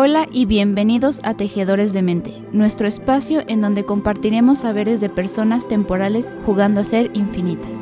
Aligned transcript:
Hola 0.00 0.28
y 0.30 0.46
bienvenidos 0.46 1.20
a 1.24 1.34
Tejedores 1.34 1.92
de 1.92 2.02
Mente, 2.02 2.30
nuestro 2.52 2.86
espacio 2.86 3.42
en 3.48 3.60
donde 3.60 3.84
compartiremos 3.84 4.60
saberes 4.60 5.00
de 5.00 5.08
personas 5.08 5.66
temporales 5.66 6.32
jugando 6.46 6.82
a 6.82 6.84
ser 6.84 7.10
infinitas. 7.14 7.76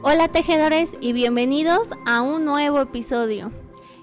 Hola 0.00 0.28
tejedores 0.28 0.96
y 1.02 1.12
bienvenidos 1.12 1.92
a 2.06 2.22
un 2.22 2.46
nuevo 2.46 2.80
episodio. 2.80 3.52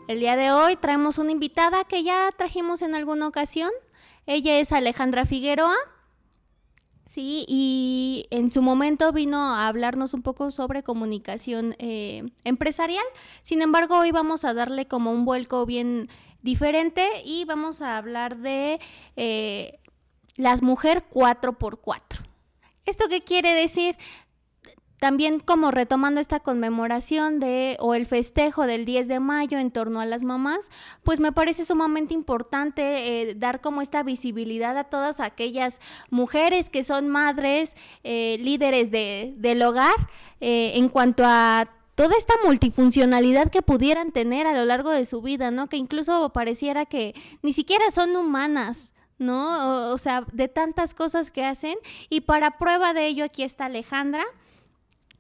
El 0.08 0.20
día 0.20 0.36
de 0.36 0.52
hoy 0.52 0.76
traemos 0.76 1.18
una 1.18 1.32
invitada 1.32 1.84
que 1.84 2.04
ya 2.04 2.30
trajimos 2.38 2.84
en 2.84 2.94
alguna 2.94 3.28
ocasión. 3.28 3.72
Ella 4.28 4.60
es 4.60 4.72
Alejandra 4.72 5.26
Figueroa 5.26 5.74
Sí, 7.08 7.46
y 7.48 8.28
en 8.32 8.52
su 8.52 8.62
momento 8.62 9.14
vino 9.14 9.38
a 9.38 9.68
hablarnos 9.70 10.14
un 10.14 10.22
poco 10.22 10.52
sobre 10.52 10.84
comunicación 10.84 11.76
eh, 11.80 12.30
empresarial. 12.44 13.06
Sin 13.42 13.62
embargo, 13.62 13.98
hoy 13.98 14.12
vamos 14.12 14.44
a 14.44 14.54
darle 14.54 14.88
como 14.88 15.12
un 15.12 15.24
vuelco 15.24 15.66
bien 15.66 16.10
diferente 16.42 17.08
y 17.24 17.46
vamos 17.46 17.82
a 17.82 17.98
hablar 17.98 18.38
de 18.38 18.80
eh, 19.16 19.80
las 20.36 20.62
mujeres 20.62 21.04
4x4. 21.14 22.02
¿Esto 22.86 23.06
qué 23.10 23.24
quiere 23.24 23.54
decir? 23.54 23.96
También 25.00 25.40
como 25.40 25.72
retomando 25.72 26.20
esta 26.20 26.40
conmemoración 26.40 27.40
de 27.40 27.78
o 27.80 27.94
el 27.94 28.06
festejo 28.06 28.66
del 28.66 28.86
10 28.86 29.08
de 29.08 29.20
mayo 29.20 29.60
en 29.60 29.72
torno 29.72 30.00
a 30.00 30.06
las 30.06 30.24
mamás, 30.24 30.70
pues 31.04 31.20
me 31.20 31.32
parece 31.32 31.66
sumamente 31.66 32.14
importante 32.14 33.22
eh, 33.22 33.36
dar 33.36 33.62
como 33.62 33.82
esta 33.82 34.02
visibilidad 34.02 34.76
a 34.78 34.86
todas 34.86 35.20
aquellas 35.20 35.80
mujeres 36.10 36.70
que 36.70 36.84
son 36.84 37.10
madres, 37.10 37.76
eh, 38.04 38.38
líderes 38.40 38.90
de, 38.90 39.36
del 39.38 39.62
hogar, 39.62 39.96
eh, 40.42 40.72
en 40.76 40.90
cuanto 40.90 41.24
a 41.26 41.70
toda 41.94 42.16
esta 42.18 42.34
multifuncionalidad 42.44 43.50
que 43.52 43.62
pudieran 43.62 44.12
tener 44.12 44.48
a 44.48 44.54
lo 44.54 44.66
largo 44.66 44.90
de 44.90 45.06
su 45.06 45.22
vida, 45.22 45.52
¿no? 45.52 45.68
Que 45.68 45.78
incluso 45.78 46.30
pareciera 46.30 46.86
que 46.86 47.14
ni 47.44 47.54
siquiera 47.54 47.92
son 47.92 48.16
humanas. 48.16 48.94
¿No? 49.20 49.92
o 49.94 49.98
sea, 49.98 50.28
de 50.32 50.48
tantas 50.48 50.94
cosas 50.94 51.32
que 51.32 51.44
hacen. 51.44 51.76
Y 52.08 52.22
para 52.22 52.60
prueba 52.60 52.94
de 52.94 53.08
ello, 53.08 53.26
aquí 53.26 53.42
está 53.42 53.66
Alejandra 53.66 54.24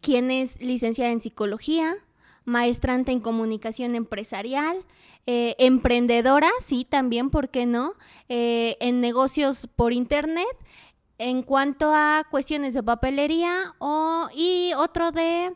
quien 0.08 0.32
es 0.32 0.62
licenciada 0.62 1.12
en 1.12 1.20
psicología, 1.20 1.94
maestrante 2.46 3.12
en 3.12 3.20
comunicación 3.20 3.94
empresarial, 3.94 4.78
eh, 5.26 5.54
emprendedora, 5.60 6.50
sí, 6.66 6.88
también, 6.90 7.30
¿por 7.30 7.50
qué 7.50 7.66
no? 7.66 7.92
Eh, 8.30 8.78
en 8.80 9.02
negocios 9.02 9.68
por 9.76 9.92
internet, 9.92 10.48
en 11.18 11.44
cuanto 11.44 11.92
a 11.94 12.26
cuestiones 12.32 12.74
de 12.74 12.84
papelería 12.84 13.76
o, 13.80 14.30
y 14.34 14.72
otro 14.78 15.12
de 15.12 15.54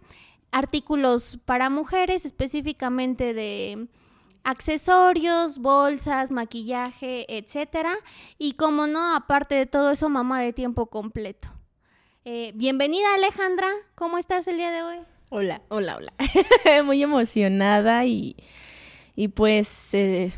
artículos 0.51 1.39
para 1.45 1.69
mujeres, 1.69 2.25
específicamente 2.25 3.33
de 3.33 3.87
accesorios, 4.43 5.59
bolsas, 5.59 6.29
maquillaje, 6.29 7.37
etcétera. 7.37 7.95
Y 8.37 8.55
como 8.55 8.85
no, 8.85 9.15
aparte 9.15 9.55
de 9.55 9.65
todo 9.65 9.91
eso, 9.91 10.09
mamá 10.09 10.41
de 10.41 10.51
tiempo 10.51 10.87
completo. 10.87 11.47
Eh, 12.23 12.51
bienvenida 12.53 13.15
Alejandra, 13.15 13.67
¿cómo 13.95 14.19
estás 14.19 14.47
el 14.47 14.57
día 14.57 14.69
de 14.69 14.83
hoy? 14.83 14.97
Hola, 15.29 15.63
hola, 15.69 15.97
hola. 15.97 16.13
Muy 16.83 17.01
emocionada 17.01 18.05
y, 18.05 18.35
y 19.15 19.29
pues 19.29 19.91
eh, 19.95 20.31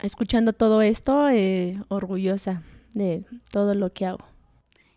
escuchando 0.00 0.52
todo 0.52 0.82
esto, 0.82 1.28
eh, 1.28 1.80
orgullosa 1.88 2.62
de 2.94 3.24
todo 3.50 3.74
lo 3.74 3.92
que 3.92 4.06
hago. 4.06 4.24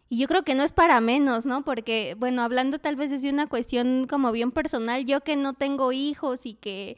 Y 0.08 0.20
yo 0.20 0.27
creo 0.27 0.44
que 0.44 0.53
no 0.53 0.64
es 0.64 0.72
para 0.72 1.02
menos, 1.02 1.47
¿no? 1.47 1.64
Porque, 1.64 2.16
bueno, 2.20 2.44
hablando 2.44 2.77
tal 2.77 2.95
vez 2.95 3.09
desde 3.09 3.31
una 3.31 3.47
cuestión 3.47 4.05
como 4.08 4.31
bien 4.31 4.52
personal, 4.52 5.05
yo 5.05 5.21
que 5.21 5.36
no 5.36 5.54
tengo 5.54 5.92
hijos 5.92 6.45
y 6.45 6.54
que 6.54 6.95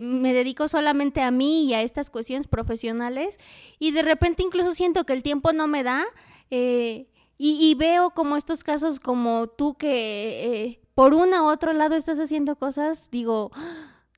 me 0.00 0.32
dedico 0.32 0.68
solamente 0.68 1.20
a 1.20 1.30
mí 1.30 1.66
y 1.66 1.74
a 1.74 1.82
estas 1.82 2.08
cuestiones 2.08 2.46
profesionales, 2.46 3.38
y 3.78 3.92
de 3.92 4.02
repente 4.02 4.42
incluso 4.42 4.72
siento 4.74 5.04
que 5.04 5.14
el 5.14 5.22
tiempo 5.22 5.52
no 5.52 5.68
me 5.68 5.82
da, 5.82 6.04
eh, 6.50 7.08
y, 7.36 7.74
veo 7.74 8.10
como 8.10 8.36
estos 8.36 8.62
casos 8.62 9.00
como 9.00 9.48
tú 9.48 9.74
que 9.74 10.64
eh, 10.64 10.80
por 10.94 11.14
una 11.14 11.42
u 11.42 11.46
otro 11.46 11.72
lado 11.72 11.96
estás 11.96 12.18
haciendo 12.20 12.56
cosas, 12.56 13.10
digo, 13.10 13.50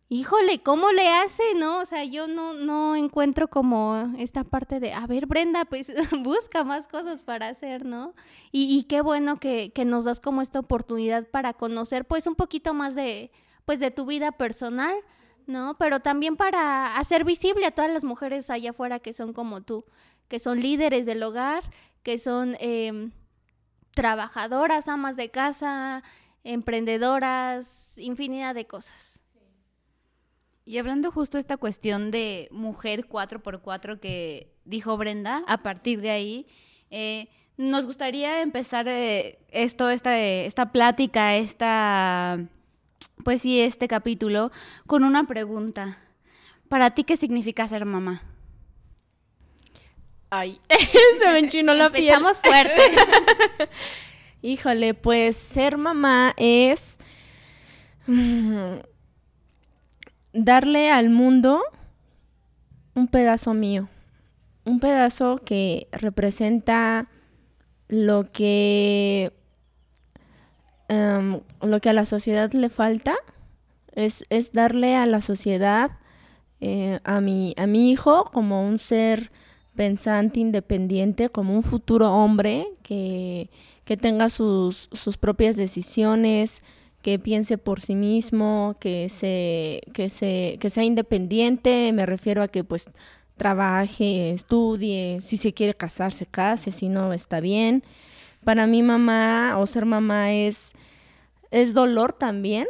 híjole, 0.08 0.62
¿cómo 0.62 0.92
le 0.92 1.08
hace? 1.08 1.42
¿No? 1.56 1.78
O 1.78 1.86
sea, 1.86 2.04
yo 2.04 2.26
no, 2.26 2.52
no 2.52 2.94
encuentro 2.94 3.48
como 3.48 4.14
esta 4.18 4.44
parte 4.44 4.80
de, 4.80 4.92
a 4.92 5.06
ver, 5.06 5.26
Brenda, 5.26 5.64
pues 5.64 5.90
busca 6.22 6.64
más 6.64 6.86
cosas 6.86 7.22
para 7.22 7.48
hacer, 7.48 7.84
¿no? 7.84 8.14
Y, 8.52 8.76
y 8.76 8.84
qué 8.84 9.00
bueno 9.00 9.40
que, 9.40 9.72
que, 9.72 9.84
nos 9.84 10.04
das 10.04 10.20
como 10.20 10.42
esta 10.42 10.60
oportunidad 10.60 11.26
para 11.26 11.54
conocer 11.54 12.04
pues 12.04 12.26
un 12.26 12.34
poquito 12.34 12.74
más 12.74 12.94
de, 12.94 13.32
pues 13.64 13.80
de 13.80 13.90
tu 13.90 14.06
vida 14.06 14.32
personal, 14.32 14.94
¿no? 15.46 15.76
Pero 15.78 16.00
también 16.00 16.36
para 16.36 16.96
hacer 16.98 17.24
visible 17.24 17.66
a 17.66 17.70
todas 17.70 17.90
las 17.90 18.04
mujeres 18.04 18.50
allá 18.50 18.70
afuera 18.70 18.98
que 19.00 19.12
son 19.12 19.32
como 19.32 19.62
tú, 19.62 19.84
que 20.28 20.38
son 20.38 20.60
líderes 20.60 21.06
del 21.06 21.22
hogar, 21.22 21.64
que 22.06 22.18
son 22.18 22.56
em, 22.60 23.10
trabajadoras, 23.90 24.86
amas 24.86 25.16
de 25.16 25.32
casa, 25.32 26.04
emprendedoras, 26.44 27.98
infinidad 27.98 28.54
de 28.54 28.64
cosas. 28.64 29.18
Y 30.64 30.78
hablando 30.78 31.10
justo 31.10 31.36
esta 31.36 31.56
cuestión 31.56 32.12
de 32.12 32.46
mujer 32.52 33.08
4x4 33.08 33.98
que 33.98 34.54
dijo 34.64 34.96
Brenda, 34.96 35.42
a 35.48 35.64
partir 35.64 36.00
de 36.00 36.10
ahí, 36.10 36.46
eh, 36.92 37.28
nos 37.56 37.86
gustaría 37.86 38.40
empezar 38.40 38.86
eh, 38.86 39.40
esto, 39.48 39.90
esta, 39.90 40.16
esta 40.16 40.70
plática, 40.70 41.34
esta, 41.34 42.38
pues 43.24 43.42
sí, 43.42 43.60
este 43.60 43.88
capítulo, 43.88 44.52
con 44.86 45.02
una 45.02 45.26
pregunta. 45.26 45.98
¿Para 46.68 46.90
ti 46.92 47.02
qué 47.02 47.16
significa 47.16 47.66
ser 47.66 47.84
mamá? 47.84 48.35
Ay, 50.38 50.60
se 51.18 51.32
me 51.32 51.38
enchinó 51.38 51.72
la 51.72 51.90
piel. 51.90 52.04
Empezamos 52.04 52.40
fuerte. 52.40 52.82
Híjole, 54.42 54.92
pues 54.92 55.34
ser 55.34 55.78
mamá 55.78 56.34
es 56.36 56.98
mm, 58.06 58.74
darle 60.34 60.90
al 60.90 61.08
mundo 61.08 61.62
un 62.94 63.08
pedazo 63.08 63.54
mío, 63.54 63.88
un 64.66 64.78
pedazo 64.78 65.38
que 65.42 65.88
representa 65.90 67.08
lo 67.88 68.30
que 68.30 69.32
em, 70.88 71.40
lo 71.62 71.80
que 71.80 71.88
a 71.88 71.94
la 71.94 72.04
sociedad 72.04 72.52
le 72.52 72.68
falta 72.68 73.16
es, 73.92 74.26
es 74.28 74.52
darle 74.52 74.96
a 74.96 75.06
la 75.06 75.22
sociedad 75.22 75.92
eh, 76.60 77.00
a 77.04 77.22
mi 77.22 77.54
a 77.56 77.66
mi 77.66 77.90
hijo 77.90 78.30
como 78.32 78.66
un 78.66 78.78
ser 78.78 79.30
pensante, 79.76 80.40
independiente, 80.40 81.28
como 81.28 81.54
un 81.54 81.62
futuro 81.62 82.12
hombre 82.12 82.68
que, 82.82 83.48
tenga 84.00 84.28
sus, 84.28 84.88
sus, 84.92 85.16
propias 85.16 85.56
decisiones, 85.56 86.62
que 87.02 87.18
piense 87.20 87.58
por 87.58 87.80
sí 87.80 87.94
mismo, 87.94 88.76
que, 88.80 89.08
se, 89.08 89.82
que, 89.92 90.08
se, 90.08 90.56
que 90.58 90.70
sea 90.70 90.82
independiente, 90.82 91.92
me 91.92 92.04
refiero 92.06 92.42
a 92.42 92.48
que 92.48 92.64
pues 92.64 92.90
trabaje, 93.36 94.32
estudie, 94.32 95.18
si 95.20 95.36
se 95.36 95.52
quiere 95.52 95.74
casar, 95.74 96.12
se 96.12 96.26
case, 96.26 96.72
si 96.72 96.88
no, 96.88 97.12
está 97.12 97.40
bien. 97.40 97.84
Para 98.44 98.66
mí 98.66 98.82
mamá 98.82 99.56
o 99.58 99.66
ser 99.66 99.84
mamá 99.84 100.32
es, 100.32 100.72
es 101.50 101.74
dolor 101.74 102.12
también, 102.12 102.66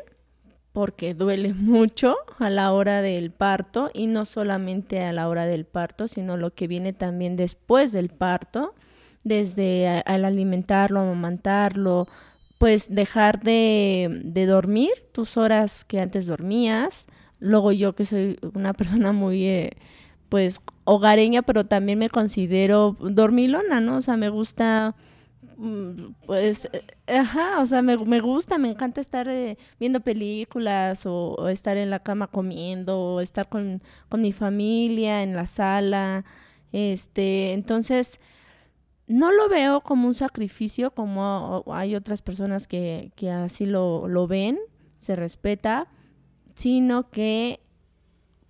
porque 0.77 1.15
duele 1.15 1.55
mucho 1.55 2.17
a 2.39 2.51
la 2.51 2.71
hora 2.75 3.01
del 3.01 3.31
parto 3.31 3.91
y 3.95 4.09
no 4.09 4.27
solamente 4.27 5.03
a 5.03 5.15
la 5.15 5.27
hora 5.27 5.47
del 5.47 5.65
parto, 5.65 6.07
sino 6.07 6.37
lo 6.37 6.53
que 6.53 6.69
viene 6.69 6.93
también 6.93 7.35
después 7.35 7.93
del 7.93 8.11
parto, 8.11 8.75
desde 9.25 9.89
al 10.05 10.27
alimentarlo, 10.27 11.01
amamantarlo, 11.01 12.09
pues 12.59 12.95
dejar 12.95 13.43
de, 13.43 14.21
dormir 14.47 14.91
tus 15.13 15.39
horas 15.39 15.83
que 15.87 15.99
antes 15.99 16.27
dormías. 16.27 17.07
Luego 17.41 17.73
yo 17.73 17.95
que 17.95 18.05
soy 18.05 18.39
una 18.53 18.75
persona 18.75 19.13
muy, 19.13 19.47
eh, 19.47 19.71
pues, 20.29 20.61
hogareña, 20.85 21.41
pero 21.41 21.65
también 21.65 21.99
me 21.99 22.11
considero 22.11 22.99
dormilona, 23.01 23.81
¿no? 23.81 23.97
O 23.97 24.03
sea, 24.03 24.19
me 24.19 24.29
gusta 24.29 24.95
pues, 26.27 26.69
eh, 26.73 26.85
ajá, 27.19 27.61
o 27.61 27.67
sea, 27.67 27.83
me, 27.83 27.97
gusta, 28.21 28.59
me 28.59 28.71
encanta 28.71 29.01
estar 29.01 29.29
eh, 29.29 29.57
viendo 29.81 30.01
películas 30.01 31.05
o, 31.07 31.49
estar 31.49 31.77
en 31.77 31.91
la 31.91 32.01
cama 32.01 32.27
comiendo 32.27 32.99
o 33.01 33.21
estar 33.21 33.49
con, 33.49 33.83
mi 34.19 34.33
familia 34.33 35.23
en 35.23 35.35
la 35.35 35.47
sala, 35.47 36.25
este, 36.73 37.53
entonces, 37.53 38.21
no 39.07 39.33
lo 39.33 39.49
veo 39.49 39.83
como 39.83 40.09
un 40.09 40.15
sacrificio 40.15 40.91
como 40.93 41.65
hay 41.73 41.95
otras 41.95 42.23
personas 42.23 42.67
que, 42.67 43.13
que 43.17 43.31
así 43.31 43.65
lo, 43.67 44.09
lo 44.09 44.27
ven, 44.27 44.59
se 44.99 45.17
respeta, 45.17 45.89
sino 46.55 47.11
que 47.11 47.61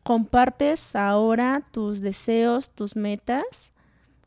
compartes 0.02 0.96
ahora 0.96 1.66
tus 1.72 2.00
deseos, 2.00 2.70
tus 2.70 2.96
metas 2.96 3.72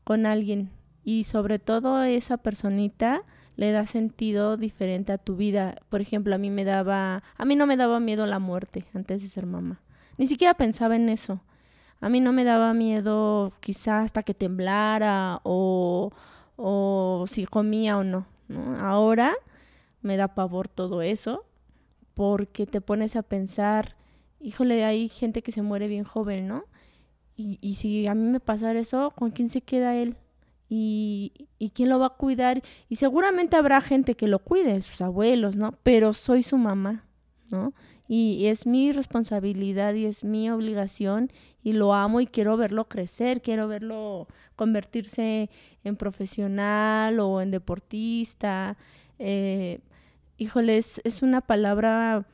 con 0.04 0.26
alguien 0.26 0.70
y 1.10 1.24
sobre 1.24 1.58
todo 1.58 2.04
esa 2.04 2.38
personita 2.38 3.24
le 3.56 3.72
da 3.72 3.88
sentido 3.88 4.58
diferente 4.58 5.12
a 5.12 5.18
tu 5.18 5.36
vida. 5.36 5.76
Por 5.90 6.02
ejemplo, 6.02 6.36
a 6.36 6.38
mí 6.38 6.52
me 6.52 6.64
daba, 6.64 7.24
a 7.36 7.46
mí 7.46 7.56
no 7.56 7.66
me 7.66 7.78
daba 7.78 8.00
miedo 8.00 8.28
la 8.28 8.38
muerte 8.38 8.86
antes 8.94 9.24
de 9.24 9.28
ser 9.28 9.48
mamá. 9.48 9.82
Ni 10.20 10.28
siquiera 10.28 10.54
pensaba 10.54 10.96
en 10.96 11.10
eso. 11.10 11.42
A 12.00 12.10
mí 12.10 12.20
no 12.20 12.32
me 12.32 12.44
daba 12.44 12.76
miedo 12.76 13.54
quizá 13.60 14.02
hasta 14.02 14.22
que 14.22 14.36
temblara 14.36 15.42
o, 15.42 16.12
o 16.58 17.26
si 17.28 17.48
comía 17.48 17.98
o 17.98 18.04
no, 18.04 18.28
no. 18.48 18.80
Ahora 18.80 19.34
me 20.04 20.16
da 20.16 20.36
pavor 20.36 20.68
todo 20.68 21.02
eso 21.02 21.44
porque 22.14 22.68
te 22.68 22.82
pones 22.82 23.16
a 23.16 23.24
pensar, 23.24 23.96
híjole, 24.40 24.86
hay 24.86 25.10
gente 25.10 25.42
que 25.42 25.52
se 25.52 25.64
muere 25.64 25.88
bien 25.88 26.04
joven, 26.04 26.48
¿no? 26.48 26.66
Y, 27.36 27.58
y 27.62 27.76
si 27.76 28.06
a 28.06 28.14
mí 28.14 28.30
me 28.30 28.40
pasara 28.40 28.78
eso, 28.80 29.12
¿con 29.18 29.32
quién 29.32 29.50
se 29.50 29.62
queda 29.62 29.96
él? 29.96 30.16
Y, 30.70 31.48
y, 31.58 31.72
quién 31.72 31.90
lo 31.90 32.00
va 32.00 32.08
a 32.08 32.18
cuidar. 32.18 32.62
Y 32.88 32.98
seguramente 32.98 33.58
habrá 33.58 33.82
gente 33.82 34.16
que 34.16 34.28
lo 34.28 34.40
cuide, 34.40 34.80
sus 34.82 35.02
abuelos, 35.02 35.56
¿no? 35.56 35.74
Pero 35.84 36.14
soy 36.14 36.44
su 36.44 36.58
mamá, 36.58 37.06
¿no? 37.50 37.74
Y, 38.08 38.48
es 38.48 38.66
mi 38.66 38.92
responsabilidad 38.92 39.94
y 39.96 40.06
es 40.06 40.24
mi 40.24 40.50
obligación 40.50 41.32
y 41.64 41.74
lo 41.74 41.94
amo 41.94 42.22
y 42.22 42.28
quiero 42.28 42.58
verlo 42.58 42.88
crecer, 42.88 43.42
quiero 43.42 43.68
verlo 43.68 44.28
convertirse 44.56 45.50
en 45.84 45.96
profesional 45.96 47.20
o 47.20 47.42
en 47.42 47.52
deportista. 47.52 48.78
Eh, 49.20 49.80
híjole, 50.38 50.78
es 50.78 51.22
una 51.22 51.42
palabra 51.42 52.26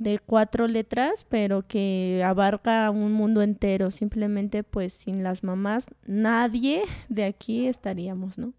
de 0.00 0.18
cuatro 0.18 0.66
letras, 0.66 1.26
pero 1.28 1.66
que 1.66 2.22
abarca 2.24 2.90
un 2.90 3.12
mundo 3.12 3.42
entero. 3.42 3.90
Simplemente, 3.90 4.64
pues 4.64 4.94
sin 4.94 5.22
las 5.22 5.44
mamás, 5.44 5.88
nadie 6.06 6.82
de 7.10 7.24
aquí 7.24 7.66
estaríamos, 7.66 8.38
¿no? 8.38 8.54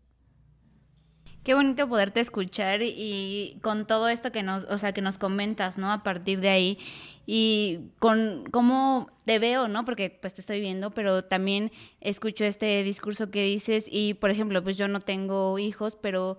Qué 1.44 1.56
bonito 1.56 1.90
poderte 1.90 2.20
escuchar 2.20 2.82
y 2.84 3.58
con 3.64 3.88
todo 3.88 4.08
esto 4.10 4.32
que 4.32 4.44
nos, 4.44 4.66
o 4.66 4.78
sea, 4.78 4.94
que 4.94 5.02
nos 5.02 5.18
comentas, 5.18 5.80
¿no? 5.80 5.92
A 5.92 6.04
partir 6.04 6.40
de 6.40 6.50
ahí 6.50 6.78
y 7.26 7.90
con 7.98 8.44
cómo 8.52 9.10
te 9.26 9.40
veo, 9.40 9.68
¿no? 9.68 9.84
Porque 9.84 10.16
pues 10.22 10.36
te 10.36 10.42
estoy 10.42 10.62
viendo, 10.62 10.92
pero 10.92 11.24
también 11.24 11.72
escucho 12.00 12.46
este 12.46 12.84
discurso 12.84 13.32
que 13.32 13.44
dices 13.44 13.86
y, 13.90 14.14
por 14.14 14.30
ejemplo, 14.30 14.64
pues 14.64 14.78
yo 14.78 14.88
no 14.88 15.00
tengo 15.00 15.58
hijos, 15.58 15.98
pero 16.00 16.38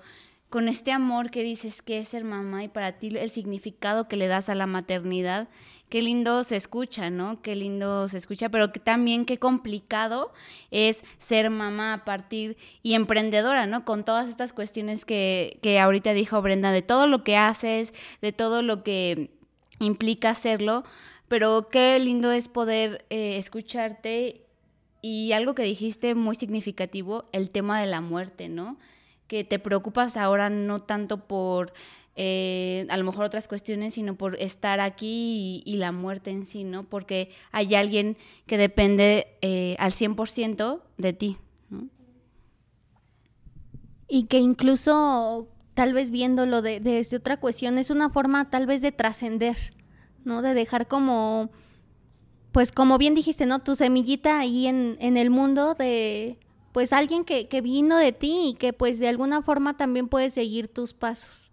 con 0.52 0.68
este 0.68 0.92
amor 0.92 1.30
que 1.30 1.42
dices 1.42 1.80
que 1.80 1.98
es 1.98 2.08
ser 2.08 2.24
mamá 2.24 2.62
y 2.62 2.68
para 2.68 2.98
ti 2.98 3.08
el 3.16 3.30
significado 3.30 4.06
que 4.06 4.18
le 4.18 4.26
das 4.26 4.50
a 4.50 4.54
la 4.54 4.66
maternidad, 4.66 5.48
qué 5.88 6.02
lindo 6.02 6.44
se 6.44 6.56
escucha, 6.56 7.08
¿no? 7.08 7.40
Qué 7.40 7.56
lindo 7.56 8.06
se 8.10 8.18
escucha, 8.18 8.50
pero 8.50 8.70
que 8.70 8.78
también 8.78 9.24
qué 9.24 9.38
complicado 9.38 10.30
es 10.70 11.04
ser 11.16 11.48
mamá 11.48 11.94
a 11.94 12.04
partir 12.04 12.58
y 12.82 12.92
emprendedora, 12.92 13.64
¿no? 13.64 13.86
Con 13.86 14.04
todas 14.04 14.28
estas 14.28 14.52
cuestiones 14.52 15.06
que, 15.06 15.58
que 15.62 15.80
ahorita 15.80 16.12
dijo 16.12 16.42
Brenda, 16.42 16.70
de 16.70 16.82
todo 16.82 17.06
lo 17.06 17.24
que 17.24 17.38
haces, 17.38 17.94
de 18.20 18.32
todo 18.32 18.60
lo 18.60 18.84
que 18.84 19.30
implica 19.78 20.28
hacerlo, 20.28 20.84
pero 21.28 21.70
qué 21.70 21.98
lindo 21.98 22.30
es 22.30 22.48
poder 22.48 23.06
eh, 23.08 23.38
escucharte 23.38 24.44
y 25.00 25.32
algo 25.32 25.54
que 25.54 25.62
dijiste 25.62 26.14
muy 26.14 26.36
significativo, 26.36 27.24
el 27.32 27.48
tema 27.48 27.80
de 27.80 27.86
la 27.86 28.02
muerte, 28.02 28.50
¿no? 28.50 28.76
Que 29.32 29.44
te 29.44 29.58
preocupas 29.58 30.18
ahora 30.18 30.50
no 30.50 30.82
tanto 30.82 31.26
por 31.26 31.72
eh, 32.16 32.86
a 32.90 32.98
lo 32.98 33.04
mejor 33.04 33.24
otras 33.24 33.48
cuestiones, 33.48 33.94
sino 33.94 34.14
por 34.14 34.38
estar 34.38 34.78
aquí 34.78 35.62
y, 35.64 35.76
la 35.76 35.90
muerte 35.90 36.30
en 36.30 36.44
sí, 36.44 36.64
¿no? 36.64 36.84
Porque 36.84 37.30
hay 37.50 37.74
alguien 37.74 38.18
que 38.44 38.58
depende 38.58 39.28
eh, 39.40 39.74
al 39.78 39.92
100% 39.92 40.82
de 40.98 41.12
ti. 41.14 41.38
Y 44.06 44.24
que 44.24 44.38
incluso, 44.38 45.48
tal 45.72 45.94
vez 45.94 46.10
viéndolo 46.10 46.60
de, 46.60 46.80
desde 46.80 47.16
otra 47.16 47.38
cuestión, 47.38 47.78
es 47.78 47.88
una 47.88 48.10
forma 48.10 48.50
tal 48.50 48.66
vez 48.66 48.82
de 48.82 48.92
trascender, 48.92 49.56
¿no? 50.26 50.42
De 50.42 50.52
dejar 50.52 50.88
como, 50.88 51.48
pues 52.52 52.70
como 52.70 52.98
bien 52.98 53.14
dijiste, 53.14 53.46
¿no? 53.46 53.60
Tu 53.60 53.76
semillita 53.76 54.38
ahí 54.38 54.66
en, 54.66 54.98
en 55.00 55.16
el 55.16 55.30
mundo 55.30 55.72
de 55.72 56.38
pues 56.72 56.92
alguien 56.92 57.24
que, 57.24 57.48
que 57.48 57.60
vino 57.60 57.96
de 57.98 58.12
ti 58.12 58.48
y 58.48 58.54
que 58.54 58.72
pues 58.72 58.98
de 58.98 59.08
alguna 59.08 59.42
forma 59.42 59.76
también 59.76 60.08
puede 60.08 60.30
seguir 60.30 60.68
tus 60.68 60.94
pasos, 60.94 61.52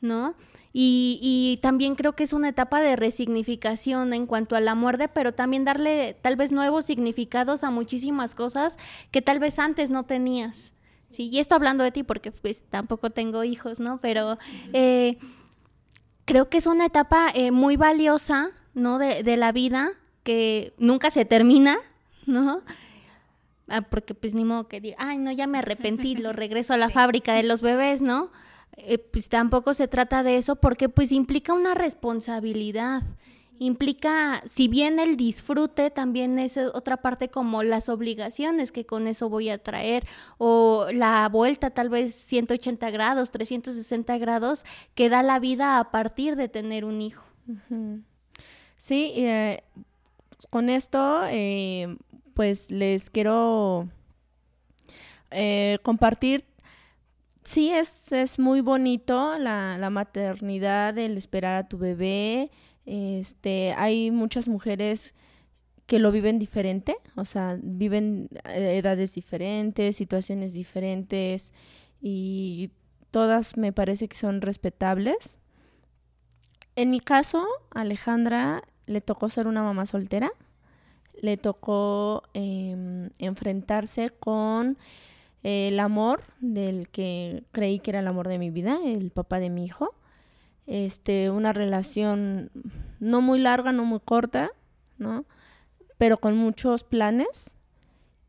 ¿no? 0.00 0.34
Y, 0.78 1.18
y, 1.22 1.56
también 1.62 1.94
creo 1.94 2.12
que 2.12 2.24
es 2.24 2.34
una 2.34 2.50
etapa 2.50 2.82
de 2.82 2.96
resignificación 2.96 4.12
en 4.12 4.26
cuanto 4.26 4.56
a 4.56 4.60
la 4.60 4.74
muerte, 4.74 5.08
pero 5.08 5.32
también 5.32 5.64
darle 5.64 6.18
tal 6.20 6.36
vez 6.36 6.52
nuevos 6.52 6.84
significados 6.84 7.64
a 7.64 7.70
muchísimas 7.70 8.34
cosas 8.34 8.76
que 9.10 9.22
tal 9.22 9.38
vez 9.38 9.58
antes 9.58 9.88
no 9.88 10.04
tenías. 10.04 10.74
Sí, 11.08 11.30
y 11.32 11.38
esto 11.38 11.54
hablando 11.54 11.82
de 11.82 11.92
ti 11.92 12.02
porque 12.02 12.30
pues 12.30 12.64
tampoco 12.68 13.08
tengo 13.08 13.42
hijos, 13.42 13.80
¿no? 13.80 14.00
Pero 14.02 14.36
eh, 14.74 15.16
creo 16.26 16.50
que 16.50 16.58
es 16.58 16.66
una 16.66 16.84
etapa 16.84 17.30
eh, 17.34 17.52
muy 17.52 17.78
valiosa, 17.78 18.50
¿no? 18.74 18.98
De, 18.98 19.22
de 19.22 19.38
la 19.38 19.52
vida 19.52 19.92
que 20.24 20.74
nunca 20.76 21.10
se 21.10 21.24
termina, 21.24 21.78
¿no? 22.26 22.60
Ah, 23.68 23.82
porque 23.82 24.14
pues 24.14 24.34
ni 24.34 24.44
modo 24.44 24.68
que 24.68 24.80
diga, 24.80 24.96
ay, 24.98 25.18
no, 25.18 25.32
ya 25.32 25.46
me 25.46 25.58
arrepentí, 25.58 26.16
lo 26.16 26.32
regreso 26.34 26.72
a 26.72 26.76
la 26.76 26.88
fábrica 26.88 27.34
de 27.34 27.42
los 27.42 27.62
bebés, 27.62 28.00
¿no? 28.00 28.30
Eh, 28.76 28.98
pues 28.98 29.28
tampoco 29.28 29.74
se 29.74 29.88
trata 29.88 30.22
de 30.22 30.36
eso 30.36 30.56
porque 30.56 30.88
pues 30.88 31.10
implica 31.10 31.52
una 31.52 31.74
responsabilidad, 31.74 33.02
implica, 33.58 34.42
si 34.48 34.68
bien 34.68 35.00
el 35.00 35.16
disfrute, 35.16 35.90
también 35.90 36.38
es 36.38 36.58
otra 36.58 36.98
parte 36.98 37.28
como 37.28 37.62
las 37.62 37.88
obligaciones 37.88 38.72
que 38.72 38.84
con 38.84 39.06
eso 39.06 39.28
voy 39.28 39.48
a 39.48 39.58
traer, 39.58 40.06
o 40.38 40.86
la 40.92 41.28
vuelta 41.28 41.70
tal 41.70 41.88
vez 41.88 42.14
180 42.14 42.90
grados, 42.90 43.30
360 43.30 44.18
grados, 44.18 44.64
que 44.94 45.08
da 45.08 45.22
la 45.22 45.38
vida 45.38 45.78
a 45.78 45.90
partir 45.90 46.36
de 46.36 46.48
tener 46.48 46.84
un 46.84 47.00
hijo. 47.00 47.24
Sí, 48.76 49.12
eh, 49.16 49.62
con 50.50 50.68
esto 50.68 51.22
eh, 51.28 51.96
pues 52.36 52.70
les 52.70 53.08
quiero 53.08 53.88
eh, 55.30 55.78
compartir. 55.82 56.44
Sí, 57.44 57.70
es, 57.70 58.12
es 58.12 58.38
muy 58.38 58.60
bonito 58.60 59.38
la, 59.38 59.78
la, 59.78 59.88
maternidad, 59.88 60.98
el 60.98 61.16
esperar 61.16 61.54
a 61.54 61.68
tu 61.68 61.78
bebé. 61.78 62.50
Este, 62.84 63.72
hay 63.72 64.10
muchas 64.10 64.48
mujeres 64.48 65.14
que 65.86 65.98
lo 65.98 66.12
viven 66.12 66.38
diferente, 66.38 66.96
o 67.14 67.24
sea, 67.24 67.58
viven 67.62 68.28
eh, 68.44 68.76
edades 68.76 69.14
diferentes, 69.14 69.96
situaciones 69.96 70.52
diferentes 70.52 71.54
y 72.02 72.70
todas 73.10 73.56
me 73.56 73.72
parece 73.72 74.08
que 74.08 74.16
son 74.16 74.42
respetables. 74.42 75.38
En 76.74 76.90
mi 76.90 77.00
caso, 77.00 77.46
Alejandra 77.70 78.62
le 78.84 79.00
tocó 79.00 79.30
ser 79.30 79.46
una 79.46 79.62
mamá 79.62 79.86
soltera 79.86 80.30
le 81.20 81.36
tocó 81.36 82.22
em, 82.34 83.10
enfrentarse 83.18 84.10
con 84.10 84.78
el 85.42 85.78
amor 85.80 86.22
del 86.40 86.88
que 86.88 87.44
creí 87.52 87.78
que 87.78 87.92
era 87.92 88.00
el 88.00 88.08
amor 88.08 88.28
de 88.28 88.38
mi 88.38 88.50
vida, 88.50 88.78
el 88.84 89.10
papá 89.10 89.38
de 89.38 89.50
mi 89.50 89.64
hijo. 89.64 89.94
Este, 90.66 91.30
una 91.30 91.52
relación 91.52 92.50
no 92.98 93.20
muy 93.20 93.38
larga, 93.38 93.72
no 93.72 93.84
muy 93.84 94.00
corta, 94.00 94.50
¿no? 94.98 95.24
Pero 95.98 96.18
con 96.18 96.36
muchos 96.36 96.82
planes. 96.82 97.56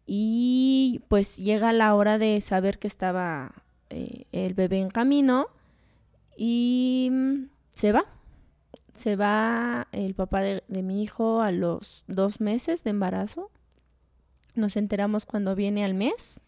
Y 0.05 1.01
pues 1.09 1.37
llega 1.37 1.73
la 1.73 1.95
hora 1.95 2.17
de 2.17 2.39
saber 2.39 2.79
que 2.79 2.87
estaba 2.87 3.51
eh, 3.89 4.25
el 4.31 4.53
bebé 4.53 4.79
en 4.79 4.89
camino 4.89 5.47
y 6.37 7.09
mm, 7.11 7.49
se 7.73 7.91
va 7.91 8.05
se 8.97 9.15
va 9.15 9.87
el 9.91 10.13
papá 10.15 10.41
de, 10.41 10.63
mi 10.67 11.01
hijo 11.01 11.41
a 11.41 11.51
los 11.51 12.03
dos 12.07 12.41
meses 12.41 12.83
de 12.83 12.89
embarazo. 12.89 13.51
Nos 14.55 14.75
enteramos 14.75 15.25
cuando 15.25 15.55
viene 15.55 15.85
al 15.85 15.93
mes. 15.93 16.41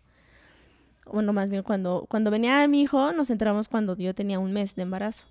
Bueno, 1.05 1.33
más 1.33 1.49
bien 1.49 1.63
cuando, 1.63 2.05
cuando 2.09 2.31
venía 2.31 2.67
mi 2.67 2.81
hijo, 2.81 3.11
nos 3.13 3.29
enteramos 3.29 3.69
cuando 3.69 3.95
yo 3.95 4.13
tenía 4.13 4.39
un 4.39 4.53
mes 4.53 4.75
de 4.75 4.83
embarazo. 4.83 5.25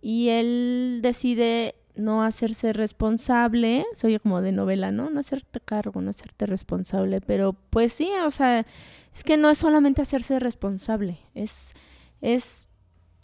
Y 0.00 0.28
él 0.28 1.00
decide 1.02 1.74
no 1.94 2.22
hacerse 2.22 2.72
responsable, 2.72 3.84
soy 3.94 4.18
como 4.18 4.40
de 4.40 4.52
novela, 4.52 4.90
¿no? 4.90 5.10
No 5.10 5.20
hacerte 5.20 5.60
cargo, 5.60 6.00
no 6.00 6.10
hacerte 6.10 6.46
responsable, 6.46 7.20
pero 7.20 7.54
pues 7.70 7.92
sí, 7.92 8.10
o 8.24 8.30
sea, 8.30 8.66
es 9.14 9.24
que 9.24 9.36
no 9.36 9.50
es 9.50 9.58
solamente 9.58 10.00
hacerse 10.00 10.38
responsable, 10.38 11.18
es, 11.34 11.74
es 12.22 12.68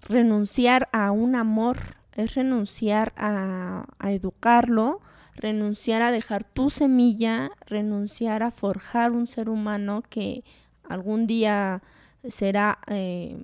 renunciar 0.07 0.89
a 0.93 1.11
un 1.13 1.35
amor 1.35 1.98
es 2.19 2.35
renunciar 2.35 3.13
a, 3.17 3.87
educarlo, 4.03 5.01
renunciar 5.37 6.03
a 6.03 6.11
dejar 6.11 6.43
tu 6.43 6.69
semilla, 6.69 7.53
renunciar 7.65 8.43
a 8.43 8.51
forjar 8.51 9.13
un 9.13 9.29
ser 9.29 9.49
humano 9.49 10.03
que 10.11 10.43
algún 10.83 11.29
día 11.29 11.81
será 12.29 12.79
eh, 12.87 13.43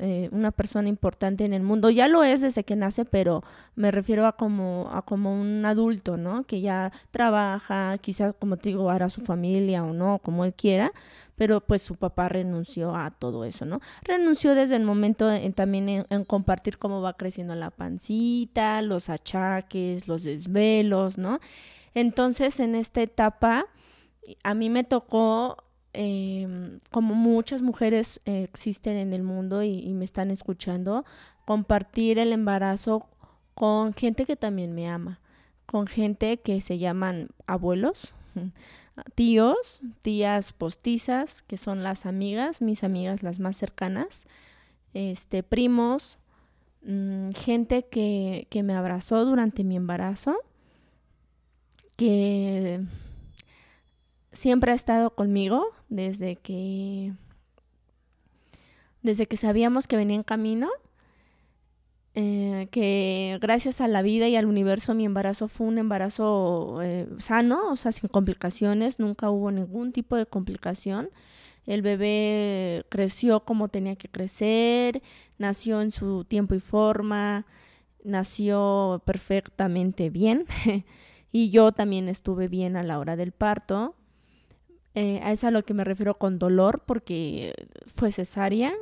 eh, 0.00 0.28
una 0.32 0.50
persona 0.50 0.88
importante 0.88 1.44
en 1.44 1.52
el 1.52 1.62
mundo. 1.62 1.90
Ya 1.90 2.08
lo 2.08 2.24
es 2.24 2.40
desde 2.40 2.64
que 2.64 2.76
nace, 2.76 3.04
pero 3.04 3.42
me 3.74 3.90
refiero 3.90 4.26
a 4.26 4.32
como, 4.32 4.90
a 4.92 5.02
como 5.02 5.38
un 5.38 5.64
adulto, 5.64 6.16
¿no? 6.16 6.44
Que 6.44 6.60
ya 6.60 6.92
trabaja, 7.10 7.98
quizás, 7.98 8.34
como 8.38 8.56
te 8.56 8.70
digo, 8.70 8.90
hará 8.90 9.08
su 9.08 9.20
familia 9.22 9.84
o 9.84 9.92
no, 9.92 10.18
como 10.18 10.44
él 10.44 10.54
quiera, 10.54 10.92
pero 11.36 11.60
pues 11.60 11.82
su 11.82 11.96
papá 11.96 12.28
renunció 12.28 12.94
a 12.94 13.10
todo 13.10 13.44
eso, 13.44 13.64
¿no? 13.64 13.80
Renunció 14.02 14.54
desde 14.54 14.76
el 14.76 14.84
momento 14.84 15.30
en, 15.30 15.52
también 15.52 16.06
en, 16.08 16.24
compartir 16.24 16.78
cómo 16.78 17.00
va 17.00 17.16
creciendo 17.16 17.54
la 17.54 17.70
pancita, 17.70 18.82
los 18.82 19.08
achaques, 19.08 20.08
los 20.08 20.22
desvelos, 20.22 21.18
¿no? 21.18 21.40
Entonces, 21.94 22.60
en 22.60 22.74
esta 22.74 23.02
etapa, 23.02 23.66
a 24.42 24.54
mí 24.54 24.70
me 24.70 24.84
tocó 24.84 25.56
eh, 25.94 26.78
como 26.90 27.14
muchas 27.14 27.60
mujeres 27.62 28.20
eh, 28.24 28.44
existen 28.44 28.96
en 28.96 29.12
el 29.12 29.22
mundo 29.22 29.62
y, 29.62 29.92
me 29.94 30.04
están 30.04 30.30
escuchando, 30.30 31.04
compartir 31.44 32.18
el 32.18 32.32
embarazo 32.32 33.06
con 33.54 33.92
gente 33.92 34.24
que 34.24 34.36
también 34.36 34.74
me 34.74 34.88
ama, 34.88 35.20
con 35.66 35.86
gente 35.86 36.38
que 36.38 36.60
se 36.60 36.78
llaman 36.78 37.28
abuelos, 37.46 38.14
tíos, 39.14 39.80
tías 40.00 40.52
postizas, 40.54 41.42
que 41.42 41.58
son 41.58 41.82
las 41.82 42.06
amigas, 42.06 42.62
mis 42.62 42.84
amigas 42.84 43.22
las 43.22 43.38
más 43.38 43.56
cercanas, 43.56 44.24
este, 44.94 45.42
primos, 45.42 46.16
mm, 46.84 47.30
gente 47.32 47.84
que, 47.84 48.46
que 48.50 48.62
me 48.62 48.74
abrazó 48.74 49.26
durante 49.26 49.62
mi 49.62 49.76
embarazo, 49.76 50.36
que 51.96 52.80
siempre 54.32 54.72
ha 54.72 54.74
estado 54.74 55.14
conmigo 55.14 55.66
desde 55.88 56.36
que 56.36 57.12
desde 59.02 59.26
que 59.26 59.36
sabíamos 59.36 59.86
que 59.86 59.96
venía 59.96 60.16
en 60.16 60.22
camino, 60.22 60.70
eh, 62.14 62.68
que 62.70 63.38
gracias 63.40 63.80
a 63.80 63.88
la 63.88 64.02
vida 64.02 64.28
y 64.28 64.36
al 64.36 64.46
universo 64.46 64.94
mi 64.94 65.04
embarazo 65.04 65.48
fue 65.48 65.66
un 65.66 65.78
embarazo 65.78 66.80
eh, 66.82 67.08
sano, 67.18 67.70
o 67.72 67.76
sea, 67.76 67.90
sin 67.90 68.08
complicaciones, 68.08 68.98
nunca 68.98 69.30
hubo 69.30 69.50
ningún 69.50 69.92
tipo 69.92 70.16
de 70.16 70.26
complicación. 70.26 71.10
El 71.66 71.82
bebé 71.82 72.84
creció 72.90 73.44
como 73.44 73.68
tenía 73.68 73.96
que 73.96 74.08
crecer, 74.08 75.02
nació 75.38 75.80
en 75.80 75.90
su 75.90 76.24
tiempo 76.24 76.54
y 76.54 76.60
forma, 76.60 77.46
nació 78.04 79.02
perfectamente 79.06 80.10
bien 80.10 80.46
y 81.32 81.50
yo 81.50 81.72
también 81.72 82.08
estuve 82.08 82.48
bien 82.48 82.76
a 82.76 82.82
la 82.82 82.98
hora 82.98 83.16
del 83.16 83.32
parto. 83.32 83.96
Eh, 84.94 85.20
a 85.22 85.32
eso 85.32 85.46
a 85.46 85.50
lo 85.50 85.64
que 85.64 85.72
me 85.72 85.84
refiero 85.84 86.18
con 86.18 86.38
dolor, 86.38 86.82
porque 86.84 87.54
fue 87.94 88.12
cesárea. 88.12 88.72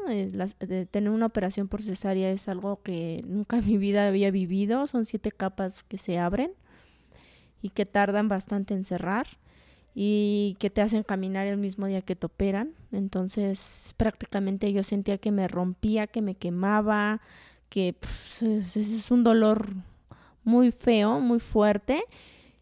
tener 0.90 1.11
una 1.11 1.26
operación 1.26 1.69
por 1.69 1.83
cesárea 1.83 2.31
es 2.31 2.49
algo 2.49 2.83
que 2.83 3.23
nunca 3.26 3.59
en 3.59 3.67
mi 3.67 3.79
vida 3.79 4.09
había 4.09 4.31
vivido. 4.31 4.87
Son 4.87 5.07
siete 5.07 5.31
capas 5.31 5.85
que 5.85 5.99
se 5.99 6.19
abren 6.19 6.52
y 7.62 7.71
que 7.71 7.87
tardan 7.87 8.29
bastante 8.29 8.75
en 8.75 8.85
cerrar 8.85 9.26
y 9.95 10.57
que 10.59 10.71
te 10.71 10.81
hacen 10.81 11.02
caminar 11.02 11.47
el 11.47 11.59
mismo 11.59 11.87
día 11.87 12.02
que 12.02 12.17
te 12.17 12.26
operan. 12.26 12.73
Entonces 12.93 13.95
prácticamente 13.97 14.73
yo 14.73 14.83
sentía 14.83 15.19
que 15.19 15.31
me 15.31 15.47
rompía, 15.47 16.07
que 16.07 16.23
me 16.23 16.35
quemaba, 16.35 17.21
que 17.69 17.95
pues, 18.00 18.43
es 18.76 19.11
un 19.11 19.23
dolor 19.23 19.69
muy 20.43 20.73
feo, 20.73 21.21
muy 21.21 21.38
fuerte 21.38 22.02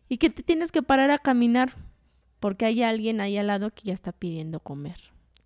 y 0.08 0.18
que 0.18 0.30
te 0.30 0.42
tienes 0.42 0.72
que 0.72 0.82
parar 0.82 1.10
a 1.10 1.18
caminar 1.18 1.72
porque 2.40 2.66
hay 2.66 2.82
alguien 2.82 3.20
ahí 3.20 3.36
al 3.36 3.48
lado 3.48 3.70
que 3.70 3.82
ya 3.84 3.94
está 3.94 4.12
pidiendo 4.12 4.60
comer, 4.60 4.98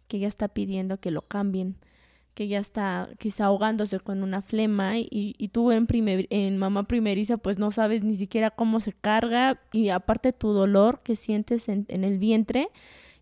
que 0.08 0.18
ya 0.18 0.28
está 0.28 0.48
pidiendo 0.48 1.00
que 1.00 1.10
lo 1.10 1.22
cambien, 1.22 1.76
que 2.34 2.48
ya 2.48 2.58
está 2.58 3.08
quizá 3.18 3.46
ahogándose 3.46 4.00
con 4.00 4.22
una 4.22 4.42
flema 4.42 4.98
y, 4.98 5.08
y 5.10 5.48
tú 5.48 5.70
en, 5.70 5.86
primer, 5.86 6.26
en 6.30 6.58
mamá 6.58 6.84
primeriza 6.88 7.36
pues 7.36 7.58
no 7.58 7.70
sabes 7.70 8.02
ni 8.02 8.16
siquiera 8.16 8.50
cómo 8.50 8.80
se 8.80 8.92
carga 8.92 9.60
y 9.72 9.90
aparte 9.90 10.32
tu 10.32 10.52
dolor 10.52 11.02
que 11.02 11.16
sientes 11.16 11.68
en, 11.68 11.84
en 11.88 12.04
el 12.04 12.18
vientre 12.18 12.68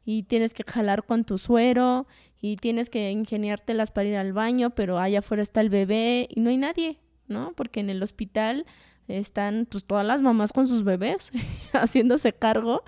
y 0.04 0.24
tienes 0.24 0.54
que 0.54 0.64
jalar 0.64 1.04
con 1.04 1.24
tu 1.24 1.38
suero 1.38 2.06
y 2.40 2.56
tienes 2.56 2.88
que 2.88 3.10
ingeniártelas 3.10 3.90
para 3.90 4.08
ir 4.08 4.16
al 4.16 4.32
baño, 4.32 4.70
pero 4.70 4.98
allá 4.98 5.18
afuera 5.18 5.42
está 5.42 5.60
el 5.60 5.68
bebé 5.68 6.26
y 6.30 6.40
no 6.40 6.50
hay 6.50 6.56
nadie, 6.56 6.98
¿no? 7.28 7.52
Porque 7.54 7.80
en 7.80 7.90
el 7.90 8.02
hospital 8.02 8.64
están 9.08 9.66
pues 9.70 9.84
todas 9.84 10.06
las 10.06 10.22
mamás 10.22 10.52
con 10.52 10.66
sus 10.68 10.84
bebés 10.84 11.32
haciéndose 11.72 12.32
cargo 12.32 12.84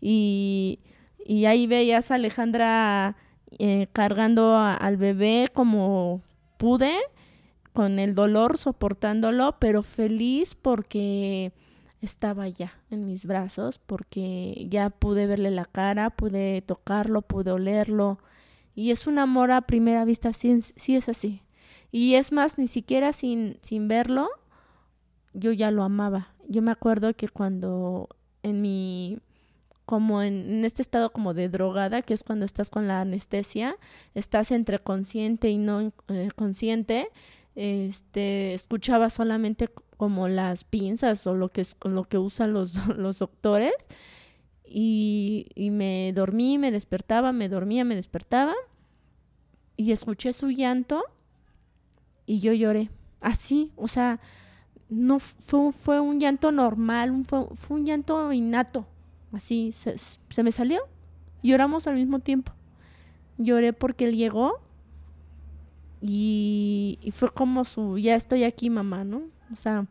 y, 0.00 0.80
y 1.24 1.44
ahí 1.46 1.66
veías 1.66 2.10
a 2.10 2.16
Alejandra 2.16 3.16
eh, 3.58 3.88
cargando 3.92 4.56
al 4.56 4.96
bebé 4.96 5.48
como 5.52 6.22
pude, 6.58 6.94
con 7.72 7.98
el 7.98 8.14
dolor, 8.14 8.58
soportándolo, 8.58 9.56
pero 9.58 9.82
feliz 9.82 10.54
porque 10.54 11.52
estaba 12.00 12.48
ya 12.48 12.72
en 12.90 13.06
mis 13.06 13.24
brazos, 13.24 13.78
porque 13.78 14.66
ya 14.68 14.90
pude 14.90 15.26
verle 15.26 15.50
la 15.50 15.64
cara, 15.64 16.10
pude 16.10 16.62
tocarlo, 16.62 17.22
pude 17.22 17.52
olerlo. 17.52 18.18
Y 18.74 18.90
es 18.90 19.06
un 19.06 19.18
amor 19.18 19.50
a 19.50 19.62
primera 19.62 20.04
vista, 20.04 20.32
sí, 20.32 20.60
sí 20.62 20.96
es 20.96 21.08
así. 21.08 21.42
Y 21.90 22.14
es 22.14 22.32
más, 22.32 22.58
ni 22.58 22.68
siquiera 22.68 23.12
sin, 23.12 23.58
sin 23.62 23.88
verlo, 23.88 24.28
yo 25.32 25.52
ya 25.52 25.70
lo 25.70 25.82
amaba. 25.82 26.34
Yo 26.48 26.62
me 26.62 26.70
acuerdo 26.70 27.14
que 27.14 27.28
cuando 27.28 28.08
en 28.42 28.60
mi 28.60 29.18
como 29.88 30.20
en, 30.22 30.66
este 30.66 30.82
estado 30.82 31.12
como 31.12 31.32
de 31.32 31.48
drogada, 31.48 32.02
que 32.02 32.12
es 32.12 32.22
cuando 32.22 32.44
estás 32.44 32.68
con 32.68 32.86
la 32.86 33.00
anestesia, 33.00 33.74
estás 34.14 34.50
entre 34.50 34.80
consciente 34.80 35.48
y 35.48 35.56
no 35.56 35.94
eh, 36.08 36.28
consciente, 36.36 37.08
este, 37.54 38.52
escuchaba 38.52 39.08
solamente 39.08 39.70
como 39.96 40.28
las 40.28 40.64
pinzas 40.64 41.26
o 41.26 41.34
lo 41.34 41.48
que, 41.48 41.64
lo 41.84 42.04
que 42.04 42.18
usan 42.18 42.52
los, 42.52 42.74
los 42.98 43.20
doctores 43.20 43.72
y, 44.66 45.46
y 45.54 45.70
me 45.70 46.12
dormí, 46.14 46.58
me 46.58 46.70
despertaba, 46.70 47.32
me 47.32 47.48
dormía, 47.48 47.82
me 47.82 47.94
despertaba 47.94 48.52
y 49.78 49.92
escuché 49.92 50.34
su 50.34 50.50
llanto 50.50 51.02
y 52.26 52.40
yo 52.40 52.52
lloré, 52.52 52.90
así, 53.22 53.72
o 53.74 53.88
sea, 53.88 54.20
no 54.90 55.18
fue, 55.18 55.72
fue 55.72 55.98
un 55.98 56.20
llanto 56.20 56.52
normal, 56.52 57.24
fue, 57.26 57.46
fue 57.54 57.78
un 57.78 57.86
llanto 57.86 58.34
innato, 58.34 58.86
Así 59.32 59.72
se, 59.72 59.96
se 59.98 60.42
me 60.42 60.52
salió. 60.52 60.80
Lloramos 61.42 61.86
al 61.86 61.94
mismo 61.94 62.18
tiempo. 62.20 62.52
Lloré 63.38 63.72
porque 63.72 64.06
él 64.06 64.16
llegó 64.16 64.60
y, 66.00 67.12
fue 67.14 67.30
como 67.30 67.64
su, 67.64 67.98
ya 67.98 68.14
estoy 68.14 68.44
aquí 68.44 68.70
mamá, 68.70 69.04
¿no? 69.04 69.22
O 69.52 69.56
sea, 69.56 69.86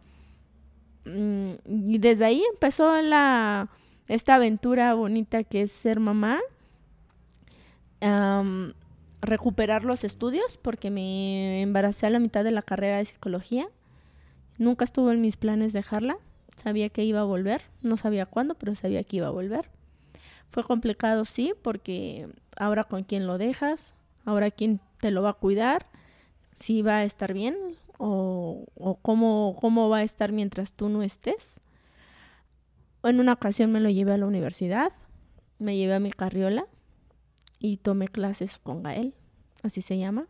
mm, 1.05 1.51
y 1.65 1.97
desde 1.97 2.25
ahí 2.25 2.43
empezó 2.53 3.01
la, 3.01 3.69
esta 4.07 4.35
aventura 4.35 4.93
bonita 4.93 5.43
que 5.43 5.63
es 5.63 5.71
ser 5.71 5.99
mamá. 5.99 6.39
recuperar 9.19 9.83
los 9.83 10.03
estudios 10.03 10.57
porque 10.57 10.89
me 10.91 11.61
embaracé 11.61 12.05
a 12.05 12.09
la 12.09 12.19
mitad 12.19 12.43
de 12.43 12.51
la 12.51 12.61
carrera 12.61 12.97
de 12.97 13.05
psicología. 13.05 13.67
Nunca 14.57 14.85
estuvo 14.85 15.11
en 15.11 15.21
mis 15.21 15.37
planes 15.37 15.73
dejarla. 15.73 16.17
Sabía 16.57 16.89
que 16.89 17.05
iba 17.05 17.21
a 17.21 17.23
volver, 17.23 17.61
no 17.81 17.97
sabía 17.97 18.25
cuándo, 18.25 18.55
pero 18.55 18.75
sabía 18.75 19.03
que 19.03 19.17
iba 19.17 19.27
a 19.27 19.31
volver. 19.31 19.69
Fue 20.49 20.63
complicado, 20.63 21.23
sí, 21.23 21.53
porque 21.61 22.27
ahora 22.57 22.83
con 22.83 23.03
quién 23.03 23.27
lo 23.27 23.37
dejas, 23.37 23.93
ahora 24.25 24.49
quién 24.49 24.81
te 24.99 25.11
lo 25.11 25.21
va 25.21 25.29
a 25.29 25.33
cuidar, 25.33 25.85
si 26.53 26.81
va 26.81 26.97
a 26.97 27.03
estar 27.03 27.33
bien 27.33 27.55
o, 27.99 28.65
cómo, 29.03 29.55
cómo 29.61 29.89
va 29.89 29.97
a 29.97 30.03
estar 30.03 30.31
mientras 30.31 30.73
tú 30.73 30.89
no 30.89 31.03
estés. 31.03 31.61
En 33.03 33.19
una 33.19 33.33
ocasión 33.33 33.71
me 33.71 33.79
lo 33.79 33.89
llevé 33.89 34.13
a 34.13 34.17
la 34.17 34.25
universidad, 34.25 34.91
me 35.59 35.77
llevé 35.77 35.93
a 35.93 35.99
mi 35.99 36.11
carriola 36.11 36.65
y 37.59 37.77
tomé 37.77 38.07
clases 38.07 38.57
con 38.57 38.81
Gael, 38.81 39.13
así 39.61 39.81
se 39.81 39.97
llama. 39.99 40.27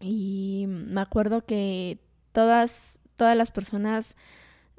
Y 0.00 0.64
me 0.68 1.00
acuerdo 1.02 1.44
que 1.44 1.98
todas, 2.32 2.98
todas 3.16 3.36
las 3.36 3.50
personas 3.50 4.16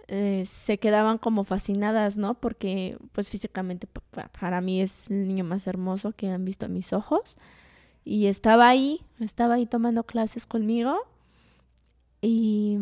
eh, 0.09 0.45
se 0.45 0.77
quedaban 0.79 1.17
como 1.17 1.43
fascinadas, 1.43 2.17
¿no? 2.17 2.35
Porque 2.39 2.97
pues 3.11 3.29
físicamente 3.29 3.87
para 4.39 4.61
mí 4.61 4.81
es 4.81 5.09
el 5.09 5.27
niño 5.27 5.43
más 5.43 5.67
hermoso 5.67 6.13
que 6.13 6.29
han 6.29 6.45
visto 6.45 6.65
a 6.65 6.69
mis 6.69 6.93
ojos. 6.93 7.37
Y 8.05 8.27
estaba 8.27 8.69
ahí, 8.69 9.01
estaba 9.19 9.55
ahí 9.55 9.65
tomando 9.65 10.05
clases 10.05 10.45
conmigo. 10.45 10.97
Y, 12.21 12.77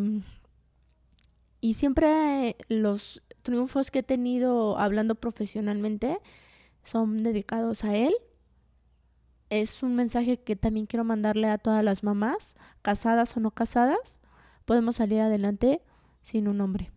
y 1.62 1.74
siempre 1.76 2.58
los 2.70 3.24
triunfos 3.42 3.92
que 3.92 4.00
he 4.00 4.04
tenido 4.04 4.78
hablando 4.78 5.16
profesionalmente 5.16 6.20
son 6.84 7.24
dedicados 7.24 7.84
a 7.84 7.96
él. 7.96 8.14
Es 9.50 9.84
un 9.84 9.96
mensaje 9.96 10.40
que 10.40 10.56
también 10.56 10.86
quiero 10.86 11.04
mandarle 11.04 11.48
a 11.50 11.58
todas 11.58 11.84
las 11.84 12.04
mamás, 12.04 12.56
casadas 12.84 13.36
o 13.38 13.40
no 13.40 13.52
casadas. 13.52 14.20
Podemos 14.66 14.98
salir 14.98 15.22
adelante 15.22 15.82
sin 16.22 16.48
un 16.48 16.62
hombre 16.62 16.95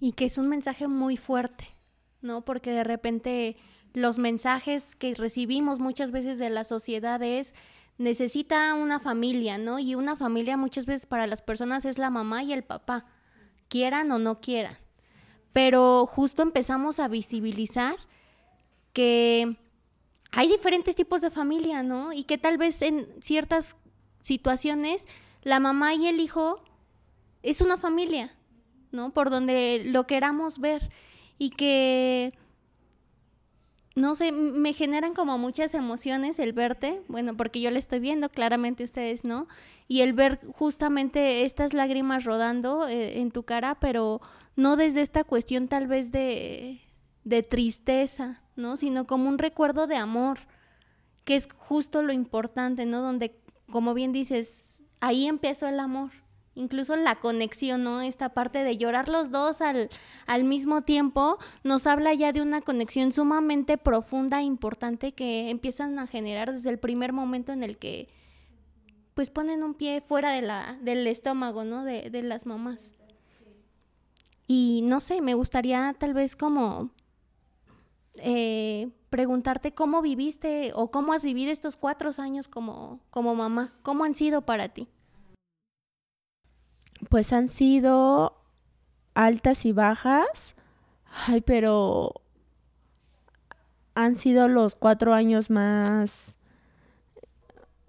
y 0.00 0.12
que 0.12 0.26
es 0.26 0.38
un 0.38 0.48
mensaje 0.48 0.88
muy 0.88 1.16
fuerte, 1.16 1.76
¿no? 2.20 2.44
Porque 2.44 2.70
de 2.70 2.84
repente 2.84 3.56
los 3.92 4.18
mensajes 4.18 4.94
que 4.96 5.14
recibimos 5.14 5.78
muchas 5.78 6.10
veces 6.10 6.38
de 6.38 6.50
la 6.50 6.64
sociedad 6.64 7.22
es 7.22 7.54
necesita 7.98 8.74
una 8.74 9.00
familia, 9.00 9.58
¿no? 9.58 9.78
Y 9.78 9.94
una 9.94 10.16
familia 10.16 10.56
muchas 10.56 10.86
veces 10.86 11.06
para 11.06 11.26
las 11.26 11.42
personas 11.42 11.84
es 11.84 11.98
la 11.98 12.10
mamá 12.10 12.42
y 12.42 12.52
el 12.52 12.62
papá, 12.62 13.06
quieran 13.68 14.10
o 14.12 14.18
no 14.18 14.40
quieran. 14.40 14.76
Pero 15.52 16.04
justo 16.04 16.42
empezamos 16.42 17.00
a 17.00 17.08
visibilizar 17.08 17.96
que 18.92 19.56
hay 20.30 20.48
diferentes 20.48 20.94
tipos 20.94 21.22
de 21.22 21.30
familia, 21.30 21.82
¿no? 21.82 22.12
Y 22.12 22.24
que 22.24 22.36
tal 22.36 22.58
vez 22.58 22.82
en 22.82 23.08
ciertas 23.22 23.76
situaciones 24.20 25.06
la 25.42 25.60
mamá 25.60 25.94
y 25.94 26.06
el 26.06 26.20
hijo 26.20 26.62
es 27.42 27.60
una 27.60 27.78
familia, 27.78 28.36
¿no? 28.92 29.10
Por 29.10 29.30
donde 29.30 29.82
lo 29.84 30.06
queramos 30.06 30.58
ver 30.58 30.90
y 31.38 31.50
que 31.50 32.32
no 33.96 34.14
sé, 34.14 34.30
me 34.30 34.74
generan 34.74 35.14
como 35.14 35.38
muchas 35.38 35.72
emociones 35.72 36.38
el 36.38 36.52
verte, 36.52 37.00
bueno, 37.08 37.34
porque 37.34 37.62
yo 37.62 37.70
le 37.70 37.78
estoy 37.78 37.98
viendo, 37.98 38.28
claramente 38.28 38.84
ustedes 38.84 39.24
no, 39.24 39.48
y 39.88 40.02
el 40.02 40.12
ver 40.12 40.38
justamente 40.52 41.44
estas 41.44 41.72
lágrimas 41.72 42.24
rodando 42.24 42.86
eh, 42.86 43.20
en 43.20 43.30
tu 43.30 43.44
cara, 43.44 43.76
pero 43.80 44.20
no 44.54 44.76
desde 44.76 45.00
esta 45.00 45.24
cuestión 45.24 45.66
tal 45.68 45.86
vez 45.86 46.10
de, 46.10 46.82
de 47.24 47.42
tristeza, 47.42 48.42
¿no? 48.54 48.76
Sino 48.76 49.06
como 49.06 49.30
un 49.30 49.38
recuerdo 49.38 49.86
de 49.86 49.96
amor, 49.96 50.40
que 51.24 51.34
es 51.34 51.48
justo 51.56 52.02
lo 52.02 52.12
importante, 52.12 52.84
¿no? 52.84 53.00
Donde, 53.00 53.40
como 53.70 53.94
bien 53.94 54.12
dices, 54.12 54.82
ahí 55.00 55.26
empezó 55.26 55.68
el 55.68 55.80
amor 55.80 56.10
incluso 56.56 56.96
la 56.96 57.16
conexión, 57.16 57.84
¿no? 57.84 58.00
Esta 58.00 58.30
parte 58.30 58.64
de 58.64 58.76
llorar 58.76 59.08
los 59.08 59.30
dos 59.30 59.60
al, 59.60 59.88
al 60.26 60.42
mismo 60.42 60.82
tiempo 60.82 61.38
nos 61.62 61.86
habla 61.86 62.12
ya 62.14 62.32
de 62.32 62.40
una 62.40 62.62
conexión 62.62 63.12
sumamente 63.12 63.78
profunda 63.78 64.40
e 64.40 64.44
importante 64.44 65.12
que 65.12 65.50
empiezan 65.50 65.98
a 66.00 66.08
generar 66.08 66.52
desde 66.52 66.70
el 66.70 66.78
primer 66.78 67.12
momento 67.12 67.52
en 67.52 67.62
el 67.62 67.76
que 67.78 68.08
pues 69.14 69.30
ponen 69.30 69.62
un 69.62 69.74
pie 69.74 70.00
fuera 70.00 70.32
de 70.32 70.42
la, 70.42 70.76
del 70.82 71.06
estómago, 71.06 71.64
¿no? 71.64 71.84
De, 71.84 72.10
de 72.10 72.22
las 72.22 72.44
mamás. 72.44 72.92
Y 74.46 74.80
no 74.84 75.00
sé, 75.00 75.20
me 75.20 75.34
gustaría 75.34 75.94
tal 75.98 76.14
vez 76.14 76.36
como 76.36 76.90
eh, 78.16 78.90
preguntarte 79.10 79.72
cómo 79.72 80.02
viviste 80.02 80.72
o 80.74 80.90
cómo 80.90 81.12
has 81.12 81.22
vivido 81.24 81.52
estos 81.52 81.76
cuatro 81.76 82.10
años 82.18 82.48
como, 82.48 83.00
como 83.10 83.34
mamá, 83.34 83.74
cómo 83.82 84.04
han 84.04 84.14
sido 84.14 84.42
para 84.42 84.68
ti 84.68 84.88
pues 87.08 87.32
han 87.32 87.48
sido 87.48 88.36
altas 89.14 89.64
y 89.64 89.72
bajas. 89.72 90.54
Ay, 91.26 91.40
pero 91.40 92.22
han 93.94 94.16
sido 94.16 94.48
los 94.48 94.74
cuatro 94.74 95.14
años 95.14 95.50
más, 95.50 96.36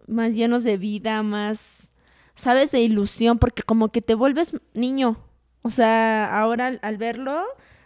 más 0.07 0.35
llenos 0.35 0.63
de 0.63 0.77
vida, 0.77 1.21
más, 1.21 1.91
sabes, 2.33 2.71
de 2.71 2.81
ilusión, 2.81 3.39
porque 3.39 3.63
como 3.63 3.89
que 3.89 4.01
te 4.01 4.15
vuelves 4.15 4.53
niño. 4.73 5.17
O 5.63 5.69
sea, 5.69 6.39
ahora 6.39 6.79
al, 6.81 6.97
verlo 6.97 7.43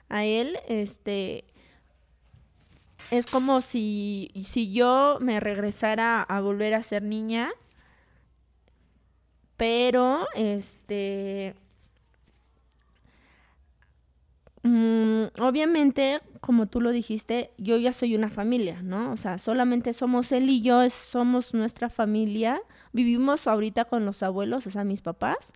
a 0.07 0.23
él, 0.23 0.59
este, 0.67 1.45
es 3.09 3.25
como 3.25 3.61
si, 3.61 4.31
si 4.43 4.71
yo 4.71 5.17
me 5.19 5.39
regresara 5.39 6.21
a 6.21 6.41
volver 6.41 6.75
a 6.75 6.83
ser 6.83 7.01
niña 7.01 7.51
pero, 9.61 10.25
este, 10.33 11.53
mm, 14.63 15.25
obviamente, 15.39 16.19
como 16.39 16.65
tú 16.65 16.81
lo 16.81 16.89
dijiste, 16.89 17.51
yo 17.59 17.77
ya 17.77 17.93
soy 17.93 18.15
una 18.15 18.31
familia, 18.31 18.81
¿no? 18.81 19.11
O 19.11 19.17
sea, 19.17 19.37
solamente 19.37 19.93
somos 19.93 20.31
él 20.31 20.49
y 20.49 20.63
yo, 20.63 20.89
somos 20.89 21.53
nuestra 21.53 21.91
familia. 21.91 22.59
Vivimos 22.91 23.45
ahorita 23.45 23.85
con 23.85 24.03
los 24.03 24.23
abuelos, 24.23 24.65
o 24.65 24.71
sea, 24.71 24.83
mis 24.83 25.03
papás, 25.03 25.53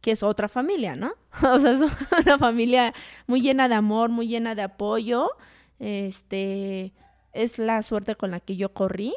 que 0.00 0.12
es 0.12 0.22
otra 0.22 0.48
familia, 0.48 0.96
¿no? 0.96 1.12
O 1.42 1.60
sea, 1.60 1.72
es 1.72 1.82
una 2.24 2.38
familia 2.38 2.94
muy 3.26 3.42
llena 3.42 3.68
de 3.68 3.74
amor, 3.74 4.08
muy 4.08 4.28
llena 4.28 4.54
de 4.54 4.62
apoyo. 4.62 5.28
Este, 5.78 6.94
es 7.34 7.58
la 7.58 7.82
suerte 7.82 8.16
con 8.16 8.30
la 8.30 8.40
que 8.40 8.56
yo 8.56 8.72
corrí, 8.72 9.14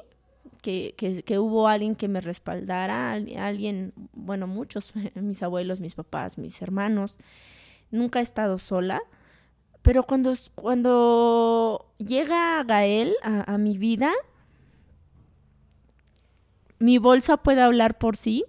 que, 0.65 1.39
hubo 1.39 1.67
alguien 1.67 1.95
que 1.95 2.07
me 2.07 2.21
respaldara, 2.21 3.13
alguien, 3.13 3.93
bueno, 4.13 4.47
muchos, 4.47 4.93
mis 5.15 5.43
abuelos, 5.43 5.79
mis 5.79 5.93
papás, 5.95 6.37
mis 6.37 6.61
hermanos. 6.61 7.17
Nunca 7.91 8.19
he 8.19 8.23
estado 8.23 8.57
sola. 8.57 9.01
Pero 9.81 10.03
cuando, 10.03 10.33
cuando 10.55 11.93
llega 11.99 12.63
Gael 12.63 13.13
a, 13.21 13.57
mi 13.59 13.77
vida, 13.77 14.11
mi 16.79 16.97
bolsa 16.97 17.37
puede 17.37 17.61
hablar 17.61 17.99
por 17.99 18.17
sí. 18.17 18.45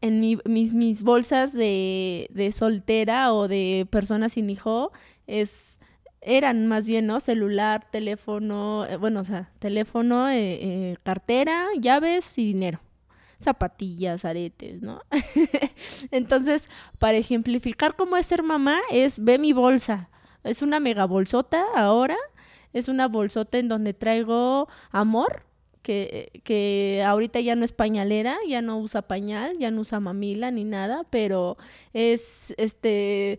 En 0.00 0.20
mis, 0.20 0.74
mis 0.74 1.02
bolsas 1.04 1.52
de, 1.52 2.28
de 2.30 2.52
soltera 2.52 3.32
o 3.32 3.46
de 3.46 3.86
persona 3.88 4.28
sin 4.28 4.50
hijo 4.50 4.90
es 5.26 5.73
eran 6.24 6.66
más 6.66 6.86
bien, 6.86 7.06
¿no? 7.06 7.20
Celular, 7.20 7.86
teléfono, 7.90 8.86
eh, 8.86 8.96
bueno, 8.96 9.20
o 9.20 9.24
sea, 9.24 9.50
teléfono, 9.58 10.28
eh, 10.28 10.58
eh, 10.62 10.96
cartera, 11.02 11.66
llaves 11.78 12.38
y 12.38 12.46
dinero. 12.46 12.80
Zapatillas, 13.40 14.24
aretes, 14.24 14.80
¿no? 14.82 15.02
Entonces, 16.10 16.68
para 16.98 17.18
ejemplificar 17.18 17.94
cómo 17.94 18.16
es 18.16 18.26
ser 18.26 18.42
mamá, 18.42 18.78
es 18.90 19.22
ve 19.22 19.38
mi 19.38 19.52
bolsa. 19.52 20.08
Es 20.44 20.62
una 20.62 20.80
mega 20.80 21.04
bolsota 21.04 21.64
ahora. 21.74 22.16
Es 22.72 22.88
una 22.88 23.06
bolsota 23.06 23.58
en 23.58 23.68
donde 23.68 23.92
traigo 23.94 24.68
amor, 24.90 25.44
que, 25.82 26.40
que, 26.44 27.04
ahorita 27.06 27.40
ya 27.40 27.54
no 27.54 27.64
es 27.64 27.72
pañalera, 27.72 28.36
ya 28.48 28.62
no 28.62 28.78
usa 28.78 29.02
pañal, 29.02 29.58
ya 29.58 29.70
no 29.70 29.82
usa 29.82 30.00
mamila 30.00 30.50
ni 30.50 30.64
nada, 30.64 31.04
pero 31.10 31.58
es 31.92 32.54
este 32.56 33.38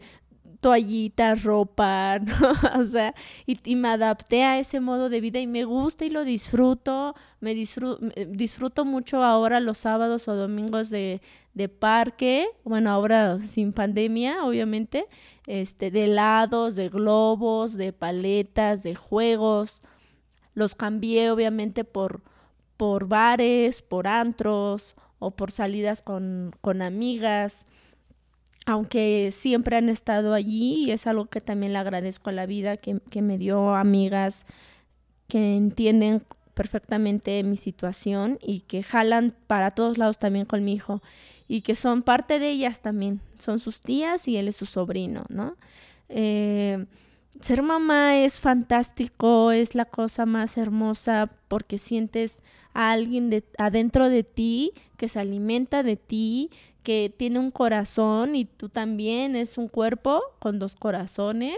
toallitas, 0.62 1.44
ropa, 1.44 2.20
o 2.78 2.84
sea, 2.86 3.14
y, 3.46 3.76
me 3.76 3.90
adapté 3.90 4.44
a 4.44 4.60
ese 4.60 4.80
modo 4.80 5.10
de 5.10 5.22
vida 5.22 5.40
y 5.40 5.48
me 5.48 5.64
gusta 5.64 6.06
y 6.06 6.10
lo 6.10 6.24
disfruto, 6.24 7.16
me 7.40 7.54
disfruto 7.54 8.86
mucho 8.86 9.24
ahora 9.24 9.60
los 9.60 9.78
sábados 9.80 10.28
o 10.28 10.36
domingos 10.36 10.90
de, 10.90 11.22
de 11.54 11.70
parque, 11.70 12.48
bueno, 12.64 12.90
ahora 12.90 13.40
sin 13.40 13.74
pandemia, 13.74 14.46
obviamente, 14.46 15.08
este, 15.48 15.92
de 15.92 16.06
helados, 16.06 16.76
de 16.76 16.90
globos, 16.90 17.76
de 17.76 17.94
paletas, 17.94 18.84
de 18.84 18.96
juegos, 18.96 19.82
los 20.54 20.76
cambié 20.76 21.32
obviamente 21.32 21.84
por, 21.84 22.24
por 22.78 23.08
bares, 23.08 23.82
por 23.82 24.08
antros 24.08 24.96
o 25.20 25.32
por 25.32 25.52
salidas 25.52 26.02
con, 26.02 26.52
con 26.62 26.82
amigas 26.82 27.66
aunque 28.66 29.32
siempre 29.32 29.78
han 29.78 29.90
estado 29.90 30.34
allí 30.34 30.86
y 30.86 30.92
es 30.92 31.06
algo 31.08 31.28
que 31.28 31.40
también 31.40 31.74
le 31.74 31.80
agradezco 31.80 32.32
a 32.32 32.34
la 32.34 32.46
vida, 32.48 32.78
que, 32.78 33.22
me 33.22 33.38
dio 33.38 33.76
amigas 33.76 34.46
que 35.28 35.56
entienden 35.56 36.24
perfectamente 36.56 37.44
mi 37.44 37.58
situación 37.58 38.40
y 38.42 38.62
que 38.62 38.82
jalan 38.82 39.36
para 39.48 39.72
todos 39.72 39.98
lados 39.98 40.18
también 40.18 40.46
con 40.46 40.64
mi 40.64 40.74
hijo 40.74 41.02
y 41.48 41.62
que 41.62 41.76
son 41.76 42.02
parte 42.02 42.40
de 42.40 42.50
ellas 42.50 42.82
también, 42.82 43.22
son 43.38 43.60
sus 43.60 43.82
tías 43.82 44.28
y 44.28 44.38
él 44.38 44.48
es 44.48 44.56
su 44.56 44.66
sobrino, 44.66 45.26
¿no? 45.30 45.58
Eh, 46.10 46.86
ser 47.42 47.62
mamá 47.62 48.18
es 48.18 48.40
fantástico, 48.40 49.52
es 49.52 49.76
la 49.76 49.86
cosa 49.86 50.26
más 50.26 50.58
hermosa 50.58 51.30
porque 51.48 51.78
sientes 51.78 52.42
a 52.74 52.92
alguien 52.92 53.30
de, 53.30 53.44
adentro 53.58 54.10
de 54.10 54.24
ti 54.24 54.74
que 54.96 55.08
se 55.08 55.20
alimenta 55.20 55.84
de 55.84 55.96
ti, 55.98 56.52
que 56.84 57.14
tiene 57.16 57.40
un 57.40 57.52
corazón 57.52 58.36
y 58.36 58.46
tú 58.46 58.70
también 58.70 59.36
es 59.36 59.58
un 59.58 59.68
cuerpo 59.68 60.22
con 60.40 60.60
dos 60.60 60.76
corazones 60.76 61.58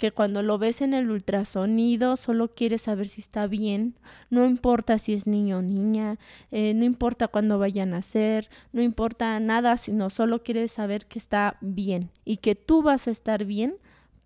que 0.00 0.12
cuando 0.12 0.42
lo 0.42 0.56
ves 0.56 0.80
en 0.80 0.94
el 0.94 1.10
ultrasonido 1.10 2.16
solo 2.16 2.54
quieres 2.54 2.82
saber 2.82 3.06
si 3.06 3.20
está 3.20 3.46
bien, 3.46 3.96
no 4.30 4.46
importa 4.46 4.96
si 4.96 5.12
es 5.12 5.26
niño 5.26 5.58
o 5.58 5.62
niña, 5.62 6.18
eh, 6.50 6.72
no 6.72 6.84
importa 6.86 7.28
cuándo 7.28 7.58
vayan 7.58 7.90
a 7.90 7.98
nacer, 7.98 8.48
no 8.72 8.80
importa 8.80 9.38
nada, 9.40 9.76
sino 9.76 10.08
solo 10.08 10.42
quieres 10.42 10.72
saber 10.72 11.04
que 11.04 11.18
está 11.18 11.58
bien 11.60 12.10
y 12.24 12.38
que 12.38 12.54
tú 12.54 12.82
vas 12.82 13.08
a 13.08 13.10
estar 13.10 13.44
bien 13.44 13.76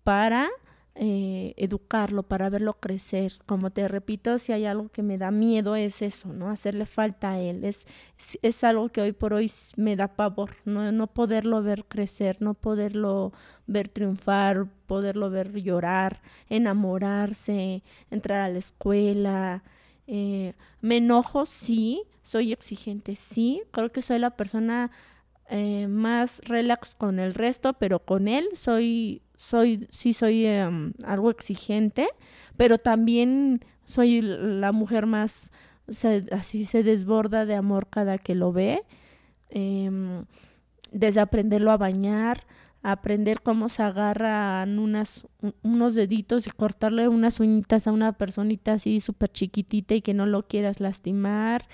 para 0.05 0.49
eh, 0.97 1.53
educarlo, 1.57 2.23
para 2.23 2.49
verlo 2.49 2.75
crecer. 2.79 3.33
Como 3.45 3.69
te 3.69 3.87
repito, 3.89 4.37
si 4.37 4.53
hay 4.53 4.65
algo 4.65 4.87
que 4.89 5.03
me 5.03 5.17
da 5.17 5.29
miedo 5.29 5.75
es 5.75 6.01
eso, 6.01 6.31
¿no? 6.31 6.49
Hacerle 6.49 6.85
falta 6.85 7.31
a 7.31 7.39
él. 7.39 7.65
Es, 7.65 7.85
es 8.41 8.63
algo 8.63 8.87
que 8.89 9.01
hoy 9.01 9.11
por 9.11 9.33
hoy 9.33 9.51
me 9.75 9.97
da 9.97 10.07
pavor, 10.15 10.51
¿no? 10.63 10.91
no 10.93 11.07
poderlo 11.07 11.61
ver 11.61 11.83
crecer, 11.85 12.37
no 12.41 12.53
poderlo 12.53 13.33
ver 13.67 13.89
triunfar, 13.89 14.67
poderlo 14.87 15.29
ver 15.29 15.51
llorar, 15.61 16.21
enamorarse, 16.49 17.83
entrar 18.09 18.39
a 18.39 18.49
la 18.49 18.59
escuela. 18.59 19.63
Eh, 20.07 20.53
me 20.81 20.97
enojo, 20.97 21.45
sí, 21.45 22.03
soy 22.21 22.53
exigente, 22.53 23.15
sí, 23.15 23.63
creo 23.71 23.91
que 23.91 24.01
soy 24.01 24.19
la 24.19 24.31
persona 24.31 24.91
eh, 25.49 25.87
más 25.87 26.41
relax 26.45 26.95
con 26.95 27.19
el 27.19 27.33
resto, 27.33 27.73
pero 27.73 27.99
con 27.99 28.27
él 28.27 28.47
soy, 28.53 29.21
soy, 29.35 29.87
sí 29.89 30.13
soy 30.13 30.45
em, 30.45 30.93
algo 31.03 31.29
exigente, 31.29 32.07
pero 32.57 32.77
también 32.79 33.61
soy 33.83 34.21
la 34.21 34.71
mujer 34.71 35.05
más, 35.05 35.51
así 36.31 36.65
se 36.65 36.83
desborda 36.83 37.45
de 37.45 37.55
amor 37.55 37.87
cada 37.89 38.17
que 38.17 38.33
lo 38.33 38.51
ve. 38.51 38.83
Em, 39.49 40.25
desde 40.91 41.19
aprenderlo 41.19 41.71
a 41.71 41.77
bañar, 41.77 42.45
aprender 42.81 43.41
cómo 43.41 43.67
se 43.69 43.83
agarran 43.83 44.79
unas, 44.79 45.27
unos 45.63 45.95
deditos 45.95 46.47
y 46.47 46.51
cortarle 46.51 47.07
unas 47.07 47.39
uñitas 47.39 47.87
a 47.87 47.91
una 47.91 48.13
personita 48.13 48.73
así 48.73 48.99
súper 48.99 49.31
chiquitita 49.31 49.95
y 49.95 50.01
que 50.01 50.13
no 50.13 50.25
lo 50.25 50.47
quieras 50.47 50.79
lastimar. 50.79 51.67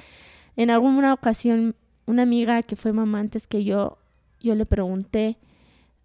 En 0.56 0.70
alguna 0.70 1.14
ocasión, 1.14 1.76
una 2.06 2.24
amiga 2.24 2.64
que 2.64 2.76
fue 2.76 2.94
mamá 2.94 3.20
antes 3.20 3.48
que 3.48 3.64
yo, 3.64 3.98
yo 4.40 4.56
le 4.56 4.66
pregunté, 4.66 5.38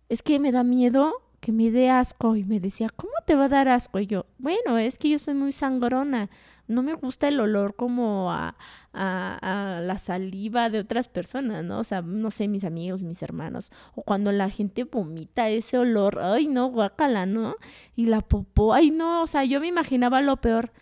es 0.08 0.22
que 0.22 0.38
me 0.38 0.52
da 0.52 0.62
miedo 0.62 1.14
que 1.40 1.52
me 1.52 1.70
dé 1.70 1.90
asco 1.90 2.34
y 2.34 2.44
me 2.44 2.58
decía, 2.58 2.88
¿cómo 2.88 3.12
te 3.24 3.36
va 3.36 3.44
a 3.44 3.48
dar 3.48 3.68
asco? 3.68 4.00
Y 4.00 4.06
yo, 4.06 4.26
bueno, 4.38 4.78
es 4.78 4.98
que 4.98 5.10
yo 5.10 5.18
soy 5.18 5.34
muy 5.34 5.52
sangrona, 5.52 6.28
no 6.66 6.82
me 6.82 6.94
gusta 6.94 7.28
el 7.28 7.38
olor 7.38 7.76
como 7.76 8.32
a, 8.32 8.56
a, 8.92 9.80
la 9.80 9.98
saliva 9.98 10.70
de 10.70 10.80
otras 10.80 11.06
personas, 11.06 11.62
¿no? 11.62 11.78
O 11.78 11.84
sea, 11.84 12.02
no 12.02 12.30
sé, 12.30 12.48
mis 12.48 12.64
amigos, 12.64 13.02
mis 13.04 13.22
hermanos, 13.22 13.70
o 13.94 14.02
cuando 14.02 14.32
la 14.32 14.50
gente 14.50 14.84
vomita 14.84 15.48
ese 15.48 15.78
olor, 15.78 16.18
ay, 16.20 16.48
no, 16.48 16.66
guacala, 16.70 17.26
¿no? 17.26 17.54
Y 17.94 18.06
la 18.06 18.22
popó, 18.22 18.74
ay, 18.74 18.90
no, 18.90 19.22
o 19.22 19.26
sea, 19.26 19.44
yo 19.44 19.60
me 19.60 19.68
imaginaba 19.68 20.20
lo 20.22 20.38
peor. 20.38 20.72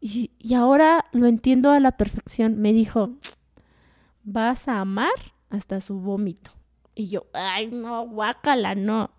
Y, 0.00 0.32
y 0.38 0.54
ahora 0.54 1.06
lo 1.12 1.26
entiendo 1.26 1.70
a 1.70 1.80
la 1.80 1.92
perfección. 1.92 2.58
Me 2.58 2.72
dijo, 2.72 3.10
vas 4.22 4.68
a 4.68 4.80
amar 4.80 5.34
hasta 5.48 5.80
su 5.80 6.00
vómito. 6.00 6.52
Y 6.94 7.08
yo, 7.08 7.26
ay, 7.32 7.68
no, 7.68 8.06
guacala, 8.06 8.74
no 8.74 9.10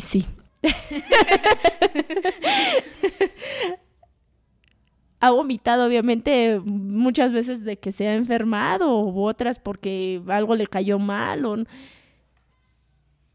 sí. 0.00 0.26
ha 5.20 5.30
vomitado, 5.30 5.86
obviamente, 5.86 6.60
muchas 6.64 7.32
veces 7.32 7.64
de 7.64 7.78
que 7.78 7.92
se 7.92 8.08
ha 8.08 8.14
enfermado, 8.14 9.00
u 9.00 9.22
otras 9.22 9.58
porque 9.58 10.22
algo 10.28 10.54
le 10.54 10.66
cayó 10.66 10.98
mal. 10.98 11.44
O... 11.44 11.56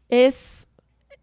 Es. 0.08 0.65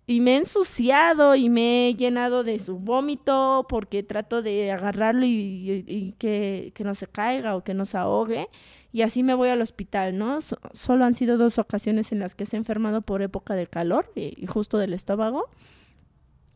Y 0.05 0.19
me 0.19 0.33
he 0.33 0.37
ensuciado 0.37 1.35
y 1.35 1.49
me 1.49 1.87
he 1.87 1.95
llenado 1.95 2.43
de 2.43 2.59
su 2.59 2.77
vómito 2.77 3.65
porque 3.69 4.03
trato 4.03 4.41
de 4.41 4.71
agarrarlo 4.71 5.25
y, 5.25 6.13
que, 6.17 6.73
que, 6.75 6.83
no 6.83 6.93
se 6.93 7.07
caiga 7.07 7.55
o 7.55 7.63
que 7.63 7.73
no 7.73 7.85
se 7.85 7.97
ahogue 7.97 8.49
y 8.93 9.01
así 9.01 9.23
me 9.23 9.33
voy 9.33 9.49
al 9.49 9.59
hospital, 9.59 10.15
¿no? 10.19 10.37
solo 10.39 11.03
han 11.03 11.15
sido 11.15 11.35
dos 11.35 11.57
ocasiones 11.57 12.11
en 12.11 12.19
las 12.19 12.35
que 12.35 12.45
se 12.45 12.55
ha 12.55 12.59
enfermado 12.59 13.01
por 13.01 13.23
época 13.23 13.55
de 13.55 13.65
calor 13.65 14.11
y, 14.15 14.45
justo 14.45 14.77
del 14.77 14.93
estómago. 14.93 15.49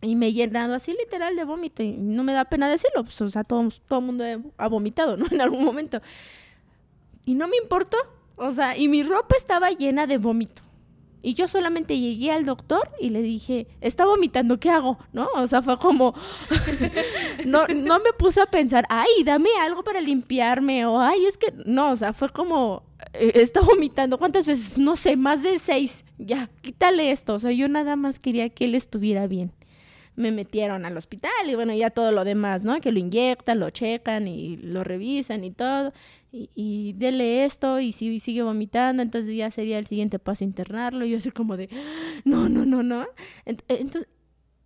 Y 0.01 0.15
me 0.15 0.27
he 0.27 0.33
llenado 0.33 0.75
así 0.75 0.91
literal 0.93 1.36
de 1.36 1.43
vómito 1.43 1.81
y 1.81 1.93
no 1.93 2.23
me 2.23 2.33
da 2.33 2.45
pena 2.45 2.69
decirlo, 2.69 3.03
pues, 3.03 3.19
o 3.21 3.29
sea, 3.29 3.43
todo, 3.43 3.67
todo 3.88 3.99
el 3.99 4.05
mundo 4.05 4.23
ha 4.55 4.67
vomitado, 4.67 5.17
¿no? 5.17 5.25
En 5.31 5.41
algún 5.41 5.65
momento. 5.65 5.99
Y 7.25 7.33
no 7.33 7.47
me 7.47 7.57
importó, 7.57 7.97
o 8.36 8.51
sea, 8.51 8.77
y 8.77 8.88
mi 8.88 9.01
ropa 9.01 9.36
estaba 9.36 9.71
llena 9.71 10.05
de 10.05 10.19
vómito. 10.19 10.62
Y 11.21 11.34
yo 11.34 11.47
solamente 11.47 11.97
llegué 11.97 12.32
al 12.32 12.45
doctor 12.45 12.89
y 12.99 13.10
le 13.10 13.21
dije, 13.21 13.67
está 13.82 14.06
vomitando, 14.06 14.60
¿qué 14.60 14.69
hago? 14.69 14.97
¿No? 15.13 15.27
O 15.36 15.47
sea, 15.47 15.62
fue 15.62 15.77
como, 15.77 16.13
no, 17.45 17.67
no 17.67 17.99
me 17.99 18.13
puse 18.17 18.41
a 18.41 18.45
pensar, 18.45 18.86
ay, 18.89 19.23
dame 19.25 19.49
algo 19.62 19.84
para 19.84 19.99
limpiarme, 19.99 20.86
o 20.86 20.99
ay, 20.99 21.25
es 21.25 21.38
que, 21.38 21.53
no, 21.65 21.91
o 21.91 21.95
sea, 21.95 22.13
fue 22.13 22.30
como, 22.30 22.84
eh, 23.13 23.32
está 23.36 23.62
vomitando, 23.62 24.17
¿cuántas 24.17 24.45
veces? 24.45 24.77
No 24.77 24.95
sé, 24.95 25.15
más 25.15 25.43
de 25.43 25.60
seis, 25.60 26.06
ya, 26.17 26.49
quítale 26.62 27.12
esto, 27.12 27.36
o 27.36 27.39
sea, 27.39 27.51
yo 27.51 27.67
nada 27.67 27.95
más 27.95 28.19
quería 28.19 28.49
que 28.49 28.65
él 28.65 28.75
estuviera 28.75 29.27
bien 29.27 29.51
me 30.17 30.32
metieron 30.32 30.86
al 30.86 30.97
hospital 30.97 31.32
y 31.47 31.53
bueno, 31.53 31.73
ya 31.75 31.91
todo 31.91 32.12
lo 32.12 32.23
demás, 32.25 32.63
¿no? 32.63 32.82
Que 32.82 32.91
lo 32.91 32.97
inyectan, 32.97 33.60
lo 33.60 33.69
checan 33.69 34.27
y 34.27 34.58
lo 34.58 34.84
revisan 34.84 35.43
y 35.43 35.51
todo. 35.51 35.93
Y, 36.32 36.49
y 36.56 36.93
dele 36.93 37.45
esto 37.45 37.80
y 37.80 37.91
si 37.93 38.19
sigue 38.19 38.41
vomitando, 38.41 39.03
entonces 39.03 39.36
ya 39.36 39.51
sería 39.51 39.77
el 39.77 39.86
siguiente 39.86 40.17
paso 40.17 40.43
internarlo. 40.43 41.06
Y 41.06 41.12
yo 41.12 41.17
así 41.17 41.30
como 41.30 41.56
de, 41.56 41.69
no, 42.25 42.49
no, 42.49 42.65
no, 42.65 42.82
no. 42.82 43.06
Entonces, 43.45 44.08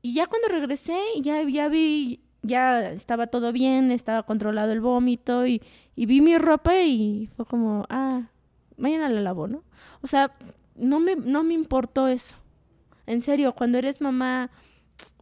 y 0.02 0.14
ya 0.14 0.26
cuando 0.28 0.48
regresé, 0.48 0.98
ya, 1.20 1.44
ya 1.44 1.68
vi, 1.68 2.22
ya 2.44 2.90
estaba 2.92 3.28
todo 3.28 3.52
bien, 3.52 3.92
estaba 3.92 4.24
controlado 4.24 4.72
el 4.72 4.80
vómito 4.80 5.46
y, 5.46 5.62
y 5.98 6.06
vi 6.06 6.22
mi 6.22 6.38
ropa 6.38 6.82
y 6.82 7.30
fue 7.36 7.46
como, 7.46 7.86
ah, 7.90 8.30
mañana 8.78 9.10
la 9.10 9.20
lavo, 9.20 9.50
¿no? 9.50 9.66
O 10.02 10.08
sea, 10.08 10.32
no 10.76 11.02
me, 11.02 11.18
no 11.18 11.44
me 11.44 11.54
importó 11.54 12.08
eso. 12.08 12.38
En 13.06 13.22
serio, 13.22 13.54
cuando 13.54 13.78
eres 13.80 14.00
mamá 14.00 14.50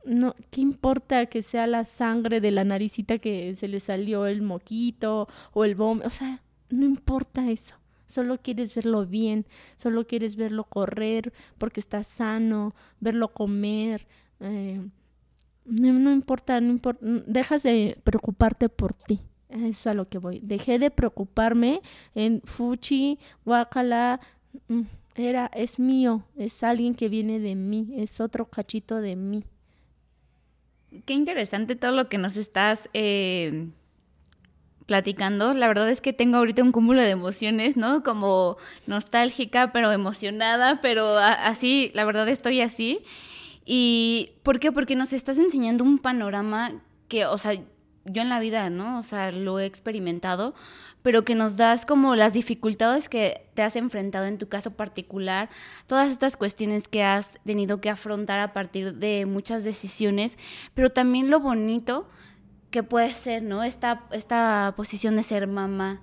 no, 0.09 0.35
¿qué 0.49 0.61
importa 0.61 1.27
que 1.27 1.43
sea 1.43 1.67
la 1.67 1.85
sangre 1.85 2.41
de 2.41 2.49
la 2.49 2.63
naricita 2.63 3.19
que 3.19 3.55
se 3.55 3.67
le 3.67 3.79
salió 3.79 4.25
el 4.25 4.41
moquito 4.41 5.27
o 5.53 5.63
el 5.63 5.75
vómito? 5.75 6.07
O 6.07 6.09
sea, 6.09 6.41
no 6.69 6.85
importa 6.85 7.49
eso. 7.51 7.75
Solo 8.07 8.39
quieres 8.41 8.73
verlo 8.73 9.05
bien, 9.05 9.45
solo 9.75 10.07
quieres 10.07 10.35
verlo 10.35 10.63
correr 10.63 11.31
porque 11.59 11.79
está 11.79 12.01
sano, 12.01 12.73
verlo 12.99 13.27
comer. 13.33 14.07
Eh, 14.39 14.81
no, 15.65 16.11
importa, 16.11 16.59
no 16.59 16.71
importa, 16.71 17.05
dejas 17.27 17.61
de 17.61 17.99
preocuparte 18.03 18.67
por 18.67 18.95
ti. 18.95 19.19
Eso 19.49 19.67
es 19.67 19.87
a 19.87 19.93
lo 19.93 20.05
que 20.05 20.17
voy. 20.17 20.39
Dejé 20.39 20.79
de 20.79 20.89
preocuparme 20.89 21.81
en 22.15 22.41
Fuchi, 22.45 23.19
Wakala. 23.45 24.19
Mm, 24.67 24.81
era, 25.13 25.51
es 25.53 25.77
mío, 25.77 26.23
es 26.35 26.63
alguien 26.63 26.95
que 26.95 27.09
viene 27.09 27.39
de 27.39 27.53
mí, 27.53 27.93
es 27.95 28.19
otro 28.21 28.45
cachito 28.45 29.01
de 29.01 29.15
mí. 29.15 29.43
Qué 31.05 31.13
interesante 31.13 31.75
todo 31.75 31.91
lo 31.91 32.09
que 32.09 32.17
nos 32.17 32.35
estás 32.35 32.89
eh, 32.93 33.67
platicando. 34.87 35.53
La 35.53 35.67
verdad 35.67 35.89
es 35.89 36.01
que 36.01 36.13
tengo 36.13 36.37
ahorita 36.37 36.63
un 36.63 36.71
cúmulo 36.71 37.03
de 37.03 37.11
emociones, 37.11 37.77
¿no? 37.77 38.03
Como 38.03 38.57
nostálgica, 38.87 39.71
pero 39.71 39.91
emocionada, 39.91 40.81
pero 40.81 41.17
así, 41.17 41.91
la 41.93 42.05
verdad 42.05 42.27
estoy 42.27 42.61
así. 42.61 43.01
¿Y 43.65 44.31
por 44.41 44.59
qué? 44.59 44.71
Porque 44.71 44.95
nos 44.95 45.13
estás 45.13 45.37
enseñando 45.37 45.83
un 45.83 45.99
panorama 45.99 46.71
que, 47.07 47.27
o 47.27 47.37
sea, 47.37 47.53
yo 48.11 48.21
en 48.21 48.29
la 48.29 48.39
vida, 48.39 48.69
¿no? 48.69 48.99
O 48.99 49.03
sea, 49.03 49.31
lo 49.31 49.59
he 49.59 49.65
experimentado, 49.65 50.53
pero 51.01 51.23
que 51.23 51.35
nos 51.35 51.55
das 51.55 51.85
como 51.85 52.15
las 52.15 52.33
dificultades 52.33 53.09
que 53.09 53.47
te 53.53 53.61
has 53.61 53.75
enfrentado 53.75 54.25
en 54.25 54.37
tu 54.37 54.49
caso 54.49 54.71
particular, 54.71 55.49
todas 55.87 56.11
estas 56.11 56.37
cuestiones 56.37 56.87
que 56.87 57.03
has 57.03 57.39
tenido 57.45 57.79
que 57.79 57.89
afrontar 57.89 58.39
a 58.39 58.53
partir 58.53 58.95
de 58.95 59.25
muchas 59.25 59.63
decisiones, 59.63 60.37
pero 60.73 60.89
también 60.89 61.29
lo 61.29 61.39
bonito 61.39 62.07
que 62.71 62.83
puede 62.83 63.13
ser, 63.13 63.43
¿no? 63.43 63.63
Esta, 63.63 64.03
esta 64.11 64.73
posición 64.75 65.15
de 65.15 65.23
ser 65.23 65.47
mamá, 65.47 66.01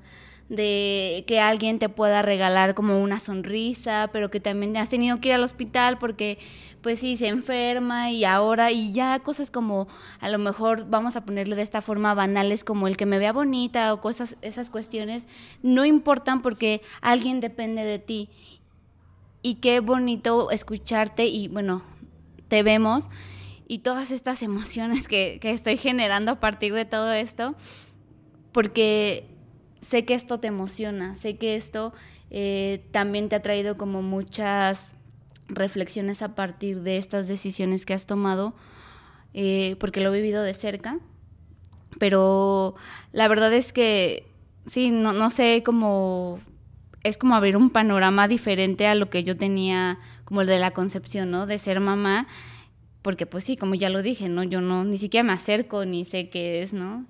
de 0.49 1.25
que 1.27 1.41
alguien 1.41 1.79
te 1.79 1.89
pueda 1.89 2.23
regalar 2.23 2.75
como 2.75 3.01
una 3.01 3.19
sonrisa, 3.19 4.11
pero 4.13 4.31
que 4.31 4.39
también 4.39 4.77
has 4.77 4.89
tenido 4.89 5.21
que 5.21 5.29
ir 5.29 5.35
al 5.35 5.43
hospital 5.43 5.99
porque 5.99 6.39
pues 6.83 7.01
sí 7.01 7.17
se 7.17 7.27
enferma 7.27 8.13
y 8.13 8.25
ahora 8.25 8.71
y 8.71 8.93
ya 8.93 9.19
cosas 9.19 9.51
como 9.51 9.89
a 10.21 10.29
lo 10.29 10.39
mejor 10.39 10.89
vamos 10.89 11.17
a 11.17 11.25
ponerle 11.25 11.57
de 11.57 11.63
esta 11.63 11.83
forma 11.83 12.15
banales 12.15 12.63
como 12.63 12.87
el 12.87 12.97
que 12.97 13.07
me 13.07 13.19
vea 13.19 13.33
bonita 13.33 13.93
o 13.93 14.01
cosas 14.01 14.37
esas 14.41 14.71
cuestiones 14.71 15.27
no 15.63 15.85
importan 15.85 16.43
porque 16.43 16.81
alguien 17.01 17.41
depende 17.41 17.85
de 17.85 17.99
ti. 17.99 18.31
Y 19.43 19.57
qué 19.57 19.81
bonito 19.81 20.51
escucharte 20.51 21.27
y 21.27 21.49
bueno, 21.49 21.83
te 22.49 22.63
vemos 22.63 23.11
y 23.67 23.79
todas 23.79 24.13
estas 24.13 24.43
emociones 24.43 25.09
que, 25.09 25.39
que 25.41 25.51
estoy 25.51 25.77
generando 25.77 26.31
a 26.33 26.41
partir 26.41 26.73
de 26.73 26.85
todo 26.85 27.13
esto 27.13 27.57
porque 28.53 29.36
sé 29.87 30.05
que 30.05 30.15
esto 30.15 30.41
te 30.41 30.49
emociona, 30.49 31.15
sé 31.15 31.37
que 31.37 31.55
esto 31.55 31.93
eh, 32.31 32.85
también 32.91 33.29
te 33.29 33.37
ha 33.37 33.43
traído 33.43 33.79
como 33.79 34.03
muchas 34.03 34.97
reflexiones 35.47 36.23
a 36.23 36.35
partir 36.35 36.81
de 36.81 36.97
estas 36.97 37.29
decisiones 37.29 37.87
que 37.87 37.95
has 37.95 38.07
tomado, 38.07 38.57
eh, 39.33 39.77
porque 39.79 40.01
lo 40.01 40.13
he 40.13 40.17
vivido 40.17 40.43
de 40.43 40.55
cerca, 40.55 40.99
pero 42.01 42.75
la 43.13 43.29
verdad 43.29 43.53
es 43.53 43.73
que 43.73 44.27
sí, 44.67 44.91
no, 44.91 45.13
no 45.13 45.31
sé 45.31 45.63
cómo 45.65 46.41
es 47.05 47.17
como 47.17 47.37
abrir 47.37 47.57
un 47.57 47.71
panorama 47.71 48.27
diferente 48.27 48.89
a 48.89 48.97
lo 48.97 49.09
que 49.09 49.23
yo 49.23 49.37
tenía 49.37 50.01
como 50.25 50.41
el 50.41 50.49
de 50.49 50.59
la 50.59 50.73
concepción, 50.73 51.31
¿no? 51.31 51.47
De 51.47 51.61
ser 51.61 51.79
mamá, 51.79 52.27
porque 53.03 53.25
pues 53.25 53.45
sí, 53.45 53.57
como 53.57 53.77
ya 53.77 53.89
lo 53.89 54.03
dije, 54.03 54.29
¿no? 54.29 54.43
Yo 54.43 54.61
no, 54.61 54.83
ni 54.83 54.99
siquiera 54.99 55.23
me 55.23 55.33
acerco 55.33 55.85
ni 55.85 56.05
sé 56.05 56.29
qué 56.29 56.61
es, 56.63 56.73
¿no? 56.73 57.07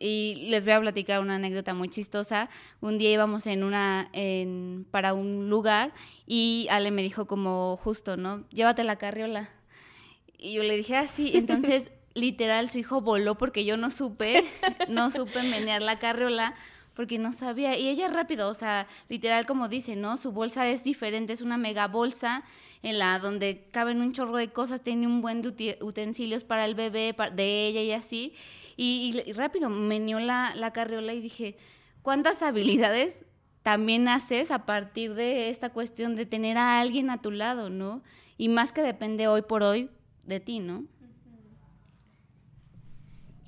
Y 0.00 0.46
les 0.48 0.64
voy 0.64 0.72
a 0.72 0.80
platicar 0.80 1.20
una 1.20 1.36
anécdota 1.36 1.74
muy 1.74 1.90
chistosa. 1.90 2.48
Un 2.80 2.96
día 2.96 3.12
íbamos 3.12 3.46
en 3.46 3.62
una, 3.62 4.08
en, 4.14 4.86
para 4.90 5.12
un 5.12 5.50
lugar 5.50 5.92
y 6.26 6.66
Ale 6.70 6.90
me 6.90 7.02
dijo 7.02 7.26
como 7.26 7.76
justo, 7.76 8.16
¿no? 8.16 8.48
Llévate 8.48 8.82
la 8.82 8.96
carriola. 8.96 9.50
Y 10.38 10.54
yo 10.54 10.62
le 10.62 10.74
dije 10.74 10.96
así, 10.96 11.32
ah, 11.34 11.38
entonces 11.38 11.92
literal 12.14 12.70
su 12.70 12.78
hijo 12.78 13.02
voló 13.02 13.36
porque 13.36 13.66
yo 13.66 13.76
no 13.76 13.90
supe, 13.90 14.44
no 14.88 15.10
supe 15.10 15.42
menear 15.42 15.82
la 15.82 15.98
carriola 15.98 16.54
porque 17.00 17.18
no 17.18 17.32
sabía. 17.32 17.78
Y 17.78 17.88
ella 17.88 18.08
rápido, 18.08 18.50
o 18.50 18.52
sea, 18.52 18.86
literal 19.08 19.46
como 19.46 19.68
dice, 19.68 19.96
¿no? 19.96 20.18
Su 20.18 20.32
bolsa 20.32 20.68
es 20.68 20.84
diferente, 20.84 21.32
es 21.32 21.40
una 21.40 21.56
mega 21.56 21.88
bolsa 21.88 22.44
en 22.82 22.98
la 22.98 23.18
donde 23.18 23.66
caben 23.70 24.02
un 24.02 24.12
chorro 24.12 24.36
de 24.36 24.52
cosas, 24.52 24.82
tiene 24.82 25.06
un 25.06 25.22
buen 25.22 25.40
de 25.40 25.78
utensilios 25.80 26.44
para 26.44 26.66
el 26.66 26.74
bebé, 26.74 27.16
de 27.34 27.66
ella 27.66 27.80
y 27.80 27.92
así. 27.92 28.34
Y, 28.76 29.18
rápido 29.32 29.70
me 29.70 29.98
la, 29.98 30.52
la 30.54 30.74
carriola 30.74 31.14
y 31.14 31.22
dije, 31.22 31.56
¿cuántas 32.02 32.42
habilidades 32.42 33.24
también 33.62 34.06
haces 34.06 34.50
a 34.50 34.66
partir 34.66 35.14
de 35.14 35.48
esta 35.48 35.70
cuestión 35.70 36.16
de 36.16 36.26
tener 36.26 36.58
a 36.58 36.80
alguien 36.80 37.08
a 37.08 37.22
tu 37.22 37.30
lado, 37.30 37.70
¿no? 37.70 38.02
Y 38.36 38.50
más 38.50 38.72
que 38.72 38.82
depende 38.82 39.26
hoy 39.26 39.40
por 39.40 39.62
hoy 39.62 39.88
de 40.24 40.38
ti, 40.38 40.58
¿no? 40.58 40.84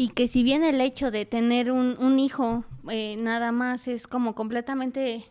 Y 0.02 0.08
que 0.08 0.26
si 0.26 0.42
bien 0.42 0.64
el 0.64 0.80
hecho 0.80 1.12
de 1.12 1.26
tener 1.26 1.70
un, 1.70 2.18
hijo 2.18 2.64
eh, 2.90 3.14
nada 3.18 3.52
más 3.52 3.86
es 3.86 4.08
como 4.08 4.34
completamente 4.34 5.24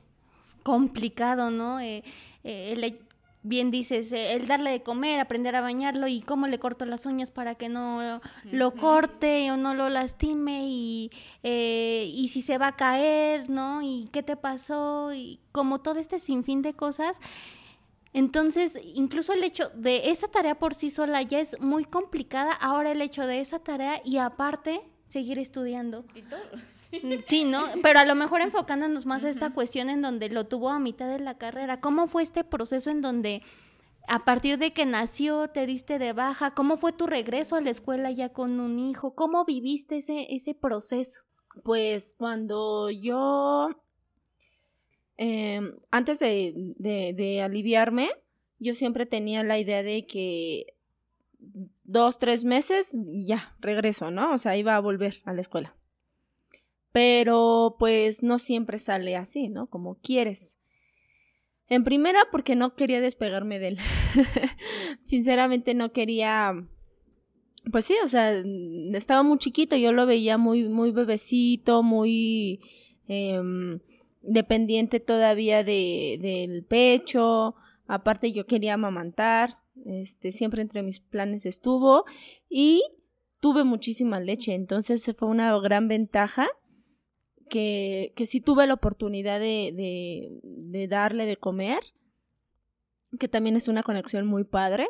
complicado, 0.64 1.52
¿no? 1.52 1.82
Eh, 1.82 2.06
eh, 2.46 2.72
el, 2.72 2.98
bien 3.44 3.72
dices, 3.72 4.12
eh, 4.12 4.34
el 4.34 4.48
darle 4.48 4.72
de 4.72 4.84
comer, 4.84 5.20
aprender 5.20 5.56
a 5.56 5.62
bañarlo 5.62 6.08
y 6.08 6.22
cómo 6.22 6.48
le 6.48 6.60
corto 6.60 6.86
las 6.86 7.06
uñas 7.06 7.32
para 7.32 7.56
que 7.56 7.70
no 7.70 8.22
lo 8.52 8.72
corte 8.76 9.52
o 9.52 9.58
no 9.58 9.74
lo 9.74 9.90
lastime 9.90 10.66
y, 10.68 11.12
eh, 11.44 12.10
y 12.14 12.28
si 12.28 12.42
se 12.42 12.58
va 12.58 12.68
a 12.68 12.76
caer, 12.76 13.50
¿no? 13.50 13.82
Y 13.82 14.10
qué 14.12 14.24
te 14.24 14.36
pasó 14.36 15.14
y 15.14 15.40
como 15.52 15.82
todo 15.82 16.00
este 16.00 16.20
sinfín 16.20 16.62
de 16.62 16.74
cosas. 16.74 17.20
Entonces, 18.14 18.78
incluso 18.84 19.34
el 19.34 19.44
hecho 19.44 19.70
de 19.74 20.12
esa 20.12 20.28
tarea 20.28 20.60
por 20.60 20.76
sí 20.76 20.90
sola 20.90 21.22
ya 21.22 21.40
es 21.40 21.60
muy 21.62 21.86
complicada, 21.86 22.52
ahora 22.54 22.92
el 22.92 23.02
hecho 23.02 23.26
de 23.26 23.40
esa 23.40 23.60
tarea 23.60 24.02
y 24.04 24.18
aparte 24.18 24.82
seguir 25.08 25.40
estudiando. 25.40 26.06
Y 26.16 26.22
todo. 26.24 26.40
Mm, 26.92 27.22
sí. 27.26 27.46
¿no? 27.46 27.68
Pero 27.82 28.00
a 28.00 28.06
lo 28.06 28.16
mejor 28.16 28.42
enfocándonos 28.42 29.06
más 29.06 29.24
a 29.24 29.30
esta 29.30 29.52
cuestión 29.52 29.90
en 29.90 30.02
donde 30.02 30.28
lo 30.28 30.48
tuvo 30.48 30.70
a 30.70 30.78
mitad 30.78 31.08
de 31.08 31.20
la 31.20 31.38
carrera. 31.38 31.80
¿Cómo 31.80 32.08
fue 32.08 32.22
este 32.22 32.44
proceso 32.44 32.90
en 32.90 33.00
donde 33.00 33.44
a 34.10 34.26
partir 34.26 34.58
de 34.58 34.74
que 34.74 34.86
nació 34.86 35.48
te 35.48 35.66
diste 35.66 36.00
de 36.00 36.12
baja? 36.12 36.52
¿Cómo 36.52 36.76
fue 36.76 36.92
tu 36.92 37.08
regreso 37.08 37.56
a 37.56 37.62
la 37.62 37.70
escuela 37.70 38.12
ya 38.12 38.34
con 38.34 38.60
un 38.60 38.78
hijo? 38.78 39.16
¿Cómo 39.16 39.46
viviste 39.46 40.00
ese, 40.00 40.28
ese 40.36 40.54
proceso? 40.54 41.22
Pues 41.64 42.14
cuando 42.14 42.90
yo, 42.90 43.70
em, 45.24 45.76
antes 45.92 46.18
de, 46.18 47.42
aliviarme, 47.44 48.10
yo 48.58 48.74
siempre 48.74 49.06
tenía 49.06 49.44
la 49.44 49.60
idea 49.60 49.84
de 49.84 50.08
que 50.08 50.74
dos, 51.84 52.18
tres 52.18 52.44
meses, 52.44 52.98
ya, 53.06 53.56
regreso, 53.60 54.10
¿no? 54.10 54.34
O 54.34 54.40
sea, 54.40 54.58
iba 54.58 54.76
a 54.76 54.80
volver 54.80 55.22
a 55.26 55.34
la 55.34 55.42
escuela. 55.42 55.76
Pero 56.92 57.76
pues 57.78 58.24
no 58.24 58.40
siempre 58.40 58.80
sale 58.80 59.16
así, 59.16 59.48
¿no? 59.48 59.68
Como 59.68 60.00
quieres. 60.00 60.58
En 61.68 61.84
primera, 61.84 62.22
porque 62.32 62.56
no 62.56 62.76
quería 62.76 63.00
despegarme 63.00 63.60
de 63.60 63.68
él. 63.68 63.78
Sinceramente 65.04 65.76
no 65.76 65.94
quería. 65.94 66.68
Pues 67.72 67.86
sí, 67.86 67.96
o 68.04 68.08
sea, 68.08 68.44
estaba 68.94 69.22
muy 69.22 69.38
chiquito, 69.38 69.76
yo 69.76 69.92
lo 69.94 70.08
veía 70.08 70.40
muy, 70.40 70.68
muy 70.68 70.90
bebecito, 70.90 71.84
muy 71.84 72.60
em, 73.08 73.80
dependiente 74.22 75.00
todavía 75.00 75.64
de, 75.64 76.18
del 76.22 76.64
pecho. 76.64 77.56
Aparte, 77.88 78.32
yo 78.32 78.46
quería 78.46 78.76
amamantar. 78.76 79.60
Este, 79.86 80.32
siempre 80.32 80.62
entre 80.62 80.84
mis 80.84 81.00
planes 81.00 81.46
estuvo. 81.46 82.06
Y 82.50 82.84
tuve 83.40 83.64
muchísima 83.64 84.20
leche. 84.20 84.54
Entonces 84.54 85.10
fue 85.18 85.28
una 85.28 85.58
gran 85.60 85.88
ventaja 85.88 86.48
que, 87.52 88.14
que 88.16 88.26
sí 88.26 88.40
tuve 88.40 88.66
la 88.66 88.76
oportunidad 88.76 89.40
de, 89.42 90.40
de, 90.46 90.88
darle 90.88 91.26
de 91.26 91.36
comer, 91.36 91.80
que 93.20 93.28
también 93.28 93.58
es 93.58 93.68
una 93.68 93.84
conexión 93.84 94.26
muy 94.26 94.46
padre. 94.46 94.88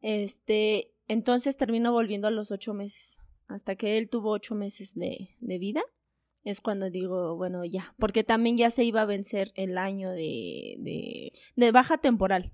Este, 0.00 0.94
entonces 1.08 1.56
termino 1.56 1.90
volviendo 1.90 2.28
a 2.28 2.30
los 2.30 2.52
ocho 2.52 2.72
meses, 2.72 3.18
hasta 3.48 3.74
que 3.74 3.98
él 3.98 4.08
tuvo 4.08 4.30
ocho 4.30 4.54
meses 4.54 4.94
de, 4.94 5.36
de 5.40 5.58
vida. 5.58 5.82
Es 6.46 6.60
cuando 6.60 6.90
digo, 6.90 7.36
bueno, 7.36 7.64
ya, 7.64 7.92
porque 7.98 8.22
también 8.22 8.56
ya 8.56 8.70
se 8.70 8.84
iba 8.84 9.02
a 9.02 9.04
vencer 9.04 9.50
el 9.56 9.76
año 9.76 10.12
de, 10.12 11.32
de, 11.56 11.72
baja 11.72 11.98
temporal 11.98 12.52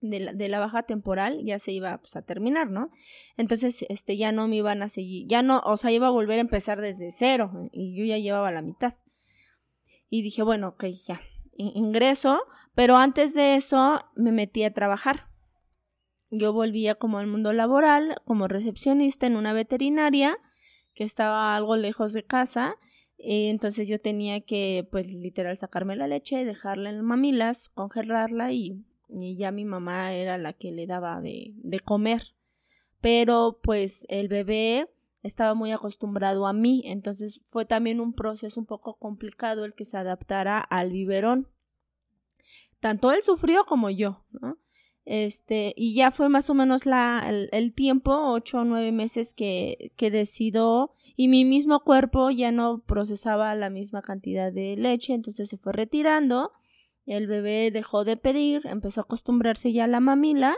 de 0.00 0.18
la, 0.18 0.32
de 0.32 0.48
la 0.48 0.58
baja 0.58 0.82
temporal 0.82 1.40
ya 1.44 1.60
se 1.60 1.70
iba 1.70 1.98
pues, 1.98 2.16
a 2.16 2.22
terminar, 2.22 2.68
¿no? 2.68 2.90
Entonces, 3.36 3.86
este, 3.88 4.16
ya 4.16 4.32
no 4.32 4.48
me 4.48 4.56
iban 4.56 4.82
a 4.82 4.88
seguir, 4.88 5.28
ya 5.28 5.42
no, 5.42 5.62
o 5.64 5.76
sea, 5.76 5.92
iba 5.92 6.08
a 6.08 6.10
volver 6.10 6.38
a 6.38 6.42
empezar 6.42 6.80
desde 6.80 7.12
cero 7.12 7.52
y 7.72 7.96
yo 7.96 8.04
ya 8.04 8.18
llevaba 8.18 8.50
la 8.50 8.60
mitad. 8.60 8.94
Y 10.10 10.22
dije, 10.22 10.42
bueno, 10.42 10.70
ok, 10.70 10.86
ya, 11.06 11.20
ingreso, 11.52 12.42
pero 12.74 12.96
antes 12.96 13.34
de 13.34 13.54
eso 13.54 14.04
me 14.16 14.32
metí 14.32 14.64
a 14.64 14.74
trabajar. 14.74 15.28
Yo 16.30 16.52
volvía 16.52 16.96
como 16.96 17.18
al 17.18 17.28
mundo 17.28 17.52
laboral, 17.52 18.16
como 18.24 18.48
recepcionista 18.48 19.28
en 19.28 19.36
una 19.36 19.52
veterinaria 19.52 20.38
que 20.92 21.04
estaba 21.04 21.54
algo 21.54 21.76
lejos 21.76 22.12
de 22.12 22.24
casa. 22.24 22.76
Entonces 23.18 23.88
yo 23.88 24.00
tenía 24.00 24.40
que, 24.40 24.86
pues, 24.90 25.12
literal, 25.12 25.56
sacarme 25.56 25.96
la 25.96 26.06
leche, 26.06 26.44
dejarla 26.44 26.90
en 26.90 27.02
mamilas, 27.02 27.68
congelarla 27.68 28.52
y 28.52 28.84
y 29.08 29.36
ya 29.36 29.50
mi 29.50 29.64
mamá 29.64 30.12
era 30.12 30.38
la 30.38 30.52
que 30.52 30.72
le 30.72 30.86
daba 30.86 31.20
de, 31.20 31.52
de 31.56 31.80
comer. 31.80 32.34
Pero 33.00 33.60
pues 33.62 34.06
el 34.08 34.28
bebé 34.28 34.90
estaba 35.22 35.54
muy 35.54 35.72
acostumbrado 35.72 36.46
a 36.46 36.52
mí, 36.52 36.82
entonces 36.86 37.40
fue 37.46 37.64
también 37.64 38.00
un 38.00 38.12
proceso 38.12 38.58
un 38.60 38.66
poco 38.66 38.94
complicado 38.94 39.64
el 39.64 39.74
que 39.74 39.84
se 39.84 39.96
adaptara 39.96 40.58
al 40.58 40.90
biberón. 40.90 41.48
Tanto 42.80 43.10
él 43.12 43.22
sufrió 43.22 43.64
como 43.64 43.90
yo, 43.90 44.24
¿no? 44.30 44.58
Este, 45.06 45.72
y 45.76 45.94
ya 45.94 46.10
fue 46.10 46.28
más 46.28 46.50
o 46.50 46.54
menos 46.54 46.84
la, 46.84 47.24
el, 47.26 47.48
el 47.52 47.72
tiempo, 47.72 48.12
ocho 48.12 48.58
o 48.58 48.64
nueve 48.64 48.92
meses 48.92 49.32
que, 49.32 49.92
que 49.96 50.10
decidió, 50.10 50.90
y 51.16 51.28
mi 51.28 51.46
mismo 51.46 51.80
cuerpo 51.80 52.30
ya 52.30 52.52
no 52.52 52.82
procesaba 52.84 53.54
la 53.54 53.70
misma 53.70 54.02
cantidad 54.02 54.52
de 54.52 54.76
leche, 54.76 55.14
entonces 55.14 55.48
se 55.48 55.56
fue 55.56 55.72
retirando 55.72 56.52
el 57.06 57.28
bebé 57.28 57.70
dejó 57.70 58.04
de 58.04 58.16
pedir, 58.16 58.62
empezó 58.64 59.00
a 59.00 59.04
acostumbrarse 59.04 59.72
ya 59.72 59.84
a 59.84 59.88
la 59.88 60.00
mamila 60.00 60.56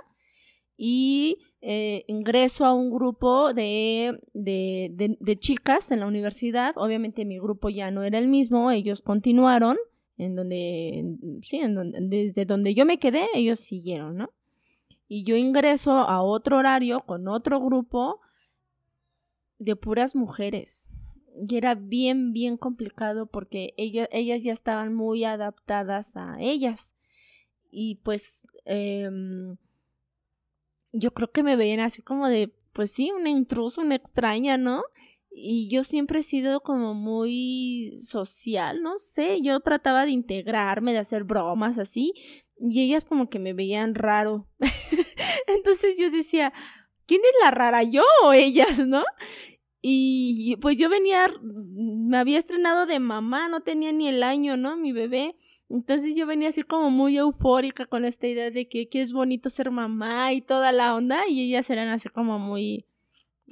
y 0.76 1.38
eh, 1.60 2.04
ingreso 2.08 2.64
a 2.64 2.72
un 2.72 2.90
grupo 2.90 3.52
de, 3.52 4.18
de, 4.32 5.16
de, 5.20 5.36
chicas 5.36 5.90
en 5.90 6.00
la 6.00 6.06
universidad. 6.06 6.72
Obviamente 6.76 7.24
mi 7.26 7.38
grupo 7.38 7.68
ya 7.68 7.90
no 7.90 8.02
era 8.02 8.18
el 8.18 8.28
mismo, 8.28 8.70
ellos 8.70 9.02
continuaron 9.02 9.76
en 10.16 10.34
donde, 10.34 11.04
sí, 11.42 11.58
en 11.58 11.74
donde, 11.74 11.98
desde 12.00 12.44
donde 12.44 12.74
yo 12.74 12.86
me 12.86 12.98
quedé, 12.98 13.26
ellos 13.34 13.60
siguieron, 13.60 14.16
¿no? 14.16 14.30
Y 15.08 15.24
yo 15.24 15.36
ingreso 15.36 15.92
a 15.92 16.22
otro 16.22 16.58
horario 16.58 17.00
con 17.00 17.28
otro 17.28 17.60
grupo 17.60 18.20
de 19.58 19.74
puras 19.74 20.14
mujeres 20.14 20.90
y 21.40 21.56
era 21.56 21.74
bien, 21.74 22.32
bien 22.32 22.56
complicado 22.56 23.26
porque 23.26 23.74
ellas, 23.76 24.42
ya 24.42 24.52
estaban 24.52 24.94
muy 24.94 25.24
adaptadas 25.24 26.16
a 26.16 26.36
ellas. 26.40 26.94
Y 27.70 27.96
pues 27.96 28.46
em, 28.64 29.56
yo 30.92 31.12
creo 31.12 31.30
que 31.30 31.42
me 31.42 31.56
veían 31.56 31.80
así 31.80 32.02
como 32.02 32.28
de, 32.28 32.52
pues 32.72 32.90
sí, 32.90 33.10
una 33.12 33.28
intrusa, 33.28 33.82
una 33.82 33.94
extraña, 33.94 34.56
¿no? 34.56 34.82
Y 35.40 35.68
yo 35.68 35.84
siempre 35.84 36.20
he 36.20 36.22
sido 36.22 36.60
como 36.60 36.94
muy 36.94 37.92
social, 37.96 38.82
no 38.82 38.98
sé, 38.98 39.40
yo 39.40 39.60
trataba 39.60 40.04
de 40.04 40.10
integrarme, 40.10 40.92
de 40.92 40.98
hacer 40.98 41.24
bromas 41.24 41.78
así, 41.78 42.12
y 42.58 42.80
ellas 42.80 43.04
como 43.04 43.30
que 43.30 43.38
me 43.38 43.52
veían 43.52 43.94
raro. 43.94 44.48
Entonces 45.46 45.96
yo 45.98 46.10
decía, 46.10 46.52
¿quién 47.06 47.20
es 47.22 47.32
la 47.44 47.50
rara, 47.50 47.82
yo 47.84 48.02
o 48.24 48.32
ellas, 48.32 48.86
no? 48.86 49.04
Y 49.80 50.56
pues 50.60 50.76
yo 50.76 50.88
venía, 50.88 51.32
me 51.40 52.18
había 52.18 52.38
estrenado 52.38 52.86
de 52.86 52.98
mamá, 52.98 53.48
no 53.48 53.60
tenía 53.60 53.92
ni 53.92 54.08
el 54.08 54.22
año, 54.22 54.56
¿no? 54.56 54.76
Mi 54.76 54.92
bebé. 54.92 55.36
Entonces 55.68 56.16
yo 56.16 56.26
venía 56.26 56.48
así 56.48 56.62
como 56.62 56.90
muy 56.90 57.16
eufórica 57.16 57.86
con 57.86 58.04
esta 58.04 58.26
idea 58.26 58.50
de 58.50 58.68
que, 58.68 58.88
que 58.88 59.02
es 59.02 59.12
bonito 59.12 59.50
ser 59.50 59.70
mamá 59.70 60.32
y 60.32 60.40
toda 60.40 60.72
la 60.72 60.96
onda. 60.96 61.28
Y 61.28 61.42
ellas 61.42 61.70
eran 61.70 61.88
así 61.88 62.08
como 62.08 62.38
muy, 62.38 62.86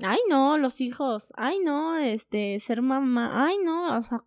ay 0.03 0.19
no, 0.29 0.59
los 0.59 0.81
hijos, 0.81 1.33
ay 1.37 1.59
no, 1.65 1.97
este, 1.97 2.59
ser 2.61 2.83
mamá, 2.83 3.47
ay 3.47 3.57
no, 3.65 3.97
o 3.97 4.03
sea, 4.03 4.23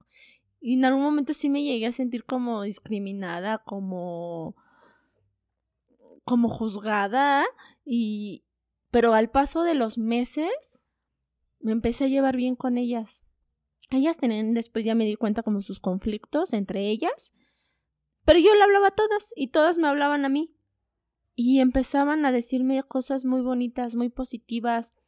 y 0.62 0.74
en 0.74 0.86
algún 0.86 1.04
momento 1.04 1.34
sí 1.34 1.50
me 1.50 1.64
llegué 1.64 1.86
a 1.86 1.92
sentir 1.92 2.26
como 2.26 2.64
discriminada, 2.64 3.60
como, 3.60 4.56
como 6.24 6.50
juzgada 6.50 7.46
y, 7.86 8.44
pero 8.92 9.14
al 9.14 9.30
paso 9.30 9.64
de 9.64 9.76
los 9.76 9.98
meses, 9.98 10.82
me 11.60 11.72
empecé 11.72 12.06
a 12.06 12.10
llevar 12.10 12.36
bien 12.36 12.56
con 12.56 12.78
ellas. 12.78 13.24
Ellas 13.92 14.18
tenían, 14.18 14.54
después 14.54 14.86
ya 14.86 14.96
me 14.96 15.06
di 15.06 15.16
cuenta 15.16 15.44
como 15.44 15.62
sus 15.62 15.80
conflictos 15.80 16.54
entre 16.54 16.90
ellas, 16.90 17.34
pero 18.26 18.40
yo 18.40 18.54
le 18.54 18.64
hablaba 18.64 18.88
a 18.88 18.96
todas 18.96 19.34
y 19.36 19.48
todas 19.48 19.78
me 19.78 19.88
hablaban 19.88 20.26
a 20.26 20.30
mí. 20.30 20.56
Y 21.36 21.62
empezaban 21.62 22.26
a 22.26 22.34
decirme 22.34 22.84
cosas 22.84 23.24
muy 23.24 23.42
bonitas, 23.42 23.96
muy 23.96 24.10
positivas, 24.10 25.00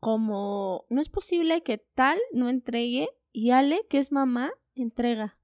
como 0.00 0.86
no 0.90 1.00
es 1.00 1.08
posible 1.08 1.62
que 1.62 1.78
tal 1.78 2.18
no 2.32 2.48
entregue 2.48 3.10
y 3.32 3.50
Ale, 3.50 3.86
que 3.88 3.98
es 3.98 4.12
mamá, 4.12 4.52
entrega 4.74 5.38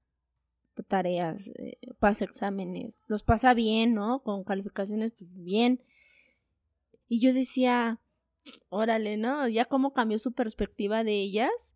tareas, 0.83 1.51
eh, 1.55 1.77
pasa 1.99 2.25
exámenes, 2.25 3.01
los 3.07 3.23
pasa 3.23 3.53
bien, 3.53 3.93
¿no? 3.93 4.21
Con 4.23 4.43
calificaciones 4.43 5.13
pues, 5.17 5.29
bien. 5.33 5.81
Y 7.07 7.19
yo 7.19 7.33
decía, 7.33 7.99
órale, 8.69 9.17
¿no? 9.17 9.47
Ya 9.47 9.65
cómo 9.65 9.93
cambió 9.93 10.19
su 10.19 10.33
perspectiva 10.33 11.03
de 11.03 11.21
ellas, 11.21 11.75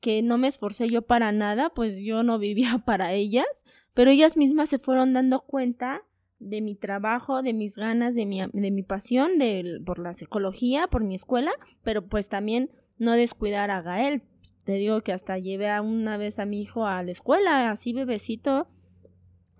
que 0.00 0.22
no 0.22 0.38
me 0.38 0.48
esforcé 0.48 0.88
yo 0.88 1.02
para 1.02 1.32
nada, 1.32 1.70
pues 1.70 1.98
yo 1.98 2.22
no 2.22 2.38
vivía 2.38 2.78
para 2.86 3.12
ellas, 3.12 3.46
pero 3.94 4.10
ellas 4.10 4.36
mismas 4.36 4.68
se 4.68 4.78
fueron 4.78 5.12
dando 5.12 5.40
cuenta 5.40 6.02
de 6.38 6.60
mi 6.60 6.74
trabajo, 6.74 7.42
de 7.42 7.52
mis 7.52 7.76
ganas, 7.76 8.14
de 8.14 8.26
mi, 8.26 8.40
de 8.40 8.70
mi 8.70 8.82
pasión 8.82 9.38
de, 9.38 9.80
por 9.84 9.98
la 9.98 10.14
psicología, 10.14 10.86
por 10.86 11.02
mi 11.04 11.14
escuela, 11.14 11.52
pero 11.82 12.06
pues 12.06 12.28
también 12.28 12.70
no 12.98 13.12
descuidar 13.12 13.70
a 13.70 13.82
Gael. 13.82 14.22
Te 14.64 14.72
digo 14.74 15.00
que 15.00 15.12
hasta 15.12 15.38
llevé 15.38 15.70
a 15.70 15.82
una 15.82 16.16
vez 16.16 16.38
a 16.38 16.44
mi 16.44 16.60
hijo 16.60 16.86
a 16.86 17.02
la 17.02 17.10
escuela, 17.10 17.70
así 17.70 17.92
bebecito, 17.92 18.68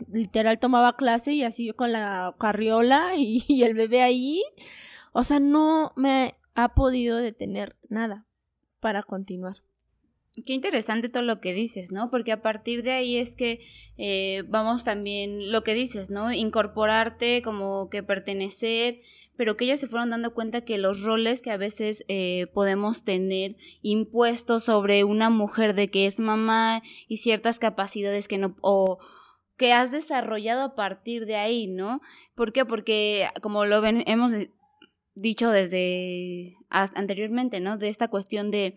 literal 0.06 0.58
tomaba 0.58 0.96
clase 0.96 1.32
y 1.32 1.44
así 1.44 1.70
con 1.72 1.92
la 1.92 2.36
carriola 2.38 3.16
y, 3.16 3.44
y 3.48 3.62
el 3.62 3.74
bebé 3.74 4.02
ahí. 4.02 4.42
O 5.12 5.24
sea, 5.24 5.40
no 5.40 5.92
me 5.96 6.34
ha 6.54 6.74
podido 6.74 7.16
detener 7.16 7.76
nada 7.88 8.26
para 8.80 9.02
continuar. 9.02 9.62
Qué 10.46 10.52
interesante 10.52 11.08
todo 11.08 11.22
lo 11.22 11.40
que 11.40 11.52
dices, 11.52 11.90
¿no? 11.90 12.10
Porque 12.10 12.32
a 12.32 12.42
partir 12.42 12.82
de 12.82 12.92
ahí 12.92 13.16
es 13.16 13.34
que 13.34 13.60
eh, 13.96 14.44
vamos 14.48 14.84
también, 14.84 15.50
lo 15.52 15.62
que 15.62 15.74
dices, 15.74 16.10
¿no? 16.10 16.32
Incorporarte, 16.32 17.42
como 17.42 17.88
que 17.88 18.02
pertenecer, 18.02 19.00
pero 19.36 19.56
que 19.56 19.64
ellas 19.64 19.80
se 19.80 19.86
fueron 19.86 20.10
dando 20.10 20.34
cuenta 20.34 20.64
que 20.64 20.78
los 20.78 21.02
roles 21.02 21.42
que 21.42 21.50
a 21.50 21.56
veces 21.56 22.04
eh, 22.08 22.48
podemos 22.52 23.04
tener 23.04 23.56
impuestos 23.82 24.64
sobre 24.64 25.04
una 25.04 25.30
mujer 25.30 25.74
de 25.74 25.90
que 25.90 26.06
es 26.06 26.18
mamá 26.18 26.82
y 27.06 27.18
ciertas 27.18 27.58
capacidades 27.58 28.28
que 28.28 28.38
no, 28.38 28.56
o 28.60 28.98
que 29.56 29.72
has 29.72 29.90
desarrollado 29.90 30.62
a 30.62 30.74
partir 30.74 31.24
de 31.26 31.36
ahí, 31.36 31.66
¿no? 31.66 32.00
¿Por 32.34 32.52
qué? 32.52 32.64
Porque 32.64 33.28
como 33.40 33.64
lo 33.64 33.84
hemos 33.84 34.32
dicho 35.14 35.50
desde 35.50 36.56
anteriormente, 36.68 37.60
¿no? 37.60 37.78
De 37.78 37.88
esta 37.88 38.08
cuestión 38.08 38.50
de 38.50 38.76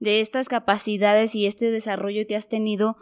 de 0.00 0.20
estas 0.20 0.48
capacidades 0.48 1.34
y 1.34 1.46
este 1.46 1.70
desarrollo 1.70 2.26
que 2.26 2.36
has 2.36 2.48
tenido, 2.48 2.96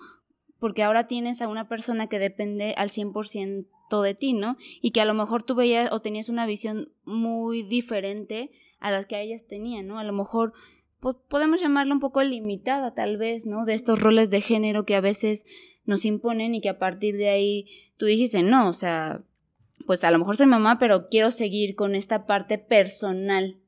porque 0.59 0.83
ahora 0.83 1.07
tienes 1.07 1.41
a 1.41 1.49
una 1.49 1.69
persona 1.69 2.09
que 2.09 2.19
depende 2.19 2.75
al 2.77 2.91
100% 2.91 3.67
de 4.03 4.15
ti, 4.15 4.33
¿no? 4.35 4.57
Y 4.83 4.91
que 4.91 5.01
a 5.01 5.05
lo 5.05 5.15
mejor 5.15 5.45
tú 5.45 5.55
veías 5.55 5.93
o 5.93 6.01
tenías 6.01 6.29
una 6.29 6.47
visión 6.47 6.93
muy 7.05 7.63
diferente 7.63 8.51
a 8.81 8.91
las 8.91 9.07
que 9.07 9.21
ellas 9.21 9.47
tenían, 9.47 9.87
¿no? 9.87 9.99
A 9.99 10.05
lo 10.05 10.13
mejor 10.13 10.53
podemos 11.29 11.61
llamarlo 11.61 11.95
un 11.95 12.01
poco 12.01 12.23
limitada 12.23 12.93
tal 12.93 13.17
vez, 13.17 13.47
¿no? 13.47 13.65
De 13.65 13.75
estos 13.75 14.01
roles 14.01 14.31
de 14.31 14.41
género 14.41 14.85
que 14.85 14.97
a 14.97 15.01
veces 15.01 15.47
nos 15.85 16.05
imponen 16.05 16.55
y 16.55 16.61
que 16.61 16.69
a 16.69 16.79
partir 16.79 17.17
de 17.17 17.29
ahí 17.31 17.67
tú 17.97 18.07
dijiste, 18.07 18.43
no, 18.43 18.69
o 18.69 18.75
sea, 18.75 19.23
pues 19.87 20.03
a 20.03 20.11
lo 20.11 20.19
mejor 20.19 20.37
soy 20.37 20.47
mamá, 20.47 20.79
pero 20.79 21.09
quiero 21.09 21.31
seguir 21.31 21.77
con 21.77 21.95
esta 21.95 22.27
parte 22.27 22.59
personal, 22.59 23.59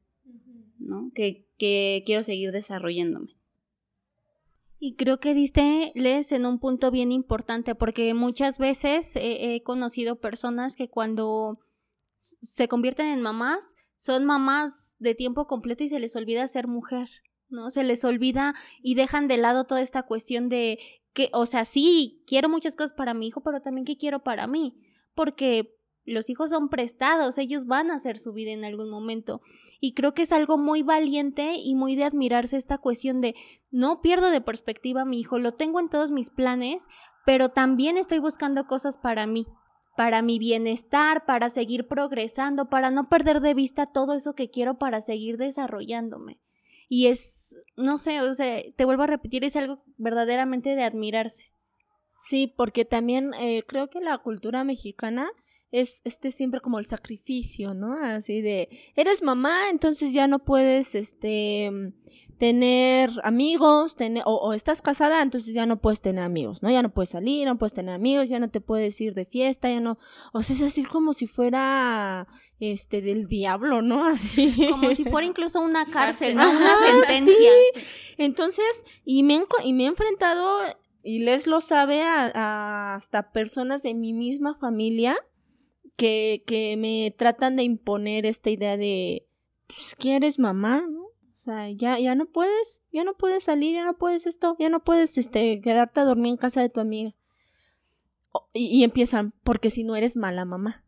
¿no? 0.79 1.13
Que, 1.15 1.47
que 1.61 2.03
quiero 2.07 2.23
seguir 2.25 2.53
desarrollándome. 2.53 3.37
Y 4.79 4.97
creo 4.97 5.21
que 5.21 5.35
diste, 5.35 5.93
les, 5.95 6.33
en 6.33 6.47
un 6.47 6.59
punto 6.59 6.91
bien 6.91 7.13
importante, 7.13 7.75
porque 7.75 8.15
muchas 8.15 8.59
veces 8.59 9.13
he 9.15 9.63
conocido 9.63 10.19
personas 10.19 10.75
que 10.75 10.89
cuando 10.89 11.61
se 12.21 12.67
convierten 12.67 13.09
en 13.09 13.21
mamás, 13.21 13.75
son 13.99 14.25
mamás 14.25 14.95
de 14.99 15.15
tiempo 15.15 15.47
completo 15.47 15.85
y 15.85 15.91
se 15.91 16.01
les 16.01 16.17
olvida 16.17 16.49
ser 16.49 16.67
mujer, 16.67 17.11
¿no? 17.51 17.69
Se 17.69 17.85
les 17.85 18.03
olvida 18.05 18.55
y 18.83 18.95
dejan 18.95 19.29
de 19.29 19.37
lado 19.37 19.65
toda 19.65 19.83
esta 19.83 20.05
cuestión 20.05 20.49
de 20.49 20.79
que, 21.13 21.29
o 21.35 21.45
sea, 21.45 21.67
sí, 21.67 22.25
quiero 22.27 22.49
muchas 22.49 22.75
cosas 22.75 22.95
para 22.95 23.13
mi 23.13 23.27
hijo, 23.27 23.43
pero 23.43 23.61
también 23.61 23.85
que 23.85 23.99
quiero 23.99 24.23
para 24.23 24.47
mí, 24.47 24.81
porque 25.15 25.77
los 26.11 26.31
hijos 26.31 26.51
son 26.51 26.69
prestados, 26.69 27.39
ellos 27.39 27.67
van 27.67 27.91
a 27.91 27.95
hacer 27.95 28.19
su 28.19 28.33
vida 28.33 28.53
en 28.53 28.65
algún 28.65 28.91
momento. 28.91 29.41
Y 29.81 29.95
creo 29.95 30.13
que 30.13 30.23
es 30.23 30.33
algo 30.33 30.59
muy 30.59 30.83
valiente 30.83 31.55
y 31.55 31.75
muy 31.75 31.97
de 31.97 32.05
admirarse 32.05 32.57
esta 32.57 32.79
cuestión 32.79 33.21
de 33.21 33.35
no 33.71 34.03
pierdo 34.03 34.31
de 34.31 34.41
perspectiva 34.41 35.03
a 35.03 35.07
mi 35.07 35.21
hijo, 35.21 35.39
lo 35.39 35.53
tengo 35.53 35.81
en 35.81 35.89
todos 35.89 36.11
mis 36.11 36.31
planes, 36.31 36.87
pero 37.25 37.51
también 37.51 37.97
estoy 37.97 38.19
buscando 38.19 38.67
cosas 38.67 38.99
para 38.99 39.27
mí, 39.27 39.47
para 39.97 40.23
mi 40.23 40.39
bienestar, 40.39 41.25
para 41.27 41.49
seguir 41.49 41.89
progresando, 41.89 42.69
para 42.69 42.91
no 42.91 43.09
perder 43.09 43.41
de 43.41 43.55
vista 43.55 43.87
todo 43.87 44.15
eso 44.15 44.35
que 44.35 44.51
quiero 44.51 44.79
para 44.79 45.01
seguir 45.01 45.37
desarrollándome. 45.37 46.41
Y 46.89 47.07
es, 47.07 47.57
no 47.77 47.99
sé, 47.99 48.21
o 48.21 48.35
sea, 48.35 48.61
te 48.77 48.85
vuelvo 48.85 49.05
a 49.05 49.07
repetir, 49.07 49.45
es 49.45 49.57
algo 49.57 49.85
verdaderamente 49.97 50.75
de 50.75 50.83
admirarse. 50.83 51.53
Sí, 52.21 52.53
porque 52.55 52.85
también 52.85 53.33
eh, 53.41 53.63
creo 53.67 53.89
que 53.89 54.01
la 54.01 54.19
cultura 54.19 54.63
mexicana 54.65 55.31
es 55.73 56.03
este 56.05 56.33
siempre 56.33 56.61
como 56.61 56.79
el 56.79 56.87
sacrificio, 56.87 57.75
¿no? 57.75 57.95
Así 57.95 58.41
de, 58.41 58.69
eres 58.97 59.23
mamá, 59.23 59.71
entonces 59.71 60.13
ya 60.13 60.27
no 60.27 60.41
puedes, 60.41 60.95
este, 60.95 61.93
tener 62.41 63.11
amigos, 63.23 63.97
tener, 63.97 64.23
o, 64.25 64.55
estás 64.55 64.81
casada, 64.81 65.21
entonces 65.21 65.53
ya 65.53 65.67
no 65.67 65.83
puedes 65.83 66.01
tener 66.01 66.25
amigos, 66.25 66.63
¿no? 66.63 66.71
Ya 66.71 66.83
no 66.83 66.89
puedes 66.89 67.11
salir, 67.11 67.47
no 67.47 67.59
puedes 67.59 67.75
tener 67.75 67.95
amigos, 67.95 68.31
ya 68.31 68.41
no 68.41 68.49
te 68.49 68.63
puedes 68.63 68.99
ir 69.03 69.13
de 69.13 69.27
fiesta, 69.27 69.69
ya 69.69 69.79
no, 69.79 69.99
o 70.33 70.41
sea, 70.41 70.57
es 70.57 70.63
así 70.63 70.83
como 70.83 71.13
si 71.13 71.27
fuera, 71.27 72.27
este, 72.59 73.03
del 73.03 73.29
diablo, 73.29 73.83
¿no? 73.83 74.05
Así. 74.07 74.55
Como 74.71 74.91
si 74.95 75.05
fuera 75.05 75.27
incluso 75.27 75.61
una 75.61 75.85
cárcel, 75.85 76.35
¿no? 76.35 76.51
Una 76.51 76.77
sentencia. 76.79 77.51
Entonces, 78.17 78.87
y 79.05 79.23
me, 79.23 79.45
y 79.63 79.75
me 79.75 79.85
he 79.85 79.87
enfrentado, 79.89 80.61
y 81.03 81.19
Les 81.19 81.47
lo 81.47 81.61
sabe, 81.61 82.03
a 82.03 82.95
hasta 82.95 83.33
personas 83.33 83.83
de 83.83 83.93
mi 83.93 84.15
misma 84.15 84.55
familia, 84.55 85.15
que, 86.01 86.43
que 86.47 86.79
me 86.79 87.15
tratan 87.15 87.57
de 87.57 87.63
imponer 87.63 88.25
esta 88.25 88.49
idea 88.49 88.79
de, 88.79 89.29
pues, 89.67 89.95
que 89.97 90.17
eres 90.17 90.39
mamá, 90.39 90.83
¿no? 90.89 91.03
O 91.03 91.37
sea, 91.37 91.69
ya, 91.69 91.99
ya 91.99 92.15
no 92.15 92.25
puedes, 92.25 92.83
ya 92.91 93.05
no 93.05 93.13
puedes 93.19 93.45
salir, 93.45 93.75
ya 93.75 93.85
no 93.85 93.99
puedes 93.99 94.27
esto, 94.27 94.57
ya 94.59 94.71
no 94.71 94.83
puedes, 94.83 95.19
este, 95.19 95.61
quedarte 95.61 96.01
a 96.01 96.05
dormir 96.05 96.31
en 96.31 96.37
casa 96.39 96.63
de 96.63 96.71
tu 96.71 96.81
amiga. 96.81 97.15
y, 98.55 98.83
empiezan, 98.83 99.35
porque 99.45 99.69
si 99.69 99.85
no 99.85 99.95
eres 99.95 100.17
mala 100.17 100.47
mamá. 100.47 100.87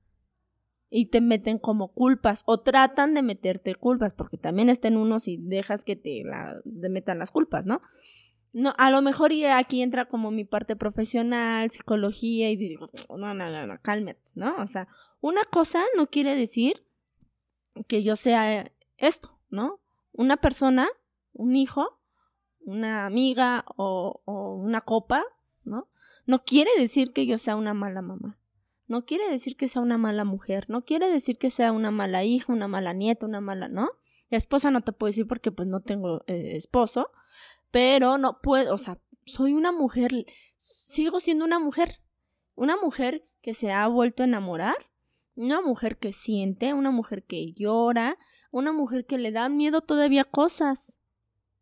Y 0.88 1.06
te 1.06 1.20
meten 1.20 1.58
como 1.58 1.88
culpas, 1.88 2.42
o 2.46 2.60
tratan 2.60 3.12
de 3.12 3.20
meterte 3.20 3.74
culpas, 3.74 4.14
porque 4.14 4.38
también 4.38 4.70
estén 4.70 4.96
unos 4.96 5.28
y 5.28 5.36
dejas 5.36 5.84
que 5.84 5.94
te, 5.94 6.24
la, 6.24 6.62
te 6.64 6.88
metan 6.88 7.18
las 7.18 7.30
culpas, 7.30 7.66
¿no? 7.66 7.82
No, 8.52 8.74
a 8.76 8.90
lo 8.90 9.00
mejor 9.00 9.32
y 9.32 9.46
aquí 9.46 9.82
entra 9.82 10.06
como 10.06 10.30
mi 10.30 10.44
parte 10.44 10.76
profesional, 10.76 11.70
psicología, 11.70 12.50
y 12.50 12.56
digo, 12.56 12.90
no, 13.08 13.32
no, 13.34 13.50
no, 13.50 13.66
no, 13.66 13.78
cálmate, 13.80 14.20
¿no? 14.34 14.54
O 14.56 14.66
sea, 14.66 14.88
una 15.20 15.44
cosa 15.44 15.82
no 15.96 16.06
quiere 16.06 16.34
decir 16.34 16.84
que 17.86 18.02
yo 18.02 18.16
sea 18.16 18.70
esto, 18.98 19.38
¿no? 19.48 19.80
Una 20.12 20.36
persona, 20.36 20.88
un 21.32 21.56
hijo, 21.56 21.98
una 22.60 23.06
amiga 23.06 23.64
o, 23.76 24.20
una 24.26 24.82
copa, 24.82 25.24
¿no? 25.64 25.88
No 26.26 26.44
quiere 26.44 26.70
decir 26.78 27.12
que 27.12 27.26
yo 27.26 27.38
sea 27.38 27.56
una 27.56 27.72
mala 27.72 28.02
mamá. 28.02 28.38
No 28.86 29.06
quiere 29.06 29.28
decir 29.30 29.56
que 29.56 29.68
sea 29.68 29.80
una 29.80 29.96
mala 29.96 30.24
mujer. 30.24 30.68
No 30.68 30.84
quiere 30.84 31.10
decir 31.10 31.38
que 31.38 31.50
sea 31.50 31.72
una 31.72 31.90
mala 31.90 32.24
hija, 32.24 32.52
una 32.52 32.68
mala 32.68 32.92
nieta, 32.92 33.26
una 33.26 33.40
mala, 33.40 33.68
¿no? 33.68 33.90
esposa 34.36 34.70
no 34.70 34.80
te 34.80 34.92
puedo 34.92 35.08
decir 35.08 35.26
porque 35.26 35.52
pues 35.52 35.68
no 35.68 35.80
tengo 35.80 36.24
eh, 36.26 36.52
esposo, 36.56 37.10
pero 37.72 38.18
no 38.18 38.40
puedo, 38.40 38.72
o 38.72 38.78
sea, 38.78 39.00
soy 39.24 39.54
una 39.54 39.72
mujer, 39.72 40.26
sigo 40.56 41.18
siendo 41.18 41.44
una 41.44 41.58
mujer, 41.58 41.98
una 42.54 42.76
mujer 42.76 43.26
que 43.40 43.54
se 43.54 43.72
ha 43.72 43.88
vuelto 43.88 44.22
a 44.22 44.26
enamorar, 44.26 44.76
una 45.34 45.62
mujer 45.62 45.98
que 45.98 46.12
siente, 46.12 46.74
una 46.74 46.90
mujer 46.90 47.24
que 47.24 47.52
llora, 47.54 48.18
una 48.50 48.72
mujer 48.72 49.06
que 49.06 49.18
le 49.18 49.32
da 49.32 49.48
miedo 49.48 49.80
todavía 49.80 50.24
cosas 50.24 50.98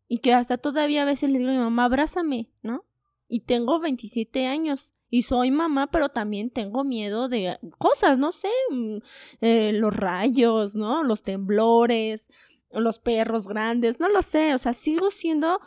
y 0.09 0.19
que 0.19 0.33
hasta 0.33 0.57
todavía 0.57 1.03
a 1.03 1.05
veces 1.05 1.29
le 1.29 1.39
digo 1.39 1.49
a 1.49 1.53
mi 1.53 1.59
mamá, 1.59 1.85
abrázame, 1.85 2.51
¿no? 2.61 2.83
Y 3.29 3.41
tengo 3.41 3.79
27 3.79 4.45
años 4.45 4.93
y 5.09 5.21
soy 5.21 5.51
mamá, 5.51 5.89
pero 5.89 6.09
también 6.09 6.49
tengo 6.49 6.83
miedo 6.83 7.29
de 7.29 7.57
cosas, 7.77 8.17
no 8.17 8.33
sé, 8.33 8.49
mm, 8.69 8.97
eh, 9.39 9.71
los 9.71 9.95
rayos, 9.95 10.75
¿no? 10.75 11.03
Los 11.03 11.23
temblores, 11.23 12.27
los 12.71 12.99
perros 12.99 13.47
grandes, 13.47 14.01
no 14.01 14.09
lo 14.09 14.21
sé, 14.21 14.53
o 14.53 14.57
sea, 14.57 14.73
sigo 14.73 15.09
siendo 15.09 15.61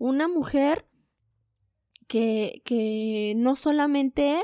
una 0.00 0.28
mujer 0.28 0.86
que, 2.08 2.62
que 2.64 3.34
no 3.36 3.54
solamente 3.54 4.42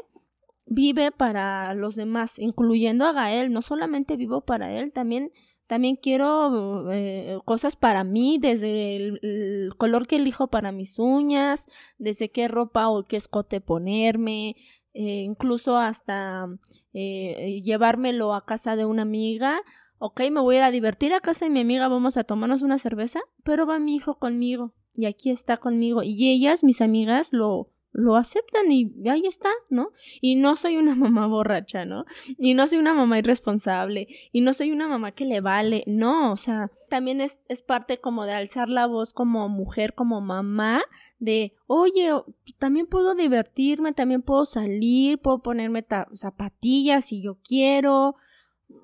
vive 0.66 1.12
para 1.12 1.72
los 1.74 1.96
demás, 1.96 2.38
incluyendo 2.38 3.06
a 3.06 3.12
Gael, 3.12 3.52
no 3.52 3.62
solamente 3.62 4.16
vivo 4.16 4.42
para 4.42 4.78
él, 4.78 4.92
también, 4.92 5.32
también 5.66 5.96
quiero 5.96 6.92
eh, 6.92 7.38
cosas 7.46 7.74
para 7.74 8.04
mí, 8.04 8.38
desde 8.38 8.96
el, 8.96 9.72
color 9.78 10.06
que 10.06 10.16
elijo 10.16 10.48
para 10.48 10.72
mis 10.72 10.98
uñas, 10.98 11.66
desde 11.98 12.30
qué 12.30 12.48
ropa 12.48 12.90
o 12.90 13.04
qué 13.04 13.16
escote 13.16 13.62
ponerme, 13.62 14.56
eh, 14.92 15.22
incluso 15.22 15.78
hasta 15.78 16.48
eh, 16.92 17.62
llevármelo 17.64 18.34
a 18.34 18.44
casa 18.44 18.76
de 18.76 18.84
una 18.84 19.02
amiga. 19.02 19.60
Ok, 19.98 20.20
me 20.30 20.40
voy 20.40 20.58
a 20.58 20.70
divertir 20.70 21.14
a 21.14 21.20
casa 21.20 21.46
de 21.46 21.50
mi 21.50 21.60
amiga, 21.60 21.88
vamos 21.88 22.18
a 22.18 22.24
tomarnos 22.24 22.60
una 22.60 22.78
cerveza, 22.78 23.20
pero 23.42 23.66
va 23.66 23.78
mi 23.78 23.96
hijo 23.96 24.18
conmigo 24.18 24.74
y 24.96 25.06
aquí 25.06 25.30
está 25.30 25.58
conmigo. 25.58 26.02
Y 26.02 26.30
ellas, 26.30 26.64
mis 26.64 26.80
amigas, 26.80 27.32
lo, 27.32 27.70
lo 27.96 28.16
aceptan 28.16 28.70
y 28.70 28.92
ahí 29.08 29.26
está, 29.26 29.48
¿no? 29.70 29.90
Y 30.20 30.36
no 30.36 30.56
soy 30.56 30.76
una 30.76 30.94
mamá 30.96 31.26
borracha, 31.26 31.84
¿no? 31.84 32.04
Y 32.38 32.54
no 32.54 32.66
soy 32.66 32.78
una 32.78 32.94
mamá 32.94 33.18
irresponsable, 33.18 34.06
y 34.32 34.42
no 34.42 34.52
soy 34.52 34.70
una 34.70 34.86
mamá 34.86 35.12
que 35.12 35.24
le 35.24 35.40
vale, 35.40 35.82
no, 35.86 36.32
o 36.32 36.36
sea, 36.36 36.70
también 36.90 37.20
es, 37.20 37.40
es 37.48 37.62
parte 37.62 37.98
como 37.98 38.26
de 38.26 38.32
alzar 38.32 38.68
la 38.68 38.86
voz 38.86 39.12
como 39.14 39.48
mujer, 39.48 39.94
como 39.94 40.20
mamá, 40.20 40.82
de, 41.18 41.54
oye, 41.66 42.10
también 42.58 42.86
puedo 42.86 43.14
divertirme, 43.14 43.94
también 43.94 44.22
puedo 44.22 44.44
salir, 44.44 45.18
puedo 45.18 45.42
ponerme 45.42 45.84
zapatillas 46.14 47.06
si 47.06 47.22
yo 47.22 47.38
quiero, 47.42 48.16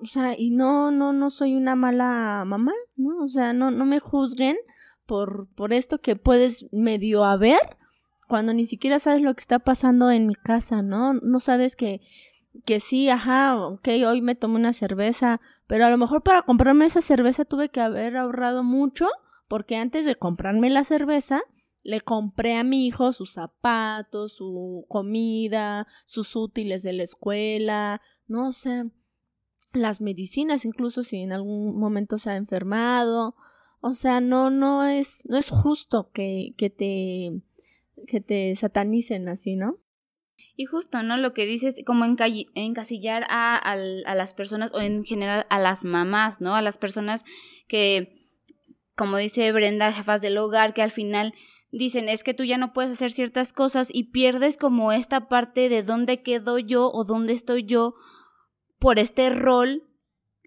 o 0.01 0.05
sea, 0.05 0.35
y 0.37 0.49
no, 0.49 0.91
no, 0.91 1.13
no 1.13 1.29
soy 1.29 1.55
una 1.55 1.75
mala 1.75 2.43
mamá, 2.45 2.73
¿no? 2.95 3.23
O 3.23 3.27
sea, 3.27 3.53
no, 3.53 3.69
no 3.69 3.85
me 3.85 3.99
juzguen 3.99 4.57
por, 5.05 5.47
por 5.55 5.73
esto 5.73 5.99
que 5.99 6.15
puedes 6.15 6.65
medio 6.71 7.23
haber 7.23 7.59
cuando 8.27 8.53
ni 8.53 8.65
siquiera 8.65 8.99
sabes 8.99 9.21
lo 9.21 9.33
que 9.35 9.41
está 9.41 9.59
pasando 9.59 10.09
en 10.09 10.27
mi 10.27 10.35
casa, 10.35 10.81
¿no? 10.81 11.13
No 11.13 11.39
sabes 11.39 11.75
que, 11.75 12.01
que 12.65 12.79
sí, 12.79 13.09
ajá, 13.09 13.57
ok, 13.57 13.87
hoy 14.07 14.21
me 14.21 14.35
tomé 14.35 14.55
una 14.55 14.73
cerveza, 14.73 15.39
pero 15.67 15.85
a 15.85 15.89
lo 15.89 15.97
mejor 15.97 16.23
para 16.23 16.41
comprarme 16.41 16.85
esa 16.85 17.01
cerveza 17.01 17.45
tuve 17.45 17.69
que 17.69 17.81
haber 17.81 18.17
ahorrado 18.17 18.63
mucho, 18.63 19.07
porque 19.47 19.75
antes 19.75 20.05
de 20.05 20.15
comprarme 20.15 20.69
la 20.69 20.83
cerveza, 20.83 21.41
le 21.83 22.01
compré 22.01 22.55
a 22.55 22.63
mi 22.63 22.87
hijo 22.87 23.11
sus 23.11 23.33
zapatos, 23.33 24.33
su 24.33 24.85
comida, 24.87 25.85
sus 26.05 26.35
útiles 26.35 26.81
de 26.81 26.93
la 26.93 27.03
escuela, 27.03 28.01
no 28.27 28.51
sé, 28.51 28.89
las 29.73 30.01
medicinas, 30.01 30.65
incluso 30.65 31.03
si 31.03 31.17
en 31.17 31.33
algún 31.33 31.77
momento 31.77 32.17
se 32.17 32.29
ha 32.29 32.35
enfermado. 32.35 33.35
O 33.85 33.93
sea, 33.93 34.21
no, 34.21 34.49
no 34.49 34.85
es, 34.85 35.23
no 35.25 35.37
es 35.37 35.49
justo 35.49 36.09
que, 36.13 36.53
que 36.55 36.69
te, 36.69 37.41
que 38.07 38.21
te 38.21 38.55
satanicen 38.55 39.27
así, 39.27 39.57
¿no? 39.57 39.77
Y 40.55 40.63
justo, 40.63 41.03
¿no? 41.03 41.17
Lo 41.17 41.33
que 41.33 41.45
dices, 41.45 41.75
como 41.85 42.05
encasillar 42.05 43.25
a, 43.27 43.57
a, 43.57 43.75
las 44.15 44.33
personas, 44.33 44.71
o 44.73 44.79
en 44.79 45.03
general 45.03 45.45
a 45.49 45.59
las 45.59 45.83
mamás, 45.83 46.39
¿no? 46.39 46.55
A 46.55 46.61
las 46.61 46.77
personas 46.77 47.25
que, 47.67 48.25
como 48.95 49.17
dice 49.17 49.51
Brenda, 49.51 49.91
jefas 49.91 50.21
del 50.21 50.37
hogar, 50.37 50.73
que 50.73 50.81
al 50.81 50.91
final 50.91 51.33
dicen, 51.73 52.07
es 52.07 52.23
que 52.23 52.33
tú 52.33 52.45
ya 52.45 52.57
no 52.57 52.71
puedes 52.71 52.93
hacer 52.93 53.11
ciertas 53.11 53.51
cosas 53.51 53.89
y 53.91 54.11
pierdes 54.11 54.55
como 54.55 54.93
esta 54.93 55.27
parte 55.27 55.67
de 55.67 55.83
dónde 55.83 56.21
quedo 56.21 56.57
yo 56.57 56.89
o 56.89 57.03
dónde 57.03 57.33
estoy 57.33 57.65
yo 57.65 57.95
por 58.79 58.97
este 58.97 59.29
rol 59.29 59.83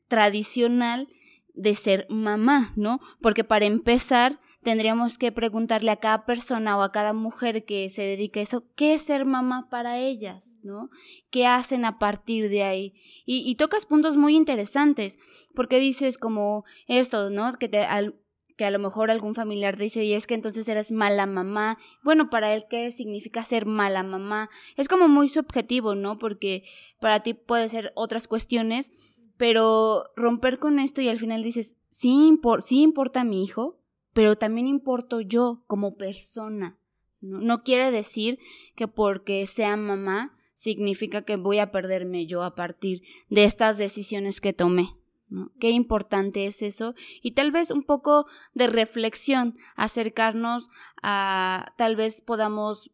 tradicional 0.09 1.11
de 1.57 1.75
ser 1.75 2.07
mamá, 2.09 2.73
¿no? 2.77 3.01
Porque 3.21 3.43
para 3.43 3.65
empezar 3.65 4.39
tendríamos 4.63 5.17
que 5.17 5.33
preguntarle 5.33 5.91
a 5.91 5.97
cada 5.97 6.27
persona 6.27 6.77
o 6.77 6.83
a 6.83 6.91
cada 6.91 7.13
mujer 7.13 7.65
que 7.65 7.89
se 7.89 8.03
dedique 8.03 8.41
a 8.41 8.43
eso, 8.43 8.65
¿qué 8.75 8.95
es 8.95 9.03
ser 9.03 9.25
mamá 9.25 9.69
para 9.71 9.99
ellas, 9.99 10.59
¿no? 10.63 10.91
¿Qué 11.31 11.47
hacen 11.47 11.85
a 11.85 11.99
partir 11.99 12.49
de 12.49 12.65
ahí? 12.65 12.95
Y, 13.25 13.55
tocas 13.55 13.87
puntos 13.87 14.17
muy 14.17 14.35
interesantes, 14.35 15.19
porque 15.55 15.79
dices 15.79 16.19
como 16.19 16.65
esto, 16.89 17.31
¿no? 17.31 17.53
Que 17.55 17.71
que 18.57 18.65
a 18.65 18.71
lo 18.71 18.79
mejor 18.79 19.11
algún 19.11 19.35
familiar 19.35 19.77
dice, 19.77 20.03
y 20.05 20.15
es 20.15 20.27
que 20.27 20.35
entonces 20.35 20.67
eres 20.67 20.91
mala 20.91 21.27
mamá. 21.27 21.77
Bueno, 22.03 22.31
para 22.31 22.55
él, 22.55 22.65
¿qué 22.69 22.91
significa 22.91 23.45
ser 23.45 23.67
mala 23.67 24.03
mamá? 24.03 24.49
Es 24.77 24.89
como 24.89 25.09
muy 25.09 25.29
subjetivo, 25.29 25.95
¿no? 25.95 26.19
Porque 26.19 26.65
para 26.99 27.21
ti 27.21 27.35
puede 27.35 27.69
ser 27.69 27.93
otras 27.95 28.27
cuestiones, 28.27 29.16
pero 29.37 30.11
romper 30.17 30.59
con 30.59 30.79
esto 30.79 31.01
y 31.01 31.09
al 31.09 31.19
final 31.19 31.43
dices, 31.43 31.77
sí, 31.91 32.39
sí 32.65 32.83
importa 32.83 33.25
mi 33.25 33.43
hijo, 33.43 33.79
pero 34.13 34.37
también 34.37 34.67
importo 34.67 35.21
yo 35.21 35.63
como 35.67 35.97
persona. 35.97 36.79
¿no? 37.21 37.41
no 37.41 37.63
quiere 37.63 37.91
decir 37.91 38.39
que 38.75 38.89
porque 38.89 39.47
sea 39.47 39.77
mamá 39.77 40.37
significa 40.55 41.23
que 41.23 41.37
voy 41.37 41.59
a 41.59 41.71
perderme 41.71 42.27
yo 42.27 42.43
a 42.43 42.55
partir 42.55 43.03
de 43.29 43.45
estas 43.45 43.79
decisiones 43.79 44.41
que 44.41 44.53
tomé. 44.53 44.97
¿no? 45.29 45.53
Qué 45.59 45.71
importante 45.71 46.47
es 46.47 46.63
eso 46.63 46.95
y 47.21 47.33
tal 47.33 47.51
vez 47.51 47.71
un 47.71 47.83
poco 47.83 48.27
de 48.55 48.69
reflexión, 48.69 49.57
acercarnos 49.75 50.69
a 51.03 51.75
tal 51.77 51.97
vez 51.97 52.21
podamos 52.21 52.91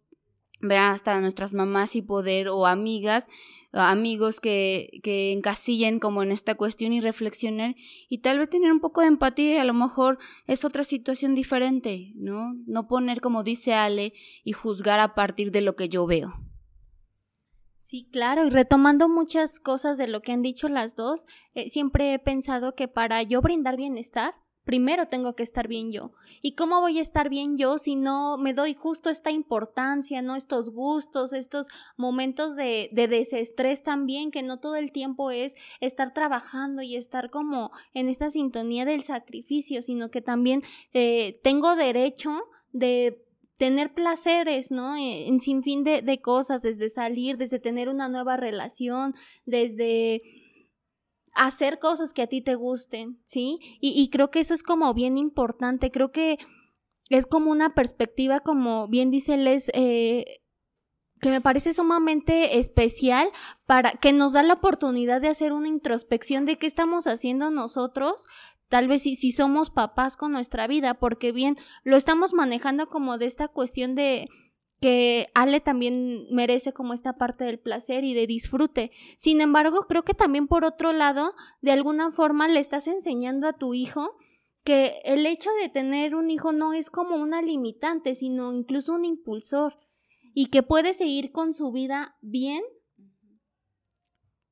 ver 0.62 0.78
hasta 0.78 1.20
nuestras 1.20 1.52
mamás 1.52 1.96
y 1.96 2.02
poder 2.02 2.48
o 2.48 2.66
amigas, 2.66 3.26
amigos 3.72 4.40
que, 4.40 5.00
que 5.02 5.32
encasillen 5.32 5.98
como 5.98 6.22
en 6.22 6.32
esta 6.32 6.54
cuestión 6.54 6.92
y 6.92 7.00
reflexionen 7.00 7.74
y 8.08 8.18
tal 8.18 8.38
vez 8.38 8.48
tener 8.48 8.72
un 8.72 8.80
poco 8.80 9.00
de 9.00 9.08
empatía 9.08 9.54
y 9.54 9.58
a 9.58 9.64
lo 9.64 9.74
mejor 9.74 10.18
es 10.46 10.64
otra 10.64 10.84
situación 10.84 11.34
diferente, 11.34 12.12
¿no? 12.14 12.54
No 12.66 12.86
poner 12.86 13.20
como 13.20 13.42
dice 13.42 13.74
Ale 13.74 14.12
y 14.44 14.52
juzgar 14.52 15.00
a 15.00 15.14
partir 15.14 15.50
de 15.50 15.62
lo 15.62 15.76
que 15.76 15.88
yo 15.88 16.06
veo. 16.06 16.32
Sí, 17.80 18.08
claro, 18.10 18.46
y 18.46 18.48
retomando 18.48 19.06
muchas 19.08 19.60
cosas 19.60 19.98
de 19.98 20.08
lo 20.08 20.22
que 20.22 20.32
han 20.32 20.40
dicho 20.40 20.68
las 20.70 20.96
dos, 20.96 21.26
eh, 21.52 21.68
siempre 21.68 22.14
he 22.14 22.18
pensado 22.18 22.74
que 22.74 22.88
para 22.88 23.22
yo 23.22 23.42
brindar 23.42 23.76
bienestar, 23.76 24.32
primero 24.64 25.06
tengo 25.06 25.34
que 25.34 25.42
estar 25.42 25.68
bien 25.68 25.90
yo. 25.92 26.12
¿Y 26.40 26.54
cómo 26.54 26.80
voy 26.80 26.98
a 26.98 27.02
estar 27.02 27.28
bien 27.28 27.56
yo 27.56 27.78
si 27.78 27.96
no 27.96 28.38
me 28.38 28.54
doy 28.54 28.74
justo 28.74 29.10
esta 29.10 29.30
importancia, 29.30 30.22
no 30.22 30.36
estos 30.36 30.70
gustos, 30.70 31.32
estos 31.32 31.68
momentos 31.96 32.56
de, 32.56 32.88
de 32.92 33.08
desestrés 33.08 33.82
también, 33.82 34.30
que 34.30 34.42
no 34.42 34.58
todo 34.58 34.76
el 34.76 34.92
tiempo 34.92 35.30
es 35.30 35.54
estar 35.80 36.14
trabajando 36.14 36.82
y 36.82 36.96
estar 36.96 37.30
como 37.30 37.70
en 37.94 38.08
esta 38.08 38.30
sintonía 38.30 38.84
del 38.84 39.02
sacrificio, 39.02 39.82
sino 39.82 40.10
que 40.10 40.22
también 40.22 40.62
eh, 40.92 41.40
tengo 41.42 41.74
derecho 41.76 42.30
de 42.72 43.24
tener 43.56 43.94
placeres, 43.94 44.70
¿no? 44.70 44.96
E, 44.96 45.28
en 45.28 45.40
sinfín 45.40 45.84
de, 45.84 46.02
de 46.02 46.20
cosas, 46.20 46.62
desde 46.62 46.88
salir, 46.88 47.36
desde 47.36 47.58
tener 47.58 47.88
una 47.88 48.08
nueva 48.08 48.36
relación, 48.36 49.14
desde 49.46 50.22
hacer 51.34 51.78
cosas 51.78 52.12
que 52.12 52.22
a 52.22 52.26
ti 52.26 52.42
te 52.42 52.54
gusten, 52.54 53.20
¿sí? 53.24 53.58
Y, 53.80 54.00
y, 54.00 54.10
creo 54.10 54.30
que 54.30 54.40
eso 54.40 54.54
es 54.54 54.62
como 54.62 54.92
bien 54.94 55.16
importante, 55.16 55.90
creo 55.90 56.12
que 56.12 56.38
es 57.08 57.26
como 57.26 57.50
una 57.50 57.74
perspectiva, 57.74 58.40
como 58.40 58.88
bien 58.88 59.10
dice 59.10 59.36
Les, 59.36 59.70
eh, 59.74 60.42
que 61.20 61.30
me 61.30 61.40
parece 61.40 61.72
sumamente 61.72 62.58
especial 62.58 63.30
para 63.66 63.92
que 63.92 64.12
nos 64.12 64.32
da 64.32 64.42
la 64.42 64.54
oportunidad 64.54 65.20
de 65.20 65.28
hacer 65.28 65.52
una 65.52 65.68
introspección 65.68 66.44
de 66.44 66.58
qué 66.58 66.66
estamos 66.66 67.06
haciendo 67.06 67.50
nosotros 67.50 68.26
tal 68.72 68.88
vez 68.88 69.02
si, 69.02 69.16
si 69.16 69.32
somos 69.32 69.68
papás 69.68 70.16
con 70.16 70.32
nuestra 70.32 70.66
vida, 70.66 70.94
porque 70.94 71.30
bien 71.30 71.58
lo 71.84 71.94
estamos 71.96 72.32
manejando 72.32 72.88
como 72.88 73.18
de 73.18 73.26
esta 73.26 73.48
cuestión 73.48 73.94
de 73.94 74.30
que 74.82 75.28
Ale 75.32 75.60
también 75.60 76.26
merece 76.32 76.72
como 76.72 76.92
esta 76.92 77.12
parte 77.16 77.44
del 77.44 77.60
placer 77.60 78.02
y 78.02 78.14
de 78.14 78.26
disfrute. 78.26 78.90
Sin 79.16 79.40
embargo, 79.40 79.86
creo 79.88 80.02
que 80.02 80.12
también 80.12 80.48
por 80.48 80.64
otro 80.64 80.92
lado, 80.92 81.34
de 81.60 81.70
alguna 81.70 82.10
forma 82.10 82.48
le 82.48 82.58
estás 82.58 82.88
enseñando 82.88 83.46
a 83.46 83.52
tu 83.52 83.74
hijo 83.74 84.16
que 84.64 85.00
el 85.04 85.24
hecho 85.24 85.50
de 85.62 85.68
tener 85.68 86.16
un 86.16 86.30
hijo 86.30 86.50
no 86.50 86.72
es 86.74 86.90
como 86.90 87.14
una 87.14 87.42
limitante, 87.42 88.16
sino 88.16 88.52
incluso 88.52 88.94
un 88.94 89.04
impulsor 89.04 89.78
y 90.34 90.46
que 90.46 90.64
puede 90.64 90.94
seguir 90.94 91.30
con 91.30 91.54
su 91.54 91.70
vida 91.70 92.16
bien 92.20 92.64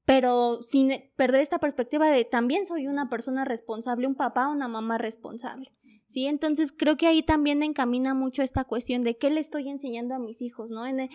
pero 0.05 0.61
sin 0.61 0.93
perder 1.14 1.41
esta 1.41 1.59
perspectiva 1.59 2.09
de 2.09 2.24
también 2.24 2.66
soy 2.66 2.89
una 2.89 3.09
persona 3.09 3.45
responsable, 3.45 4.09
un 4.09 4.16
papá, 4.16 4.49
una 4.49 4.66
mamá 4.66 4.99
responsable. 4.99 5.72
¿Sí? 6.11 6.26
Entonces 6.26 6.72
creo 6.76 6.96
que 6.96 7.06
ahí 7.06 7.22
también 7.22 7.62
encamina 7.62 8.14
mucho 8.14 8.42
esta 8.42 8.64
cuestión 8.64 9.04
de 9.04 9.16
qué 9.16 9.30
le 9.30 9.38
estoy 9.38 9.68
enseñando 9.68 10.16
a 10.16 10.18
mis 10.18 10.42
hijos, 10.42 10.72
¿no? 10.72 10.84
En, 10.84 11.08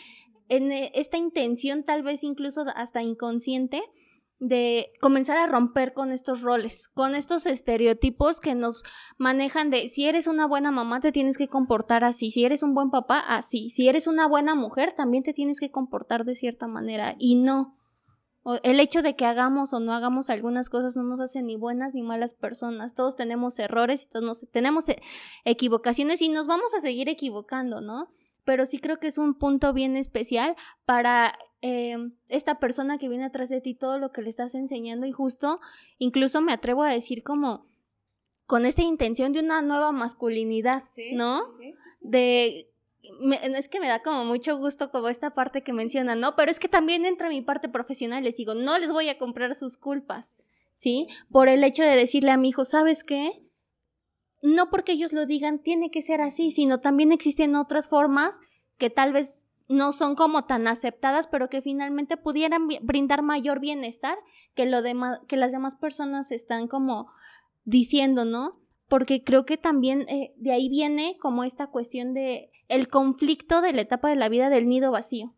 en 0.48 0.72
esta 0.72 1.18
intención 1.18 1.84
tal 1.84 2.02
vez 2.02 2.24
incluso 2.24 2.64
hasta 2.74 3.04
inconsciente 3.04 3.84
de 4.40 4.94
comenzar 5.02 5.38
a 5.38 5.48
romper 5.48 5.94
con 5.94 6.14
estos 6.14 6.42
roles, 6.42 6.88
con 6.88 7.14
estos 7.14 7.46
estereotipos 7.46 8.40
que 8.40 8.56
nos 8.56 8.84
manejan 9.18 9.70
de 9.70 9.90
si 9.90 10.06
eres 10.06 10.28
una 10.28 10.48
buena 10.48 10.72
mamá 10.72 11.02
te 11.02 11.12
tienes 11.12 11.38
que 11.38 11.50
comportar 11.50 12.06
así, 12.06 12.32
si 12.32 12.46
eres 12.46 12.64
un 12.64 12.74
buen 12.74 12.90
papá 12.90 13.20
así, 13.20 13.70
si 13.70 13.90
eres 13.90 14.08
una 14.08 14.30
buena 14.30 14.56
mujer 14.56 14.94
también 14.94 15.24
te 15.24 15.34
tienes 15.34 15.60
que 15.60 15.72
comportar 15.72 16.24
de 16.24 16.36
cierta 16.36 16.68
manera 16.68 17.16
y 17.20 17.36
no, 17.36 17.78
el 18.64 18.80
hecho 18.80 19.02
de 19.02 19.16
que 19.16 19.26
hagamos 19.26 19.74
o 19.74 19.80
no 19.80 19.92
hagamos 19.94 20.30
algunas 20.30 20.70
cosas 20.70 20.96
no 20.96 21.04
nos 21.04 21.20
hace 21.20 21.42
ni 21.42 21.56
buenas 21.56 21.94
ni 21.94 22.04
malas 22.04 22.36
personas. 22.36 22.94
Todos 22.94 23.16
tenemos 23.16 23.58
errores 23.58 24.04
y 24.04 24.08
todos 24.08 24.46
tenemos 24.52 24.88
eh, 24.90 25.02
equivocaciones 25.46 26.22
y 26.22 26.30
nos 26.30 26.46
vamos 26.46 26.74
a 26.76 26.82
seguir 26.82 27.10
equivocando, 27.10 27.82
¿no? 27.82 28.10
Pero 28.44 28.68
sí 28.68 28.78
creo 28.78 29.00
que 29.00 29.08
es 29.08 29.18
un 29.18 29.34
punto 29.34 29.74
bien 29.74 29.98
especial 29.98 30.56
para 30.86 31.34
em, 31.62 32.16
esta 32.30 32.60
persona 32.60 33.00
que 33.00 33.10
viene 33.10 33.26
atrás 33.26 33.50
de 33.50 33.62
ti, 33.62 33.74
todo 33.74 33.98
lo 33.98 34.12
que 34.12 34.22
le 34.22 34.30
estás 34.30 34.54
enseñando 34.54 35.08
y 35.08 35.12
justo, 35.12 35.60
incluso 35.98 36.42
me 36.42 36.54
atrevo 36.54 36.84
a 36.84 36.90
decir 36.90 37.24
como 37.24 37.66
con 38.46 38.68
esta 38.68 38.84
intención 38.84 39.34
de 39.34 39.40
una 39.40 39.64
nueva 39.64 39.92
masculinidad, 39.92 40.84
¿no? 41.14 41.42
de 42.02 42.72
es 43.42 43.70
que 43.70 43.80
me 43.80 43.88
da 43.88 44.02
como 44.02 44.26
mucho 44.26 44.58
gusto 44.58 44.92
como 44.92 45.10
esta 45.10 45.34
parte 45.34 45.64
que 45.64 45.74
mencionan, 45.74 46.20
¿no? 46.20 46.36
Pero 46.36 46.52
es 46.52 46.60
que 46.60 46.68
también 46.68 47.06
entra 47.06 47.30
mi 47.30 47.42
parte 47.42 47.70
profesional, 47.70 48.24
les 48.24 48.36
digo, 48.36 48.54
no 48.54 48.78
les 48.78 48.92
voy 48.92 49.10
a 49.10 49.18
comprar 49.18 49.56
sus 49.56 49.78
culpas, 49.78 50.38
¿sí? 50.78 51.08
Por 51.32 51.50
el 51.50 51.64
hecho 51.64 51.84
de 51.84 51.96
decirle 51.96 52.32
a 52.32 52.38
mi 52.38 52.50
hijo, 52.50 52.66
¿sabes 52.66 53.04
qué? 53.04 53.44
No 54.42 54.70
porque 54.70 54.94
ellos 54.94 55.14
lo 55.14 55.26
digan 55.26 55.60
tiene 55.60 55.92
que 55.92 56.02
ser 56.02 56.22
así, 56.22 56.52
sino 56.52 56.80
también 56.80 57.12
existen 57.12 57.56
otras 57.56 57.88
formas 57.88 58.40
que 58.78 58.90
tal 58.90 59.14
vez 59.14 59.46
no 59.68 59.94
son 59.94 60.16
como 60.16 60.46
tan 60.46 60.68
aceptadas, 60.68 61.28
pero 61.28 61.50
que 61.50 61.62
finalmente 61.62 62.18
pudieran 62.18 62.68
brindar 62.84 63.22
mayor 63.24 63.60
bienestar 63.60 64.18
que 64.54 64.66
lo 64.66 64.84
que 65.28 65.38
las 65.38 65.52
demás 65.52 65.76
personas 65.76 66.32
están 66.32 66.68
como 66.68 67.08
diciendo, 67.64 68.26
¿no? 68.26 68.60
Porque 68.88 69.24
creo 69.24 69.46
que 69.46 69.58
también 69.58 70.02
eh, 70.10 70.34
de 70.38 70.52
ahí 70.52 70.70
viene 70.70 71.18
como 71.20 71.44
esta 71.44 71.68
cuestión 71.68 72.14
de 72.14 72.52
el 72.68 72.88
conflicto 72.88 73.62
de 73.62 73.74
la 73.74 73.82
etapa 73.82 74.10
de 74.10 74.16
la 74.16 74.30
vida 74.30 74.50
del 74.50 74.68
nido 74.68 74.92
vacío 74.92 75.36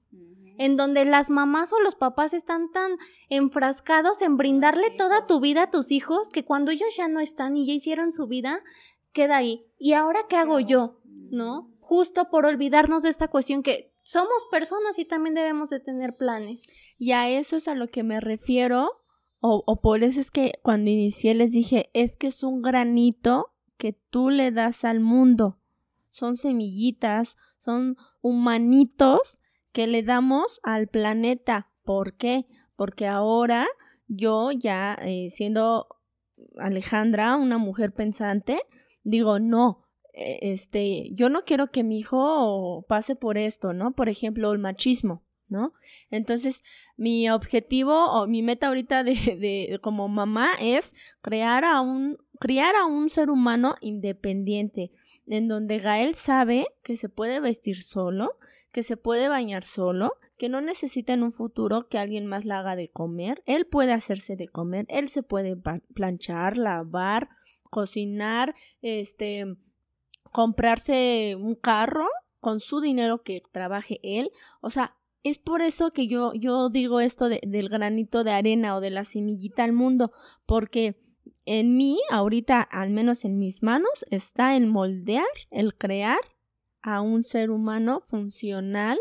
en 0.57 0.75
donde 0.75 1.05
las 1.05 1.29
mamás 1.29 1.71
o 1.71 1.79
los 1.79 1.95
papás 1.95 2.33
están 2.33 2.71
tan 2.71 2.97
enfrascados 3.29 4.21
en 4.21 4.37
brindarle 4.37 4.89
toda 4.97 5.25
tu 5.25 5.39
vida 5.39 5.63
a 5.63 5.71
tus 5.71 5.91
hijos 5.91 6.29
que 6.31 6.43
cuando 6.43 6.71
ellos 6.71 6.89
ya 6.97 7.07
no 7.07 7.19
están 7.19 7.55
y 7.55 7.65
ya 7.65 7.73
hicieron 7.73 8.11
su 8.11 8.27
vida, 8.27 8.61
queda 9.13 9.37
ahí. 9.37 9.65
¿Y 9.77 9.93
ahora 9.93 10.21
qué 10.27 10.35
hago 10.35 10.59
yo? 10.59 10.99
¿No? 11.29 11.71
Justo 11.79 12.29
por 12.29 12.45
olvidarnos 12.45 13.03
de 13.03 13.09
esta 13.09 13.27
cuestión 13.27 13.63
que 13.63 13.93
somos 14.01 14.45
personas 14.51 14.97
y 14.97 15.05
también 15.05 15.35
debemos 15.35 15.69
de 15.69 15.79
tener 15.79 16.15
planes. 16.15 16.63
Y 16.97 17.11
a 17.11 17.29
eso 17.29 17.57
es 17.57 17.67
a 17.67 17.75
lo 17.75 17.87
que 17.89 18.03
me 18.03 18.19
refiero, 18.19 19.03
o, 19.49 19.63
o 19.65 19.81
por 19.81 20.03
eso 20.03 20.19
es 20.19 20.31
que 20.31 20.53
cuando 20.63 20.89
inicié 20.89 21.33
les 21.33 21.51
dije, 21.51 21.89
es 21.93 22.17
que 22.17 22.27
es 22.27 22.43
un 22.43 22.61
granito 22.61 23.53
que 23.77 23.93
tú 23.93 24.29
le 24.29 24.51
das 24.51 24.85
al 24.85 24.99
mundo. 24.99 25.59
Son 26.09 26.35
semillitas, 26.35 27.37
son 27.57 27.97
humanitos 28.21 29.39
que 29.71 29.87
le 29.87 30.03
damos 30.03 30.59
al 30.63 30.87
planeta. 30.87 31.71
¿Por 31.83 32.15
qué? 32.15 32.47
Porque 32.75 33.07
ahora 33.07 33.67
yo 34.07 34.51
ya 34.51 34.97
eh, 35.01 35.29
siendo 35.29 35.87
Alejandra, 36.57 37.35
una 37.35 37.57
mujer 37.57 37.93
pensante, 37.93 38.59
digo, 39.03 39.39
no, 39.39 39.85
e, 40.13 40.39
este, 40.53 41.09
yo 41.13 41.29
no 41.29 41.43
quiero 41.43 41.71
que 41.71 41.83
mi 41.83 41.99
hijo 41.99 42.85
pase 42.87 43.15
por 43.15 43.37
esto, 43.37 43.73
¿no? 43.73 43.91
Por 43.91 44.09
ejemplo, 44.09 44.51
el 44.51 44.59
machismo, 44.59 45.23
¿no? 45.49 45.73
Entonces, 46.09 46.63
mi 46.95 47.29
objetivo 47.29 48.05
o 48.11 48.27
mi 48.27 48.41
meta 48.41 48.67
ahorita 48.67 49.03
de, 49.03 49.13
de 49.13 49.79
como 49.81 50.07
mamá 50.07 50.51
es 50.59 50.93
crear 51.21 51.65
a 51.65 51.81
un, 51.81 52.17
criar 52.39 52.75
a 52.75 52.85
un 52.85 53.09
ser 53.09 53.29
humano 53.29 53.75
independiente, 53.81 54.91
en 55.25 55.47
donde 55.47 55.79
Gael 55.79 56.15
sabe 56.15 56.67
que 56.83 56.97
se 56.97 57.09
puede 57.09 57.39
vestir 57.39 57.81
solo, 57.81 58.37
que 58.71 58.83
se 58.83 58.97
puede 58.97 59.27
bañar 59.27 59.63
solo, 59.63 60.13
que 60.37 60.49
no 60.49 60.61
necesita 60.61 61.13
en 61.13 61.23
un 61.23 61.31
futuro 61.31 61.87
que 61.87 61.97
alguien 61.97 62.27
más 62.27 62.45
la 62.45 62.59
haga 62.59 62.75
de 62.75 62.89
comer, 62.89 63.41
él 63.45 63.65
puede 63.65 63.91
hacerse 63.91 64.35
de 64.35 64.47
comer, 64.47 64.85
él 64.89 65.09
se 65.09 65.23
puede 65.23 65.57
planchar, 65.93 66.57
lavar, 66.57 67.29
cocinar, 67.69 68.55
este, 68.81 69.45
comprarse 70.31 71.35
un 71.35 71.55
carro 71.55 72.07
con 72.39 72.59
su 72.59 72.81
dinero 72.81 73.23
que 73.23 73.41
trabaje 73.51 73.99
él. 74.03 74.31
O 74.61 74.69
sea, 74.69 74.95
es 75.30 75.38
por 75.38 75.61
eso 75.61 75.91
que 75.91 76.07
yo, 76.07 76.34
yo 76.34 76.69
digo 76.69 76.99
esto 76.99 77.30
del 77.30 77.69
granito 77.69 78.23
de 78.23 78.32
arena 78.32 78.75
o 78.75 78.82
de 78.82 78.89
la 78.89 79.05
semillita 79.05 79.63
al 79.63 79.73
mundo, 79.73 80.11
porque 80.45 80.95
en 81.45 81.78
mí, 81.78 81.99
ahorita, 82.09 82.61
al 82.61 82.89
menos 82.89 83.25
en 83.25 83.39
mis 83.39 83.63
manos, 83.63 84.05
está 84.11 84.55
el 84.55 84.67
moldear, 84.67 85.25
el 85.49 85.75
crear 85.75 86.19
a 86.82 87.01
un 87.01 87.23
ser 87.23 87.51
humano 87.51 88.01
funcional, 88.05 88.99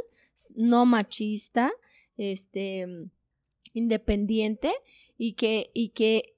no 0.54 0.86
machista, 0.86 1.72
este, 2.16 2.86
independiente 3.72 4.72
y 5.18 5.34
que, 5.34 5.70
y 5.74 5.90
que 5.90 6.36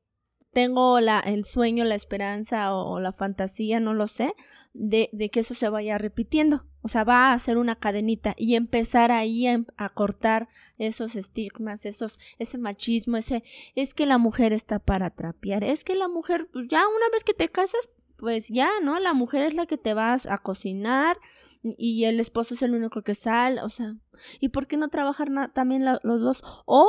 tengo 0.52 1.00
la, 1.00 1.20
el 1.20 1.44
sueño, 1.44 1.84
la 1.84 1.94
esperanza 1.94 2.74
o 2.74 3.00
la 3.00 3.12
fantasía, 3.12 3.80
no 3.80 3.94
lo 3.94 4.06
sé, 4.06 4.32
de, 4.78 5.10
de, 5.12 5.30
que 5.30 5.40
eso 5.40 5.54
se 5.54 5.68
vaya 5.68 5.98
repitiendo. 5.98 6.64
O 6.82 6.88
sea, 6.88 7.04
va 7.04 7.26
a 7.26 7.32
hacer 7.32 7.58
una 7.58 7.76
cadenita 7.76 8.34
y 8.36 8.54
empezar 8.54 9.10
ahí 9.10 9.46
a, 9.46 9.64
a, 9.76 9.88
cortar 9.90 10.48
esos 10.78 11.16
estigmas, 11.16 11.84
esos, 11.84 12.18
ese 12.38 12.56
machismo, 12.58 13.16
ese, 13.16 13.42
es 13.74 13.92
que 13.92 14.06
la 14.06 14.18
mujer 14.18 14.52
está 14.52 14.78
para 14.78 15.10
trapear, 15.10 15.64
es 15.64 15.84
que 15.84 15.96
la 15.96 16.08
mujer, 16.08 16.48
pues 16.52 16.68
ya 16.68 16.86
una 16.86 17.08
vez 17.12 17.24
que 17.24 17.34
te 17.34 17.48
casas, 17.48 17.88
pues 18.16 18.48
ya, 18.48 18.70
¿no? 18.82 18.98
La 19.00 19.12
mujer 19.12 19.42
es 19.42 19.54
la 19.54 19.66
que 19.66 19.76
te 19.76 19.94
vas 19.94 20.26
a 20.26 20.38
cocinar 20.38 21.18
y 21.62 22.04
el 22.04 22.20
esposo 22.20 22.54
es 22.54 22.62
el 22.62 22.74
único 22.74 23.02
que 23.02 23.14
sale, 23.14 23.60
o 23.62 23.68
sea, 23.68 23.96
¿y 24.40 24.50
por 24.50 24.66
qué 24.66 24.76
no 24.76 24.88
trabajar 24.88 25.28
también 25.52 25.84
los 25.84 26.20
dos? 26.20 26.42
O, 26.66 26.88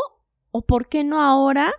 o 0.52 0.66
por 0.66 0.88
qué 0.88 1.04
no 1.04 1.22
ahora 1.22 1.74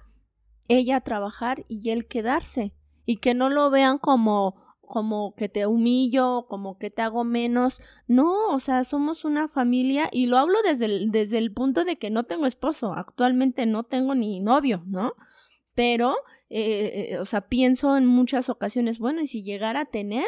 ella 0.68 1.00
trabajar 1.00 1.64
y 1.68 1.90
él 1.90 2.06
quedarse 2.06 2.74
y 3.06 3.16
que 3.16 3.34
no 3.34 3.48
lo 3.48 3.70
vean 3.70 3.98
como 3.98 4.69
como 4.90 5.34
que 5.36 5.48
te 5.48 5.66
humillo, 5.66 6.46
como 6.48 6.76
que 6.76 6.90
te 6.90 7.00
hago 7.00 7.22
menos. 7.22 7.80
No, 8.08 8.48
o 8.48 8.58
sea, 8.58 8.82
somos 8.82 9.24
una 9.24 9.46
familia 9.46 10.08
y 10.10 10.26
lo 10.26 10.36
hablo 10.36 10.58
desde 10.64 10.86
el, 10.86 11.12
desde 11.12 11.38
el 11.38 11.52
punto 11.52 11.84
de 11.84 11.96
que 11.96 12.10
no 12.10 12.24
tengo 12.24 12.46
esposo, 12.46 12.92
actualmente 12.92 13.66
no 13.66 13.84
tengo 13.84 14.16
ni 14.16 14.40
novio, 14.40 14.82
¿no? 14.86 15.14
Pero, 15.76 16.16
eh, 16.48 17.10
eh, 17.12 17.18
o 17.18 17.24
sea, 17.24 17.42
pienso 17.42 17.96
en 17.96 18.04
muchas 18.04 18.48
ocasiones, 18.50 18.98
bueno, 18.98 19.20
y 19.22 19.28
si 19.28 19.42
llegara 19.42 19.82
a 19.82 19.84
tener, 19.86 20.26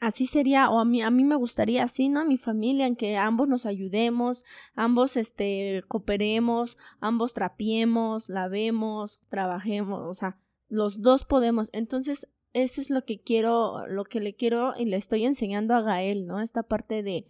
así 0.00 0.26
sería, 0.26 0.70
o 0.70 0.78
a 0.80 0.86
mí, 0.86 1.02
a 1.02 1.10
mí 1.10 1.22
me 1.22 1.36
gustaría 1.36 1.84
así, 1.84 2.08
¿no? 2.08 2.24
Mi 2.24 2.38
familia, 2.38 2.86
en 2.86 2.96
que 2.96 3.18
ambos 3.18 3.46
nos 3.46 3.66
ayudemos, 3.66 4.44
ambos, 4.74 5.18
este, 5.18 5.84
cooperemos, 5.86 6.78
ambos 7.00 7.34
trapiemos, 7.34 8.30
lavemos, 8.30 9.20
trabajemos, 9.28 10.00
o 10.06 10.14
sea, 10.14 10.38
los 10.70 11.02
dos 11.02 11.24
podemos. 11.24 11.68
Entonces, 11.72 12.26
eso 12.52 12.80
es 12.80 12.90
lo 12.90 13.04
que 13.04 13.20
quiero, 13.20 13.86
lo 13.86 14.04
que 14.04 14.20
le 14.20 14.34
quiero 14.34 14.74
y 14.76 14.86
le 14.86 14.96
estoy 14.96 15.24
enseñando 15.24 15.74
a 15.74 15.82
Gael, 15.82 16.26
¿no? 16.26 16.40
Esta 16.40 16.62
parte 16.62 17.02
de 17.02 17.26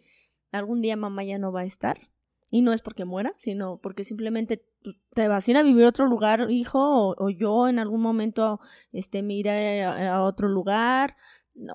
algún 0.52 0.80
día 0.80 0.96
mamá 0.96 1.24
ya 1.24 1.38
no 1.38 1.52
va 1.52 1.60
a 1.60 1.64
estar. 1.64 2.10
Y 2.50 2.62
no 2.62 2.72
es 2.72 2.80
porque 2.80 3.04
muera, 3.04 3.34
sino 3.36 3.78
porque 3.78 4.04
simplemente 4.04 4.64
te 5.12 5.28
vas 5.28 5.46
a 5.46 5.50
ir 5.50 5.56
a 5.58 5.62
vivir 5.62 5.84
a 5.84 5.88
otro 5.88 6.06
lugar, 6.06 6.50
hijo, 6.50 7.14
o, 7.18 7.30
yo 7.30 7.68
en 7.68 7.78
algún 7.78 8.00
momento 8.00 8.58
este, 8.90 9.22
me 9.22 9.34
iré 9.34 9.84
a, 9.84 10.22
otro 10.22 10.48
lugar, 10.48 11.16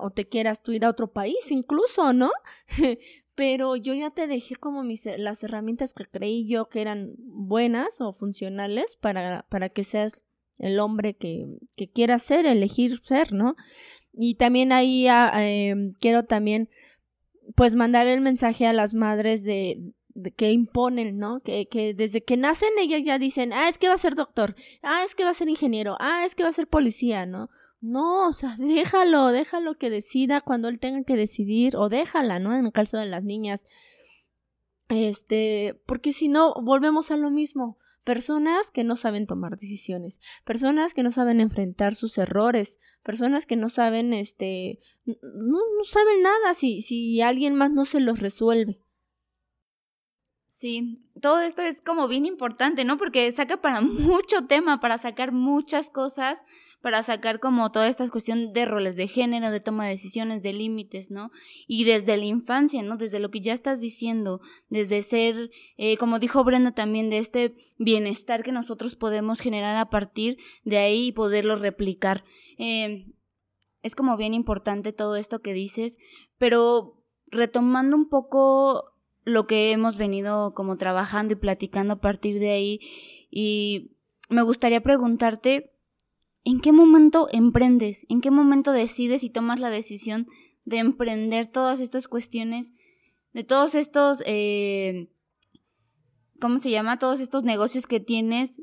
o 0.00 0.10
te 0.10 0.28
quieras 0.28 0.62
tú 0.62 0.72
ir 0.72 0.84
a 0.84 0.90
otro 0.90 1.12
país 1.12 1.50
incluso, 1.50 2.12
¿no? 2.12 2.32
Pero 3.36 3.76
yo 3.76 3.94
ya 3.94 4.10
te 4.10 4.26
dejé 4.26 4.56
como 4.56 4.82
mis, 4.82 5.06
las 5.18 5.44
herramientas 5.44 5.92
que 5.92 6.06
creí 6.06 6.48
yo 6.48 6.68
que 6.68 6.80
eran 6.80 7.14
buenas 7.18 8.00
o 8.00 8.12
funcionales 8.12 8.96
para, 8.96 9.46
para 9.48 9.68
que 9.68 9.84
seas 9.84 10.24
el 10.58 10.78
hombre 10.78 11.14
que, 11.14 11.46
que 11.76 11.88
quiera 11.88 12.18
ser, 12.18 12.46
elegir 12.46 13.00
ser, 13.02 13.32
¿no? 13.32 13.56
Y 14.12 14.36
también 14.36 14.72
ahí 14.72 15.08
ah, 15.08 15.32
em, 15.36 15.94
quiero 15.98 16.24
también 16.24 16.68
pues 17.56 17.74
mandar 17.76 18.06
el 18.06 18.20
mensaje 18.20 18.66
a 18.66 18.72
las 18.72 18.94
madres 18.94 19.44
de, 19.44 19.92
que 20.36 20.52
imponen, 20.52 21.18
¿no? 21.18 21.40
Que, 21.40 21.66
que 21.66 21.94
desde 21.94 22.22
que 22.22 22.36
nacen 22.36 22.70
ellas 22.78 23.04
ya 23.04 23.18
dicen, 23.18 23.52
ah, 23.52 23.68
es 23.68 23.78
que 23.78 23.88
va 23.88 23.94
a 23.94 23.98
ser 23.98 24.14
doctor, 24.14 24.54
ah, 24.82 25.02
es 25.04 25.14
que 25.14 25.24
va 25.24 25.30
a 25.30 25.34
ser 25.34 25.48
ingeniero, 25.48 25.96
ah, 26.00 26.24
es 26.24 26.34
que 26.34 26.44
va 26.44 26.48
a 26.48 26.52
ser 26.52 26.68
policía, 26.68 27.26
¿no? 27.26 27.50
No, 27.80 28.28
o 28.28 28.32
sea, 28.32 28.56
déjalo, 28.58 29.28
déjalo 29.28 29.76
que 29.76 29.90
decida 29.90 30.40
cuando 30.40 30.68
él 30.68 30.78
tenga 30.78 31.02
que 31.04 31.16
decidir, 31.16 31.76
o 31.76 31.88
déjala, 31.88 32.38
¿no? 32.38 32.56
En 32.56 32.66
el 32.66 32.72
caso 32.72 32.96
de 32.98 33.06
las 33.06 33.24
niñas. 33.24 33.66
Este, 34.88 35.80
porque 35.86 36.12
si 36.12 36.28
no, 36.28 36.54
volvemos 36.62 37.10
a 37.10 37.16
lo 37.16 37.30
mismo 37.30 37.78
personas 38.04 38.70
que 38.70 38.84
no 38.84 38.96
saben 38.96 39.26
tomar 39.26 39.56
decisiones, 39.56 40.20
personas 40.44 40.94
que 40.94 41.02
no 41.02 41.10
saben 41.10 41.40
enfrentar 41.40 41.94
sus 41.94 42.18
errores, 42.18 42.78
personas 43.02 43.46
que 43.46 43.56
no 43.56 43.68
saben, 43.68 44.12
este, 44.12 44.78
no, 45.04 45.58
saben 45.84 46.22
nada 46.22 46.54
si, 46.54 46.82
si 46.82 47.20
alguien 47.22 47.54
más 47.54 47.72
no 47.72 47.84
se 47.84 48.00
los 48.00 48.20
resuelve. 48.20 48.83
Sí, 50.56 51.02
todo 51.20 51.40
esto 51.40 51.62
es 51.62 51.82
como 51.82 52.06
bien 52.06 52.26
importante, 52.26 52.84
¿no? 52.84 52.96
Porque 52.96 53.30
saca 53.32 53.60
para 53.60 53.80
mucho 53.80 54.46
tema, 54.46 54.78
para 54.78 54.98
sacar 54.98 55.32
muchas 55.32 55.90
cosas, 55.90 56.44
para 56.80 57.02
sacar 57.02 57.40
como 57.40 57.72
toda 57.72 57.88
esta 57.88 58.08
cuestión 58.08 58.52
de 58.52 58.64
roles 58.64 58.94
de 58.94 59.08
género, 59.08 59.50
de 59.50 59.58
toma 59.58 59.86
de 59.86 59.90
decisiones, 59.90 60.42
de 60.42 60.52
límites, 60.52 61.10
¿no? 61.10 61.32
Y 61.66 61.82
desde 61.82 62.16
la 62.16 62.26
infancia, 62.26 62.84
¿no? 62.84 62.96
Desde 62.96 63.18
lo 63.18 63.32
que 63.32 63.40
ya 63.40 63.52
estás 63.52 63.80
diciendo, 63.80 64.40
desde 64.68 65.02
ser, 65.02 65.50
eh, 65.76 65.96
como 65.96 66.20
dijo 66.20 66.44
Brenda 66.44 66.70
también, 66.70 67.10
de 67.10 67.18
este 67.18 67.56
bienestar 67.78 68.44
que 68.44 68.52
nosotros 68.52 68.94
podemos 68.94 69.40
generar 69.40 69.76
a 69.76 69.90
partir 69.90 70.38
de 70.62 70.78
ahí 70.78 71.08
y 71.08 71.12
poderlo 71.12 71.56
replicar. 71.56 72.24
Eh, 72.58 73.12
es 73.82 73.96
como 73.96 74.16
bien 74.16 74.34
importante 74.34 74.92
todo 74.92 75.16
esto 75.16 75.40
que 75.40 75.52
dices, 75.52 75.98
pero 76.38 77.02
retomando 77.26 77.96
un 77.96 78.08
poco 78.08 78.93
lo 79.24 79.46
que 79.46 79.72
hemos 79.72 79.96
venido 79.96 80.54
como 80.54 80.76
trabajando 80.76 81.32
y 81.32 81.36
platicando 81.36 81.94
a 81.94 82.00
partir 82.00 82.38
de 82.38 82.50
ahí. 82.50 82.80
Y 83.30 83.96
me 84.28 84.42
gustaría 84.42 84.82
preguntarte, 84.82 85.72
¿en 86.44 86.60
qué 86.60 86.72
momento 86.72 87.28
emprendes? 87.32 88.06
¿En 88.08 88.20
qué 88.20 88.30
momento 88.30 88.72
decides 88.72 89.24
y 89.24 89.30
tomas 89.30 89.60
la 89.60 89.70
decisión 89.70 90.26
de 90.64 90.78
emprender 90.78 91.46
todas 91.46 91.80
estas 91.80 92.08
cuestiones, 92.08 92.72
de 93.32 93.44
todos 93.44 93.74
estos, 93.74 94.22
eh, 94.26 95.10
¿cómo 96.40 96.58
se 96.58 96.70
llama? 96.70 96.98
Todos 96.98 97.20
estos 97.20 97.44
negocios 97.44 97.86
que 97.86 98.00
tienes, 98.00 98.62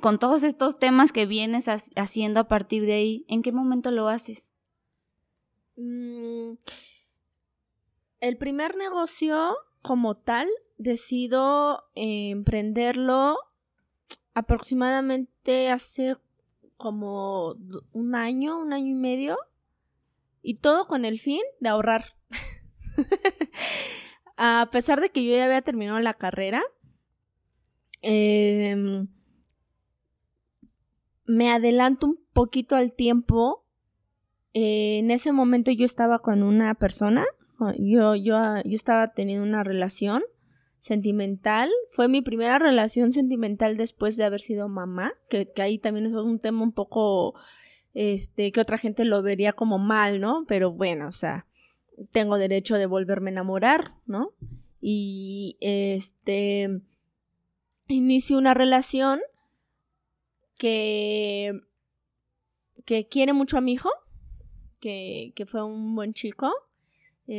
con 0.00 0.18
todos 0.18 0.42
estos 0.42 0.78
temas 0.78 1.12
que 1.12 1.26
vienes 1.26 1.66
haciendo 1.96 2.40
a 2.40 2.48
partir 2.48 2.86
de 2.86 2.94
ahí, 2.94 3.24
¿en 3.28 3.42
qué 3.42 3.52
momento 3.52 3.90
lo 3.90 4.08
haces? 4.08 4.52
Mm, 5.76 6.54
el 8.22 8.36
primer 8.36 8.76
negocio 8.76 9.56
como 9.82 10.16
tal 10.16 10.48
decido 10.78 11.82
eh, 11.96 12.30
emprenderlo 12.30 13.36
aproximadamente 14.32 15.70
hace 15.70 16.16
como 16.76 17.56
un 17.92 18.14
año, 18.14 18.60
un 18.60 18.72
año 18.72 18.86
y 18.86 18.94
medio, 18.94 19.36
y 20.40 20.54
todo 20.54 20.86
con 20.86 21.04
el 21.04 21.18
fin 21.18 21.40
de 21.58 21.68
ahorrar. 21.68 22.14
a 24.36 24.68
pesar 24.70 25.00
de 25.00 25.10
que 25.10 25.24
yo 25.24 25.34
ya 25.34 25.46
había 25.46 25.62
terminado 25.62 25.98
la 25.98 26.14
carrera, 26.14 26.62
em, 28.02 29.08
me 31.26 31.50
adelanto 31.50 32.06
un 32.06 32.20
poquito 32.32 32.76
al 32.76 32.92
tiempo. 32.92 33.66
Eh, 34.54 34.98
en 34.98 35.10
ese 35.10 35.32
momento 35.32 35.72
yo 35.72 35.84
estaba 35.84 36.20
con 36.20 36.44
una 36.44 36.74
persona, 36.76 37.24
yo, 37.78 38.14
yo, 38.14 38.36
yo 38.64 38.74
estaba 38.74 39.12
teniendo 39.12 39.44
una 39.46 39.64
relación 39.64 40.22
sentimental. 40.82 41.70
Fue 41.90 42.08
mi 42.08 42.22
primera 42.22 42.58
relación 42.58 43.12
sentimental 43.12 43.76
después 43.76 44.16
de 44.16 44.24
haber 44.24 44.40
sido 44.40 44.68
mamá, 44.68 45.12
que, 45.30 45.48
ahí 45.58 45.78
también 45.78 46.06
es 46.06 46.14
un 46.14 46.40
tema 46.40 46.62
un 46.62 46.72
poco, 46.72 47.34
este, 47.94 48.50
que 48.50 48.60
otra 48.60 48.78
gente 48.78 49.04
lo 49.04 49.22
vería 49.22 49.52
como 49.52 49.78
mal, 49.78 50.20
¿no? 50.20 50.44
Pero 50.48 50.72
bueno, 50.72 51.06
o 51.06 51.12
sea, 51.12 51.46
tengo 52.10 52.36
derecho 52.36 52.74
de 52.74 52.86
volverme 52.86 53.30
a 53.30 53.34
enamorar, 53.34 53.92
¿no? 54.06 54.32
Y 54.80 55.56
este, 55.60 56.80
inicio 57.86 58.36
una 58.36 58.52
relación 58.52 59.20
que, 60.58 61.60
que 62.84 63.06
quiere 63.06 63.32
mucho 63.32 63.56
a 63.56 63.60
mi 63.60 63.74
hijo, 63.74 63.90
que, 64.80 65.32
que 65.36 65.46
fue 65.46 65.62
un 65.62 65.94
buen 65.94 66.12
chico, 66.12 66.52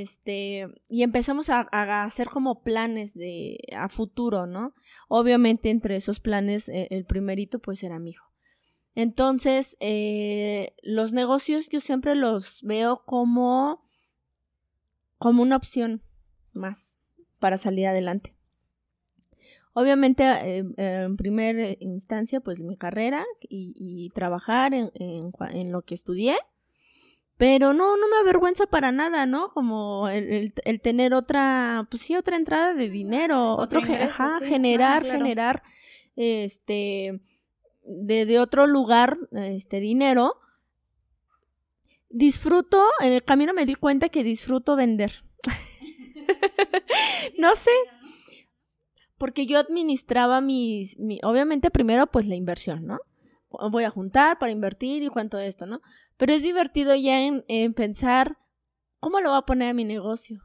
este, 0.02 0.68
y 0.90 1.04
empezamos 1.04 1.52
a, 1.52 1.68
hacer 2.04 2.28
como 2.28 2.64
planes 2.64 3.14
de 3.14 3.60
a 3.78 3.90
futuro, 3.90 4.48
¿no? 4.48 4.74
Obviamente 5.08 5.70
entre 5.70 5.96
esos 5.96 6.20
planes 6.20 6.68
eh, 6.68 6.88
el 6.90 7.06
primerito 7.06 7.60
pues 7.60 7.84
era 7.84 8.00
mi 8.00 8.10
hijo. 8.10 8.26
Entonces, 8.96 9.78
eh, 9.80 10.74
los 10.82 11.14
negocios 11.14 11.70
yo 11.70 11.80
siempre 11.80 12.16
los 12.16 12.64
veo 12.64 13.04
como, 13.06 13.88
como 15.20 15.44
una 15.44 15.58
opción 15.58 16.02
más 16.54 16.98
para 17.38 17.60
salir 17.60 17.86
adelante. 17.86 18.36
Obviamente, 19.74 20.24
eh, 20.24 20.66
en 20.78 21.18
primera 21.18 21.70
instancia, 21.80 22.40
pues 22.40 22.62
mi 22.62 22.78
carrera 22.78 23.24
y, 23.42 24.10
trabajar 24.16 24.74
en, 24.74 24.92
en, 24.96 25.72
lo 25.72 25.84
que 25.84 25.94
estudié 25.94 26.36
pero 27.38 27.74
no, 27.74 27.98
no 27.98 28.08
me 28.10 28.18
avergüenza 28.18 28.66
para 28.68 28.92
nada, 28.92 29.26
¿no? 29.26 29.52
Como 29.54 30.08
el, 30.10 30.54
el, 30.64 30.82
tener 30.82 31.14
otra, 31.14 31.88
pues 31.90 32.04
sí, 32.04 32.16
otra 32.16 32.36
entrada 32.36 32.74
de 32.74 32.90
dinero, 32.90 33.56
otro, 33.56 33.82
ajá, 33.82 34.40
generar, 34.42 35.04
generar, 35.04 35.64
este, 36.16 37.20
de, 37.84 38.26
de 38.26 38.40
otro 38.40 38.68
lugar, 38.68 39.18
este, 39.32 39.80
dinero. 39.80 40.40
Disfruto, 42.10 42.86
en 43.02 43.14
el 43.14 43.24
camino 43.24 43.54
me 43.54 43.66
di 43.66 43.74
cuenta 43.76 44.10
que 44.10 44.24
disfruto 44.24 44.76
vender. 44.76 45.24
no 47.40 47.56
sé, 47.56 47.72
porque 49.18 49.46
yo 49.46 49.58
administraba 49.58 50.40
mis, 50.40 51.00
mi, 51.00 51.20
obviamente 51.24 51.72
primero 51.72 52.08
pues 52.08 52.28
la 52.28 52.36
inversión, 52.36 52.86
¿no? 52.86 53.00
Voy 53.72 53.84
a 53.84 53.90
juntar 53.90 54.40
para 54.40 54.52
invertir 54.52 55.04
y 55.04 55.08
cuánto 55.08 55.40
esto, 55.40 55.66
¿no? 55.66 55.82
Pero 56.18 56.34
es 56.34 56.44
divertido 56.44 56.96
ya 56.96 57.22
en, 57.22 57.74
pensar 57.74 58.38
cómo 59.00 59.20
lo 59.20 59.30
voy 59.30 59.40
a 59.40 59.46
poner 59.46 59.70
a 59.70 59.74
mi 59.74 59.86
negocio, 59.86 60.42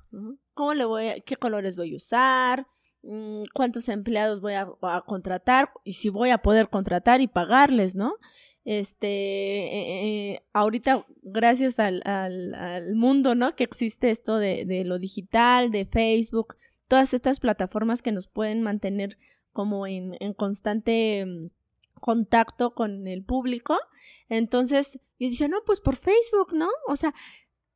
¿Cómo 0.55 0.75
le 0.75 0.85
voy 0.85 1.09
a, 1.09 1.21
qué 1.21 1.37
colores 1.37 1.77
voy 1.77 1.93
a 1.93 1.97
usar, 1.97 2.67
mm, 3.03 3.43
cuántos 3.55 3.89
empleados 3.89 4.41
voy 4.41 4.55
a, 4.55 4.69
contratar 5.07 5.71
y 5.85 5.93
si 5.93 6.09
voy 6.09 6.31
a 6.31 6.39
poder 6.39 6.69
contratar 6.69 7.21
y 7.21 7.29
pagarles, 7.29 7.95
¿no? 7.95 8.15
Este, 8.65 9.07
eh, 9.07 10.33
eh, 10.33 10.43
ahorita, 10.53 11.07
gracias 11.23 11.79
al, 11.79 12.03
al, 12.05 12.95
mundo, 12.95 13.35
¿no? 13.35 13.55
Que 13.55 13.65
existe 13.65 14.11
esto 14.11 14.37
de, 14.39 14.65
de 14.67 14.85
lo 14.85 14.99
digital, 14.99 15.71
de 15.71 15.87
Facebook, 15.87 16.57
todas 16.89 17.15
estas 17.15 17.39
plataformas 17.39 18.03
que 18.03 18.13
nos 18.13 18.27
pueden 18.27 18.63
mantener 18.63 19.17
como 19.53 19.87
en, 19.87 20.17
en 20.21 20.35
constante 20.35 21.25
mm, 21.25 21.51
contacto 22.01 22.75
con 22.75 23.07
el 23.07 23.25
público. 23.25 23.79
Entonces, 24.29 25.01
yo 25.19 25.29
decía, 25.29 25.49
no, 25.49 25.59
pues 25.65 25.81
por 25.81 25.97
Facebook, 25.97 26.53
¿no? 26.53 26.69
O 26.87 26.97
sea, 26.97 27.15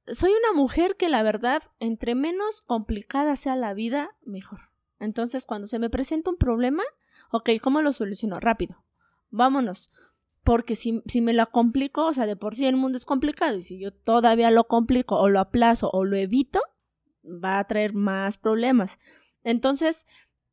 soy 0.07 0.33
una 0.33 0.53
mujer 0.53 0.97
que 0.97 1.09
la 1.09 1.23
verdad, 1.23 1.62
entre 1.81 2.14
menos 2.14 2.62
complicada 2.62 3.37
sea 3.37 3.57
la 3.57 3.75
vida, 3.75 4.16
mejor. 4.25 4.70
Entonces, 4.99 5.47
cuando 5.47 5.66
se 5.66 5.79
me 5.79 5.91
presenta 5.91 6.31
un 6.31 6.37
problema, 6.37 6.83
ok, 7.31 7.51
¿cómo 7.61 7.83
lo 7.83 7.93
soluciono? 7.93 8.41
Rápido. 8.41 8.85
Vámonos. 9.31 9.93
Porque 10.45 10.75
si, 10.75 11.03
si 11.07 11.20
me 11.20 11.33
lo 11.33 11.51
complico, 11.51 12.07
o 12.07 12.12
sea, 12.12 12.27
de 12.27 12.37
por 12.37 12.55
sí 12.55 12.66
el 12.66 12.77
mundo 12.77 12.99
es 12.99 13.07
complicado 13.07 13.59
y 13.59 13.62
si 13.62 13.79
yo 13.79 13.93
todavía 13.93 14.51
lo 14.51 14.64
complico 14.64 15.16
o 15.16 15.29
lo 15.29 15.39
aplazo 15.39 15.89
o 15.93 16.05
lo 16.05 16.16
evito, 16.16 16.61
va 17.25 17.59
a 17.59 17.66
traer 17.66 17.95
más 17.95 18.37
problemas. 18.37 18.99
Entonces, 19.45 20.07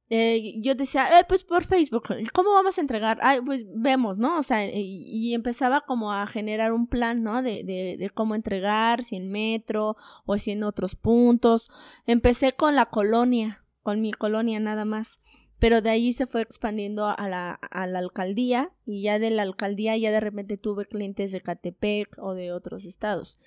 eh, 0.10 0.60
yo 0.62 0.74
decía, 0.74 1.20
eh, 1.20 1.26
pues 1.28 1.44
por 1.44 1.66
Facebook, 1.66 2.08
¿cómo 2.34 2.52
vamos 2.54 2.78
a 2.78 2.82
entregar? 2.82 3.20
Ay, 3.22 3.42
pues 3.46 3.66
vemos, 3.76 4.18
¿no? 4.18 4.40
O 4.40 4.44
sea, 4.44 4.66
y, 4.66 5.34
empezaba 5.36 5.82
como 5.82 6.12
a 6.12 6.26
generar 6.26 6.74
un 6.74 6.88
plan, 6.88 7.22
¿no? 7.22 7.44
De, 7.44 7.64
de, 7.64 7.96
de, 7.98 8.10
cómo 8.10 8.34
entregar, 8.34 9.04
si 9.04 9.18
en 9.18 9.30
metro 9.30 9.98
o 10.26 10.38
si 10.40 10.52
en 10.52 10.64
otros 10.64 10.96
puntos. 10.96 11.70
Empecé 12.08 12.54
con 12.54 12.76
la 12.76 12.88
colonia, 12.88 13.64
con 13.84 14.02
mi 14.02 14.12
colonia 14.12 14.60
nada 14.60 14.84
más, 14.84 15.22
pero 15.60 15.82
de 15.82 15.92
ahí 15.92 16.14
se 16.14 16.26
fue 16.26 16.42
expandiendo 16.42 17.06
a 17.06 17.30
la, 17.30 17.52
a 17.52 17.86
la 17.86 18.00
alcaldía 18.00 18.72
y 18.86 19.04
ya 19.04 19.20
de 19.20 19.30
la 19.30 19.44
alcaldía 19.44 19.96
ya 19.98 20.10
de 20.10 20.22
repente 20.22 20.58
tuve 20.58 20.86
clientes 20.86 21.32
de 21.32 21.42
Catepec 21.42 22.18
o 22.18 22.34
de 22.34 22.52
otros 22.52 22.86
estados. 22.86 23.40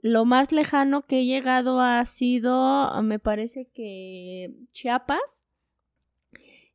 Lo 0.00 0.24
más 0.24 0.50
lejano 0.50 1.06
que 1.06 1.20
he 1.20 1.26
llegado 1.26 1.80
ha 1.80 2.04
sido, 2.06 2.90
me 3.04 3.20
parece 3.20 3.68
que 3.72 4.52
Chiapas, 4.72 5.44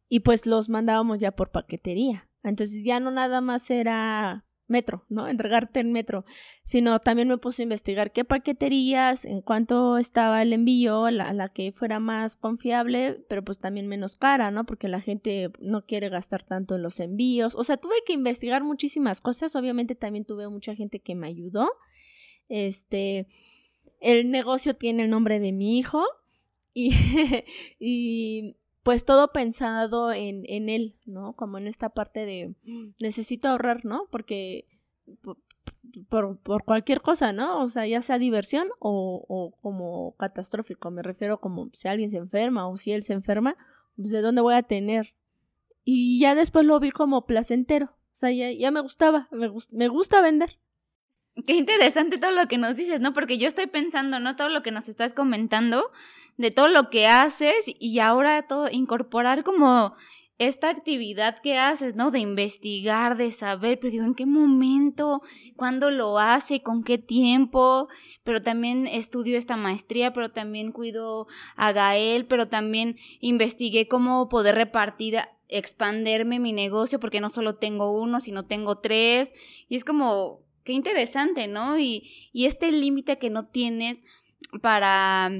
y 0.09 0.21
pues 0.21 0.45
los 0.45 0.69
mandábamos 0.69 1.19
ya 1.19 1.31
por 1.31 1.51
paquetería. 1.51 2.29
Entonces 2.43 2.83
ya 2.83 2.99
no 2.99 3.11
nada 3.11 3.41
más 3.41 3.69
era 3.69 4.45
metro, 4.67 5.05
¿no? 5.09 5.27
Entregarte 5.27 5.79
en 5.79 5.91
metro, 5.91 6.25
sino 6.63 6.99
también 6.99 7.27
me 7.27 7.37
puse 7.37 7.61
a 7.61 7.63
investigar 7.63 8.11
qué 8.11 8.25
paqueterías, 8.25 9.25
en 9.25 9.41
cuánto 9.41 9.97
estaba 9.97 10.41
el 10.41 10.53
envío, 10.53 11.09
la, 11.09 11.31
la 11.33 11.49
que 11.49 11.71
fuera 11.71 11.99
más 11.99 12.35
confiable, 12.35 13.23
pero 13.29 13.43
pues 13.43 13.59
también 13.59 13.87
menos 13.87 14.17
cara, 14.17 14.51
¿no? 14.51 14.65
Porque 14.65 14.87
la 14.87 15.01
gente 15.01 15.51
no 15.59 15.85
quiere 15.85 16.09
gastar 16.09 16.43
tanto 16.43 16.75
en 16.75 16.83
los 16.83 16.99
envíos. 16.99 17.55
O 17.55 17.63
sea, 17.63 17.77
tuve 17.77 17.95
que 18.05 18.13
investigar 18.13 18.63
muchísimas 18.63 19.21
cosas, 19.21 19.55
obviamente 19.55 19.95
también 19.95 20.25
tuve 20.25 20.49
mucha 20.49 20.75
gente 20.75 20.99
que 20.99 21.15
me 21.15 21.27
ayudó. 21.27 21.69
Este, 22.49 23.27
el 23.99 24.31
negocio 24.31 24.75
tiene 24.75 25.03
el 25.03 25.09
nombre 25.09 25.39
de 25.39 25.51
mi 25.53 25.77
hijo 25.77 26.03
y, 26.73 26.93
y 27.79 28.57
pues 28.87 29.03
todo 29.03 29.33
pensado 29.33 30.13
en, 30.13 30.43
en 30.45 30.69
él, 30.69 30.95
¿no? 31.05 31.33
Como 31.33 31.57
en 31.57 31.67
esta 31.67 31.89
parte 31.89 32.25
de 32.25 32.55
necesito 33.01 33.49
ahorrar, 33.49 33.83
¿no? 33.83 34.07
Porque 34.09 34.65
por, 36.07 36.37
por, 36.37 36.63
cualquier 36.63 37.01
cosa, 37.01 37.33
¿no? 37.33 37.61
O 37.61 37.67
sea, 37.67 37.85
ya 37.85 38.01
sea 38.01 38.17
diversión 38.17 38.69
o, 38.79 39.25
o, 39.27 39.51
como 39.59 40.15
catastrófico, 40.15 40.89
me 40.89 41.03
refiero 41.03 41.41
como 41.41 41.69
si 41.73 41.89
alguien 41.89 42.09
se 42.09 42.15
enferma 42.15 42.65
o 42.65 42.77
si 42.77 42.93
él 42.93 43.03
se 43.03 43.11
enferma, 43.11 43.57
pues 43.97 44.09
de 44.09 44.21
dónde 44.21 44.41
voy 44.41 44.55
a 44.55 44.63
tener. 44.63 45.15
Y 45.83 46.21
ya 46.21 46.33
después 46.33 46.65
lo 46.65 46.79
vi 46.79 46.91
como 46.91 47.25
placentero, 47.25 47.87
o 47.87 48.15
sea, 48.15 48.31
ya, 48.31 48.53
ya 48.53 48.71
me 48.71 48.79
gustaba, 48.79 49.27
me, 49.31 49.51
me 49.71 49.89
gusta 49.89 50.21
vender. 50.21 50.59
Qué 51.45 51.53
interesante 51.53 52.17
todo 52.17 52.31
lo 52.31 52.47
que 52.47 52.57
nos 52.57 52.75
dices, 52.75 52.99
¿no? 52.99 53.13
Porque 53.13 53.37
yo 53.37 53.47
estoy 53.47 53.67
pensando, 53.67 54.19
¿no? 54.19 54.35
Todo 54.35 54.49
lo 54.49 54.63
que 54.63 54.71
nos 54.71 54.89
estás 54.89 55.13
comentando, 55.13 55.91
de 56.37 56.49
todo 56.49 56.67
lo 56.67 56.89
que 56.89 57.07
haces 57.07 57.55
y 57.65 57.99
ahora 57.99 58.41
todo, 58.47 58.69
incorporar 58.71 59.43
como 59.43 59.93
esta 60.39 60.69
actividad 60.69 61.39
que 61.41 61.57
haces, 61.57 61.95
¿no? 61.95 62.11
De 62.11 62.19
investigar, 62.19 63.17
de 63.17 63.31
saber, 63.31 63.79
pero 63.79 63.91
digo, 63.91 64.05
¿en 64.05 64.15
qué 64.15 64.25
momento? 64.25 65.21
¿Cuándo 65.55 65.91
lo 65.91 66.19
hace? 66.19 66.61
¿Con 66.61 66.83
qué 66.83 66.97
tiempo? 66.97 67.87
Pero 68.23 68.41
también 68.41 68.87
estudio 68.87 69.37
esta 69.37 69.57
maestría, 69.57 70.13
pero 70.13 70.29
también 70.29 70.71
cuido 70.71 71.27
a 71.55 71.71
Gael, 71.71 72.25
pero 72.25 72.47
también 72.47 72.97
investigué 73.19 73.87
cómo 73.87 74.29
poder 74.29 74.55
repartir, 74.55 75.17
expanderme 75.49 76.39
mi 76.39 76.53
negocio, 76.53 76.99
porque 76.99 77.21
no 77.21 77.29
solo 77.29 77.55
tengo 77.55 77.91
uno, 77.91 78.21
sino 78.21 78.45
tengo 78.45 78.77
tres. 78.77 79.33
Y 79.69 79.75
es 79.75 79.83
como, 79.83 80.46
Qué 80.67 80.73
interesante, 80.73 81.47
¿no? 81.47 81.79
Y, 81.79 82.11
y 82.33 82.45
este 82.45 82.73
límite 82.73 83.17
que 83.17 83.29
no 83.29 83.47
tienes 83.47 84.03
para 84.61 85.31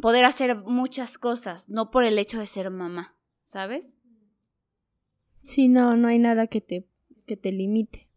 poder 0.00 0.24
hacer 0.24 0.56
muchas 0.56 1.18
cosas, 1.18 1.68
no 1.68 1.92
por 1.92 2.02
el 2.02 2.18
hecho 2.18 2.40
de 2.40 2.46
ser 2.46 2.72
mamá, 2.72 3.16
¿sabes? 3.44 3.96
Sí, 5.44 5.68
no, 5.68 5.96
no 5.96 6.08
hay 6.08 6.18
nada 6.18 6.48
que 6.48 6.60
te, 6.60 6.88
que 7.28 7.36
te 7.36 7.52
limite. 7.52 8.08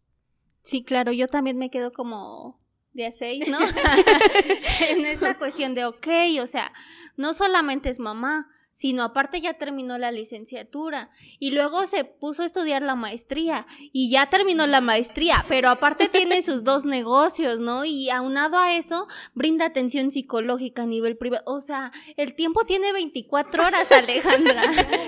Sí, 0.62 0.82
claro, 0.82 1.12
yo 1.12 1.28
también 1.28 1.56
me 1.56 1.70
quedo 1.70 1.92
como 1.92 2.60
de 2.94 3.06
a 3.06 3.12
seis, 3.12 3.46
¿no? 3.46 3.58
en 4.88 5.06
esta 5.06 5.38
cuestión 5.38 5.76
de, 5.76 5.84
ok, 5.84 6.08
o 6.42 6.48
sea, 6.48 6.72
no 7.16 7.32
solamente 7.32 7.90
es 7.90 8.00
mamá, 8.00 8.50
sino 8.74 9.02
aparte 9.02 9.40
ya 9.40 9.54
terminó 9.54 9.98
la 9.98 10.10
licenciatura 10.10 11.10
y 11.38 11.50
luego 11.50 11.86
se 11.86 12.04
puso 12.04 12.42
a 12.42 12.46
estudiar 12.46 12.82
la 12.82 12.94
maestría 12.94 13.66
y 13.92 14.10
ya 14.10 14.30
terminó 14.30 14.66
la 14.66 14.80
maestría, 14.80 15.44
pero 15.48 15.68
aparte 15.68 16.08
tiene 16.08 16.42
sus 16.42 16.64
dos 16.64 16.84
negocios, 16.84 17.60
¿no? 17.60 17.84
Y 17.84 18.10
aunado 18.10 18.56
a 18.58 18.74
eso, 18.74 19.06
brinda 19.34 19.66
atención 19.66 20.10
psicológica 20.10 20.82
a 20.82 20.86
nivel 20.86 21.16
privado. 21.16 21.42
O 21.46 21.60
sea, 21.60 21.92
el 22.16 22.34
tiempo 22.34 22.64
tiene 22.64 22.92
24 22.92 23.66
horas, 23.66 23.92
Alejandra. 23.92 24.62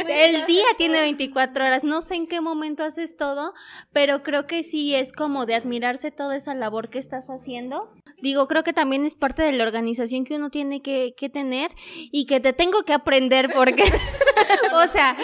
el 0.08 0.44
día 0.46 0.64
tiene 0.76 1.00
24 1.00 1.64
horas. 1.64 1.84
No 1.84 2.02
sé 2.02 2.16
en 2.16 2.26
qué 2.26 2.40
momento 2.40 2.84
haces 2.84 3.16
todo, 3.16 3.54
pero 3.92 4.22
creo 4.22 4.46
que 4.46 4.62
sí 4.62 4.94
es 4.94 5.12
como 5.12 5.46
de 5.46 5.54
admirarse 5.54 6.10
toda 6.10 6.36
esa 6.36 6.54
labor 6.54 6.90
que 6.90 6.98
estás 6.98 7.30
haciendo. 7.30 7.90
Digo, 8.20 8.46
creo 8.48 8.62
que 8.62 8.72
también 8.72 9.04
es 9.04 9.14
parte 9.14 9.42
de 9.42 9.52
la 9.52 9.64
organización 9.64 10.24
que 10.24 10.36
uno 10.36 10.50
tiene 10.50 10.82
que, 10.82 11.14
que 11.16 11.28
tener 11.28 11.70
y 12.10 12.26
que 12.26 12.40
te 12.40 12.52
tengo 12.52 12.82
que 12.82 12.92
aprender 12.92 13.48
porque, 13.62 13.84
o 14.74 14.88
sea, 14.88 15.16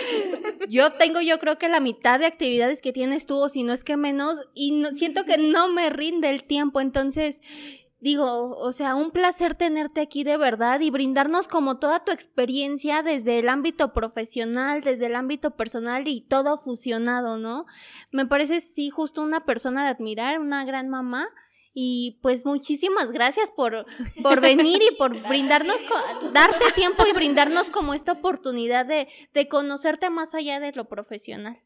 yo 0.69 0.93
tengo 0.93 1.21
yo 1.21 1.41
creo 1.41 1.59
que 1.59 1.69
la 1.69 1.81
mitad 1.81 2.21
de 2.21 2.27
actividades 2.27 2.83
que 2.83 2.93
tienes 2.93 3.27
tú, 3.27 3.35
o 3.37 3.49
si 3.49 3.65
no 3.65 3.73
es 3.73 3.83
que 3.83 3.97
menos, 3.97 4.39
y 4.55 4.85
siento 4.95 5.25
que 5.25 5.39
no 5.39 5.69
me 5.69 5.91
rinde 5.91 6.31
el 6.31 6.45
tiempo, 6.45 6.81
entonces... 6.81 7.41
Digo, 8.01 8.57
o 8.57 8.71
sea, 8.71 8.95
un 8.95 9.11
placer 9.11 9.57
tenerte 9.57 10.01
aquí 10.01 10.23
de 10.23 10.37
verdad 10.37 10.79
y 10.79 10.89
brindarnos 10.89 11.49
como 11.49 11.81
toda 11.81 12.05
tu 12.05 12.13
experiencia 12.13 13.03
desde 13.03 13.41
el 13.41 13.49
ámbito 13.49 13.93
profesional, 13.93 14.83
desde 14.83 15.07
el 15.07 15.17
ámbito 15.17 15.57
personal 15.57 16.07
y 16.07 16.21
todo 16.21 16.59
fusionado, 16.59 17.39
¿no? 17.39 17.67
Me 18.13 18.25
parece 18.25 18.61
sí 18.61 18.89
justo 18.89 19.21
una 19.21 19.45
persona 19.45 19.83
de 19.83 19.89
admirar, 19.89 20.39
una 20.39 20.65
gran 20.65 20.89
mamá 20.89 21.29
y 21.81 22.19
pues 22.23 22.45
muchísimas 22.45 23.13
gracias 23.13 23.53
por, 23.53 23.87
por 24.21 24.41
venir 24.41 24.83
y 24.83 24.97
por 24.97 25.17
brindarnos, 25.29 25.81
darte 26.33 26.73
tiempo 26.75 27.05
y 27.09 27.13
brindarnos 27.13 27.71
como 27.71 27.95
esta 27.95 28.11
oportunidad 28.11 28.85
de, 28.85 29.07
de 29.33 29.47
conocerte 29.47 30.11
más 30.11 30.35
allá 30.35 30.59
de 30.59 30.73
lo 30.73 30.89
profesional. 30.89 31.63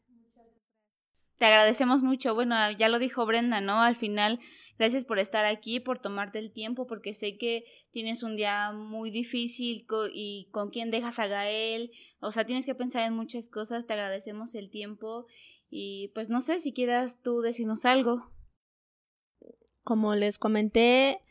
Te 1.39 1.45
agradecemos 1.45 2.03
mucho. 2.03 2.35
Bueno, 2.35 2.55
ya 2.77 2.89
lo 2.89 2.99
dijo 2.99 3.25
Brenda, 3.25 3.59
¿no? 3.59 3.81
Al 3.81 3.95
final, 3.95 4.39
gracias 4.77 5.03
por 5.03 5.17
estar 5.17 5.45
aquí, 5.45 5.79
por 5.79 5.97
tomarte 5.97 6.37
el 6.37 6.53
tiempo, 6.53 6.85
porque 6.85 7.15
sé 7.15 7.39
que 7.39 7.65
tienes 7.89 8.21
un 8.21 8.35
día 8.35 8.71
muy 8.71 9.09
difícil 9.09 9.87
y 10.13 10.47
con 10.51 10.69
quién 10.69 10.91
dejas 10.91 11.17
a 11.17 11.25
Gael. 11.25 11.89
O 12.19 12.31
sea, 12.31 12.45
tienes 12.45 12.67
que 12.67 12.75
pensar 12.75 13.01
en 13.07 13.15
muchas 13.15 13.49
cosas. 13.49 13.87
Te 13.87 13.93
agradecemos 13.93 14.53
el 14.53 14.69
tiempo 14.69 15.25
y 15.71 16.11
pues 16.13 16.29
no 16.29 16.41
sé 16.41 16.59
si 16.59 16.71
quieras 16.71 17.19
tú 17.23 17.41
decirnos 17.41 17.83
algo. 17.83 18.32
Como 19.83 20.15
les 20.15 20.37
comenté, 20.37 21.21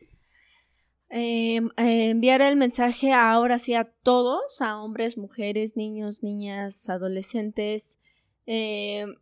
em, 1.08 1.68
eh, 1.76 2.10
enviar 2.10 2.42
el 2.42 2.56
mensaje 2.56 3.12
ahora 3.12 3.58
sí 3.58 3.74
a 3.74 3.84
todos, 3.84 4.60
a 4.60 4.80
hombres, 4.82 5.16
mujeres, 5.16 5.76
niños, 5.76 6.22
niñas, 6.22 6.88
adolescentes, 6.88 7.98
em, 8.46 9.16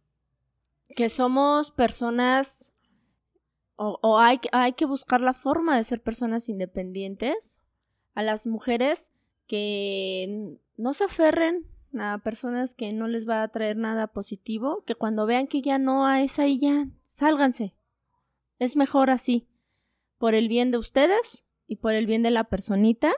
que 0.96 1.08
somos 1.08 1.70
personas 1.70 2.74
o, 3.82 4.18
hay, 4.18 4.38
hay, 4.52 4.74
que 4.74 4.84
buscar 4.84 5.22
la 5.22 5.32
forma 5.32 5.74
de 5.74 5.84
ser 5.84 6.02
personas 6.02 6.50
independientes, 6.50 7.62
a 8.14 8.22
las 8.22 8.46
mujeres 8.46 9.10
que 9.46 10.58
no 10.76 10.92
se 10.92 11.04
aferren 11.04 11.66
a 11.98 12.18
personas 12.18 12.74
que 12.74 12.92
no 12.92 13.08
les 13.08 13.28
va 13.28 13.42
a 13.42 13.48
traer 13.48 13.76
nada 13.76 14.06
positivo, 14.08 14.84
que 14.84 14.94
cuando 14.94 15.24
vean 15.24 15.46
que 15.46 15.62
ya 15.62 15.78
no 15.78 16.08
es 16.12 16.38
ahí 16.38 16.58
ya, 16.58 16.88
sálganse, 17.02 17.74
es 18.60 18.76
mejor 18.76 19.10
así, 19.10 19.48
por 20.18 20.34
el 20.34 20.46
bien 20.46 20.70
de 20.70 20.78
ustedes 20.78 21.44
y 21.66 21.76
por 21.76 21.94
el 21.94 22.06
bien 22.06 22.22
de 22.22 22.30
la 22.30 22.44
personita, 22.44 23.12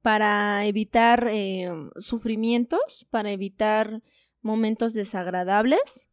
para 0.00 0.64
evitar 0.66 1.28
eh, 1.32 1.68
sufrimientos, 1.96 3.06
para 3.10 3.32
evitar 3.32 4.02
momentos 4.40 4.94
desagradables. 4.94 6.08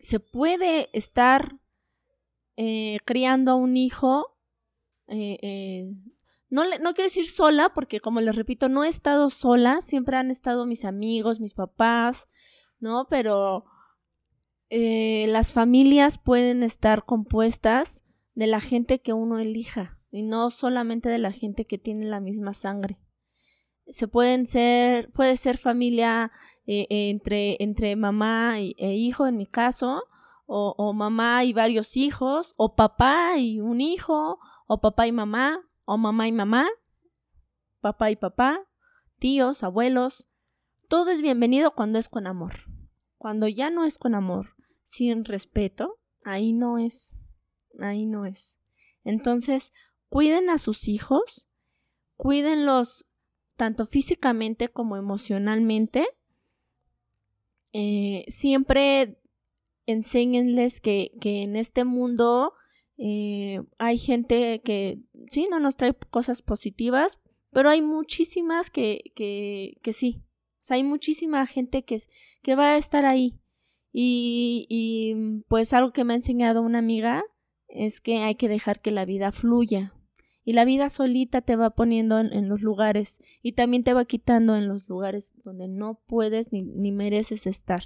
Se 0.00 0.18
puede 0.20 0.90
estar 0.92 1.58
eh, 2.56 2.98
criando 3.04 3.52
a 3.52 3.54
un 3.54 3.76
hijo, 3.76 4.36
eh, 5.06 5.92
no, 6.50 6.64
no 6.64 6.94
quiero 6.94 7.08
decir 7.08 7.28
sola, 7.28 7.72
porque 7.72 8.00
como 8.00 8.20
les 8.20 8.34
repito, 8.34 8.68
no 8.68 8.82
he 8.82 8.88
estado 8.88 9.30
sola, 9.30 9.80
siempre 9.80 10.16
han 10.16 10.30
estado 10.30 10.66
mis 10.66 10.84
amigos, 10.84 11.40
mis 11.40 11.54
papás, 11.54 12.26
¿no? 12.80 13.06
Pero 13.08 13.64
eh, 14.70 15.26
las 15.28 15.52
familias 15.52 16.18
pueden 16.18 16.62
estar 16.62 17.04
compuestas 17.04 18.04
de 18.34 18.46
la 18.46 18.60
gente 18.60 19.00
que 19.00 19.12
uno 19.12 19.38
elija 19.38 19.98
y 20.10 20.22
no 20.22 20.50
solamente 20.50 21.08
de 21.08 21.18
la 21.18 21.32
gente 21.32 21.66
que 21.66 21.78
tiene 21.78 22.06
la 22.06 22.20
misma 22.20 22.54
sangre. 22.54 22.98
Se 23.86 24.08
pueden 24.08 24.46
ser, 24.46 25.12
puede 25.12 25.36
ser 25.36 25.58
familia 25.58 26.32
eh, 26.66 26.86
entre, 26.88 27.56
entre 27.60 27.96
mamá 27.96 28.58
e 28.58 28.94
hijo 28.94 29.26
en 29.26 29.36
mi 29.36 29.46
caso, 29.46 30.02
o 30.46 30.92
mamá 30.92 31.42
y 31.44 31.54
varios 31.54 31.96
hijos, 31.96 32.54
o 32.56 32.76
papá 32.76 33.38
y 33.38 33.60
un 33.60 33.80
hijo, 33.80 34.38
o 34.66 34.80
papá 34.80 35.06
y 35.06 35.12
mamá, 35.12 35.60
o 35.84 35.98
mamá 35.98 36.28
y 36.28 36.32
mamá, 36.32 36.66
papá 37.80 38.10
y 38.10 38.16
papá, 38.16 38.60
tíos, 39.18 39.62
abuelos. 39.62 40.26
Todo 40.88 41.10
es 41.10 41.22
bienvenido 41.22 41.74
cuando 41.74 41.98
es 41.98 42.08
con 42.08 42.26
amor. 42.26 42.73
Cuando 43.24 43.48
ya 43.48 43.70
no 43.70 43.86
es 43.86 43.96
con 43.96 44.14
amor, 44.14 44.54
sin 44.84 45.24
respeto, 45.24 45.98
ahí 46.24 46.52
no 46.52 46.76
es, 46.76 47.16
ahí 47.80 48.04
no 48.04 48.26
es. 48.26 48.58
Entonces, 49.02 49.72
cuiden 50.10 50.50
a 50.50 50.58
sus 50.58 50.88
hijos, 50.88 51.46
cuídenlos 52.18 53.06
tanto 53.56 53.86
físicamente 53.86 54.68
como 54.68 54.98
emocionalmente. 54.98 56.06
Eh, 57.72 58.26
siempre 58.28 59.18
enséñenles 59.86 60.82
que, 60.82 61.12
que, 61.18 61.44
en 61.44 61.56
este 61.56 61.84
mundo 61.84 62.52
eh, 62.98 63.62
hay 63.78 63.96
gente 63.96 64.60
que 64.62 65.00
sí, 65.30 65.48
no 65.50 65.60
nos 65.60 65.78
trae 65.78 65.94
cosas 66.10 66.42
positivas, 66.42 67.18
pero 67.52 67.70
hay 67.70 67.80
muchísimas 67.80 68.68
que, 68.68 69.12
que, 69.16 69.78
que 69.80 69.94
sí. 69.94 70.20
Sea, 70.64 70.76
hay 70.76 70.82
muchísima 70.82 71.46
gente 71.46 71.84
que, 71.84 72.00
que 72.40 72.56
va 72.56 72.72
a 72.72 72.78
estar 72.78 73.04
ahí. 73.04 73.38
Y, 73.92 74.66
y 74.70 75.42
pues 75.46 75.74
algo 75.74 75.92
que 75.92 76.04
me 76.04 76.14
ha 76.14 76.16
enseñado 76.16 76.62
una 76.62 76.78
amiga 76.78 77.22
es 77.68 78.00
que 78.00 78.22
hay 78.22 78.36
que 78.36 78.48
dejar 78.48 78.80
que 78.80 78.90
la 78.90 79.04
vida 79.04 79.30
fluya. 79.30 79.92
Y 80.42 80.54
la 80.54 80.64
vida 80.64 80.88
solita 80.88 81.42
te 81.42 81.56
va 81.56 81.70
poniendo 81.70 82.18
en, 82.18 82.48
los 82.48 82.62
lugares 82.62 83.20
y 83.42 83.52
también 83.52 83.84
te 83.84 83.92
va 83.92 84.06
quitando 84.06 84.56
en 84.56 84.66
los 84.66 84.88
lugares 84.88 85.34
donde 85.44 85.68
no 85.68 86.00
puedes 86.06 86.50
ni, 86.50 86.62
ni 86.62 86.92
mereces 86.92 87.46
estar. 87.46 87.82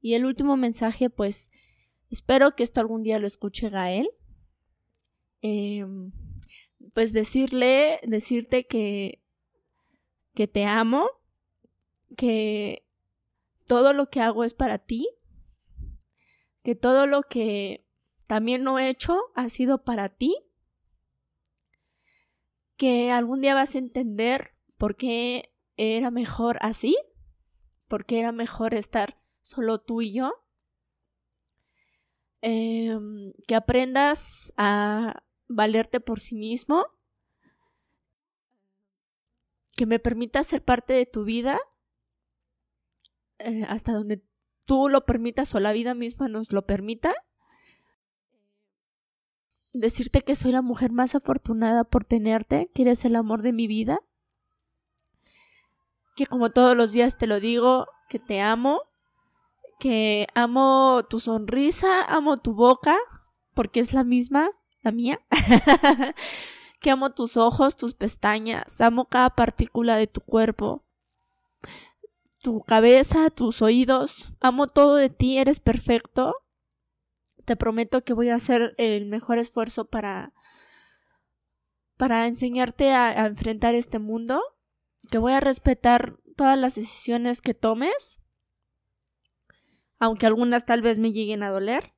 Y 0.00 0.14
el 0.14 0.24
último 0.24 0.56
mensaje, 0.56 1.10
pues 1.10 1.50
espero 2.08 2.56
que 2.56 2.62
esto 2.62 2.80
algún 2.80 3.02
día 3.02 3.18
lo 3.18 3.26
escuche 3.26 3.68
Gael. 3.68 4.08
Eh, 5.42 5.84
pues 6.94 7.12
decirle, 7.12 8.00
decirte 8.04 8.66
que, 8.66 9.22
que 10.34 10.46
te 10.46 10.64
amo, 10.64 11.06
que 12.16 12.86
todo 13.66 13.92
lo 13.92 14.10
que 14.10 14.20
hago 14.20 14.44
es 14.44 14.54
para 14.54 14.78
ti, 14.78 15.08
que 16.62 16.74
todo 16.74 17.06
lo 17.06 17.22
que 17.22 17.86
también 18.26 18.64
no 18.64 18.78
he 18.78 18.88
hecho 18.88 19.18
ha 19.34 19.48
sido 19.48 19.84
para 19.84 20.08
ti, 20.08 20.36
que 22.76 23.10
algún 23.10 23.40
día 23.40 23.54
vas 23.54 23.74
a 23.74 23.78
entender 23.78 24.54
por 24.78 24.96
qué 24.96 25.54
era 25.76 26.10
mejor 26.10 26.58
así, 26.60 26.96
por 27.88 28.06
qué 28.06 28.20
era 28.20 28.32
mejor 28.32 28.74
estar 28.74 29.20
solo 29.42 29.80
tú 29.80 30.02
y 30.02 30.12
yo, 30.12 30.32
em, 32.40 33.32
que 33.46 33.54
aprendas 33.54 34.52
a 34.56 35.22
valerte 35.48 36.00
por 36.00 36.20
sí 36.20 36.36
mismo, 36.36 36.86
que 39.76 39.86
me 39.86 39.98
permitas 39.98 40.46
ser 40.46 40.64
parte 40.64 40.92
de 40.92 41.06
tu 41.06 41.24
vida 41.24 41.60
eh, 43.40 43.64
hasta 43.68 43.92
donde 43.92 44.22
tú 44.64 44.88
lo 44.88 45.04
permitas 45.06 45.54
o 45.54 45.60
la 45.60 45.72
vida 45.72 45.94
misma 45.94 46.28
nos 46.28 46.52
lo 46.52 46.66
permita. 46.66 47.14
Decirte 49.72 50.22
que 50.22 50.36
soy 50.36 50.52
la 50.52 50.62
mujer 50.62 50.92
más 50.92 51.14
afortunada 51.14 51.84
por 51.84 52.04
tenerte, 52.04 52.70
que 52.74 52.82
eres 52.82 53.04
el 53.04 53.16
amor 53.16 53.42
de 53.42 53.52
mi 53.52 53.66
vida. 53.66 54.00
Que 56.16 56.26
como 56.26 56.50
todos 56.50 56.76
los 56.76 56.92
días 56.92 57.18
te 57.18 57.26
lo 57.26 57.40
digo, 57.40 57.86
que 58.08 58.18
te 58.18 58.40
amo, 58.40 58.82
que 59.78 60.26
amo 60.34 61.02
tu 61.08 61.20
sonrisa, 61.20 62.02
amo 62.02 62.36
tu 62.36 62.54
boca, 62.54 62.96
porque 63.54 63.80
es 63.80 63.92
la 63.92 64.04
misma, 64.04 64.50
la 64.82 64.92
mía. 64.92 65.20
que 66.80 66.90
amo 66.90 67.10
tus 67.10 67.36
ojos, 67.36 67.76
tus 67.76 67.94
pestañas, 67.94 68.80
amo 68.80 69.06
cada 69.06 69.30
partícula 69.30 69.96
de 69.96 70.08
tu 70.08 70.20
cuerpo 70.20 70.84
tu 72.42 72.60
cabeza, 72.62 73.30
tus 73.30 73.62
oídos. 73.62 74.34
Amo 74.40 74.66
todo 74.66 74.96
de 74.96 75.10
ti, 75.10 75.38
eres 75.38 75.60
perfecto. 75.60 76.34
Te 77.44 77.56
prometo 77.56 78.04
que 78.04 78.12
voy 78.12 78.28
a 78.28 78.36
hacer 78.36 78.74
el 78.78 79.06
mejor 79.06 79.38
esfuerzo 79.38 79.86
para 79.86 80.32
para 81.96 82.26
enseñarte 82.26 82.92
a, 82.92 83.26
enfrentar 83.26 83.74
este 83.74 83.98
mundo 83.98 84.40
que 85.10 85.18
voy 85.18 85.32
a 85.32 85.40
respetar 85.40 86.16
todas 86.34 86.58
las 86.58 86.74
decisiones 86.74 87.42
que 87.42 87.52
tomes, 87.52 88.22
aunque 89.98 90.24
algunas 90.24 90.64
tal 90.64 90.80
vez 90.80 90.98
me 90.98 91.12
lleguen 91.12 91.42
a 91.42 91.50
doler, 91.50 91.92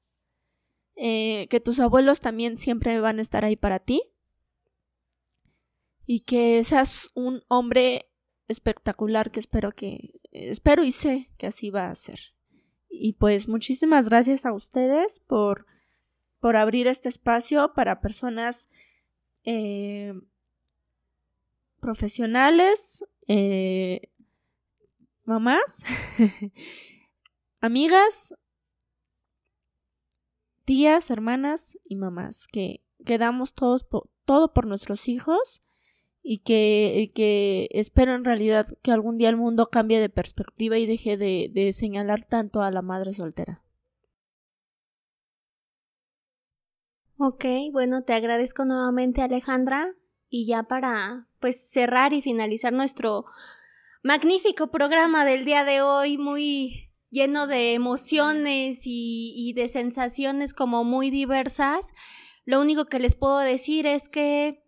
eh, 0.96 1.46
que 1.50 1.60
tus 1.60 1.78
abuelos 1.78 2.18
también 2.18 2.56
siempre 2.56 2.98
van 2.98 3.20
a 3.20 3.22
estar 3.22 3.44
ahí 3.44 3.54
para 3.54 3.78
ti 3.78 4.02
y 6.04 6.20
que 6.20 6.64
seas 6.64 7.12
un 7.14 7.44
hombre 7.46 8.10
espectacular 8.48 9.30
que 9.30 9.38
espero 9.38 9.70
que 9.70 10.20
espero 10.32 10.82
y 10.82 10.92
sé 10.92 11.30
que 11.38 11.46
así 11.46 11.70
va 11.70 11.88
a 11.88 11.94
ser. 11.94 12.18
Y 12.88 13.14
pues 13.14 13.48
muchísimas 13.48 14.08
gracias 14.08 14.44
a 14.44 14.52
ustedes 14.52 15.20
por 15.20 15.66
por 16.42 16.56
abrir 16.56 16.88
este 16.88 17.08
espacio 17.08 17.72
para 17.72 18.00
personas 18.00 18.68
eh, 19.44 20.12
profesionales, 21.78 23.04
eh, 23.28 24.10
mamás, 25.22 25.84
amigas, 27.60 28.34
tías, 30.64 31.12
hermanas 31.12 31.78
y 31.84 31.94
mamás, 31.94 32.48
que, 32.48 32.82
quedamos 33.06 33.54
todos 33.54 33.86
todo 34.24 34.52
por 34.52 34.66
nuestros 34.66 35.08
hijos 35.08 35.62
y 36.22 36.38
que, 36.38 37.10
que, 37.14 37.68
espero 37.72 38.14
en 38.14 38.24
realidad 38.24 38.66
que 38.82 38.92
algún 38.92 39.18
día 39.18 39.28
el 39.28 39.36
mundo 39.36 39.70
cambie 39.70 40.00
de 40.00 40.08
perspectiva 40.08 40.78
y 40.78 40.86
deje 40.86 41.16
de, 41.16 41.50
de 41.52 41.72
señalar 41.72 42.24
tanto 42.24 42.62
a 42.62 42.70
la 42.70 42.82
madre 42.82 43.12
soltera. 43.12 43.62
Ok, 47.16 47.44
bueno, 47.72 48.02
te 48.02 48.14
agradezco 48.14 48.64
nuevamente 48.64 49.22
Alejandra 49.22 49.94
y 50.28 50.46
ya 50.46 50.64
para 50.64 51.28
pues 51.40 51.70
cerrar 51.70 52.12
y 52.12 52.22
finalizar 52.22 52.72
nuestro 52.72 53.24
magnífico 54.02 54.70
programa 54.70 55.24
del 55.24 55.44
día 55.44 55.64
de 55.64 55.82
hoy, 55.82 56.18
muy 56.18 56.90
lleno 57.10 57.46
de 57.46 57.74
emociones 57.74 58.82
y, 58.86 59.34
y 59.36 59.52
de 59.52 59.68
sensaciones 59.68 60.54
como 60.54 60.82
muy 60.82 61.10
diversas, 61.10 61.92
lo 62.44 62.60
único 62.60 62.86
que 62.86 62.98
les 62.98 63.14
puedo 63.14 63.38
decir 63.38 63.86
es 63.86 64.08
que 64.08 64.61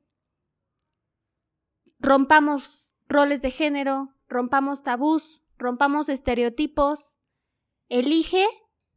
rompamos 1.99 2.97
roles 3.09 3.43
de 3.43 3.51
género, 3.51 4.15
rompamos 4.29 4.83
tabús, 4.83 5.43
rompamos 5.59 6.09
estereotipos, 6.09 7.19
elige 7.89 8.47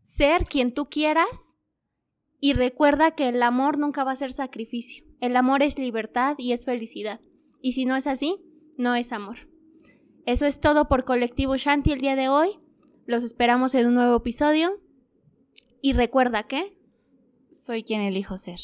ser 0.04 0.46
quien 0.46 0.74
tú 0.74 0.90
quieras 0.90 1.58
y 2.40 2.54
recuerda 2.54 3.12
que 3.12 3.30
el 3.30 3.42
amor 3.44 3.78
nunca 3.78 4.04
va 4.04 4.12
a 4.12 4.16
ser 4.16 4.32
sacrificio. 4.32 5.06
El 5.20 5.36
amor 5.36 5.64
es 5.64 5.80
libertad 5.80 6.36
y 6.38 6.54
es 6.54 6.66
felicidad. 6.66 7.20
Y 7.62 7.74
si 7.74 7.86
no 7.86 7.96
es 7.96 8.06
así, 8.06 8.38
no 8.78 8.96
es 8.96 9.12
amor. 9.12 9.50
Eso 10.26 10.46
es 10.46 10.60
todo 10.60 10.88
por 10.88 11.06
Colectivo 11.06 11.58
Shanti 11.58 11.92
el 11.92 12.02
día 12.02 12.16
de 12.16 12.30
hoy. 12.30 12.60
Los 13.06 13.24
esperamos 13.24 13.74
en 13.74 13.88
un 13.88 13.96
nuevo 13.96 14.18
episodio. 14.18 14.80
Y 15.82 15.94
recuerda 15.94 16.44
que 16.44 16.78
soy 17.50 17.84
quien 17.84 18.02
elijo 18.02 18.38
ser. 18.38 18.60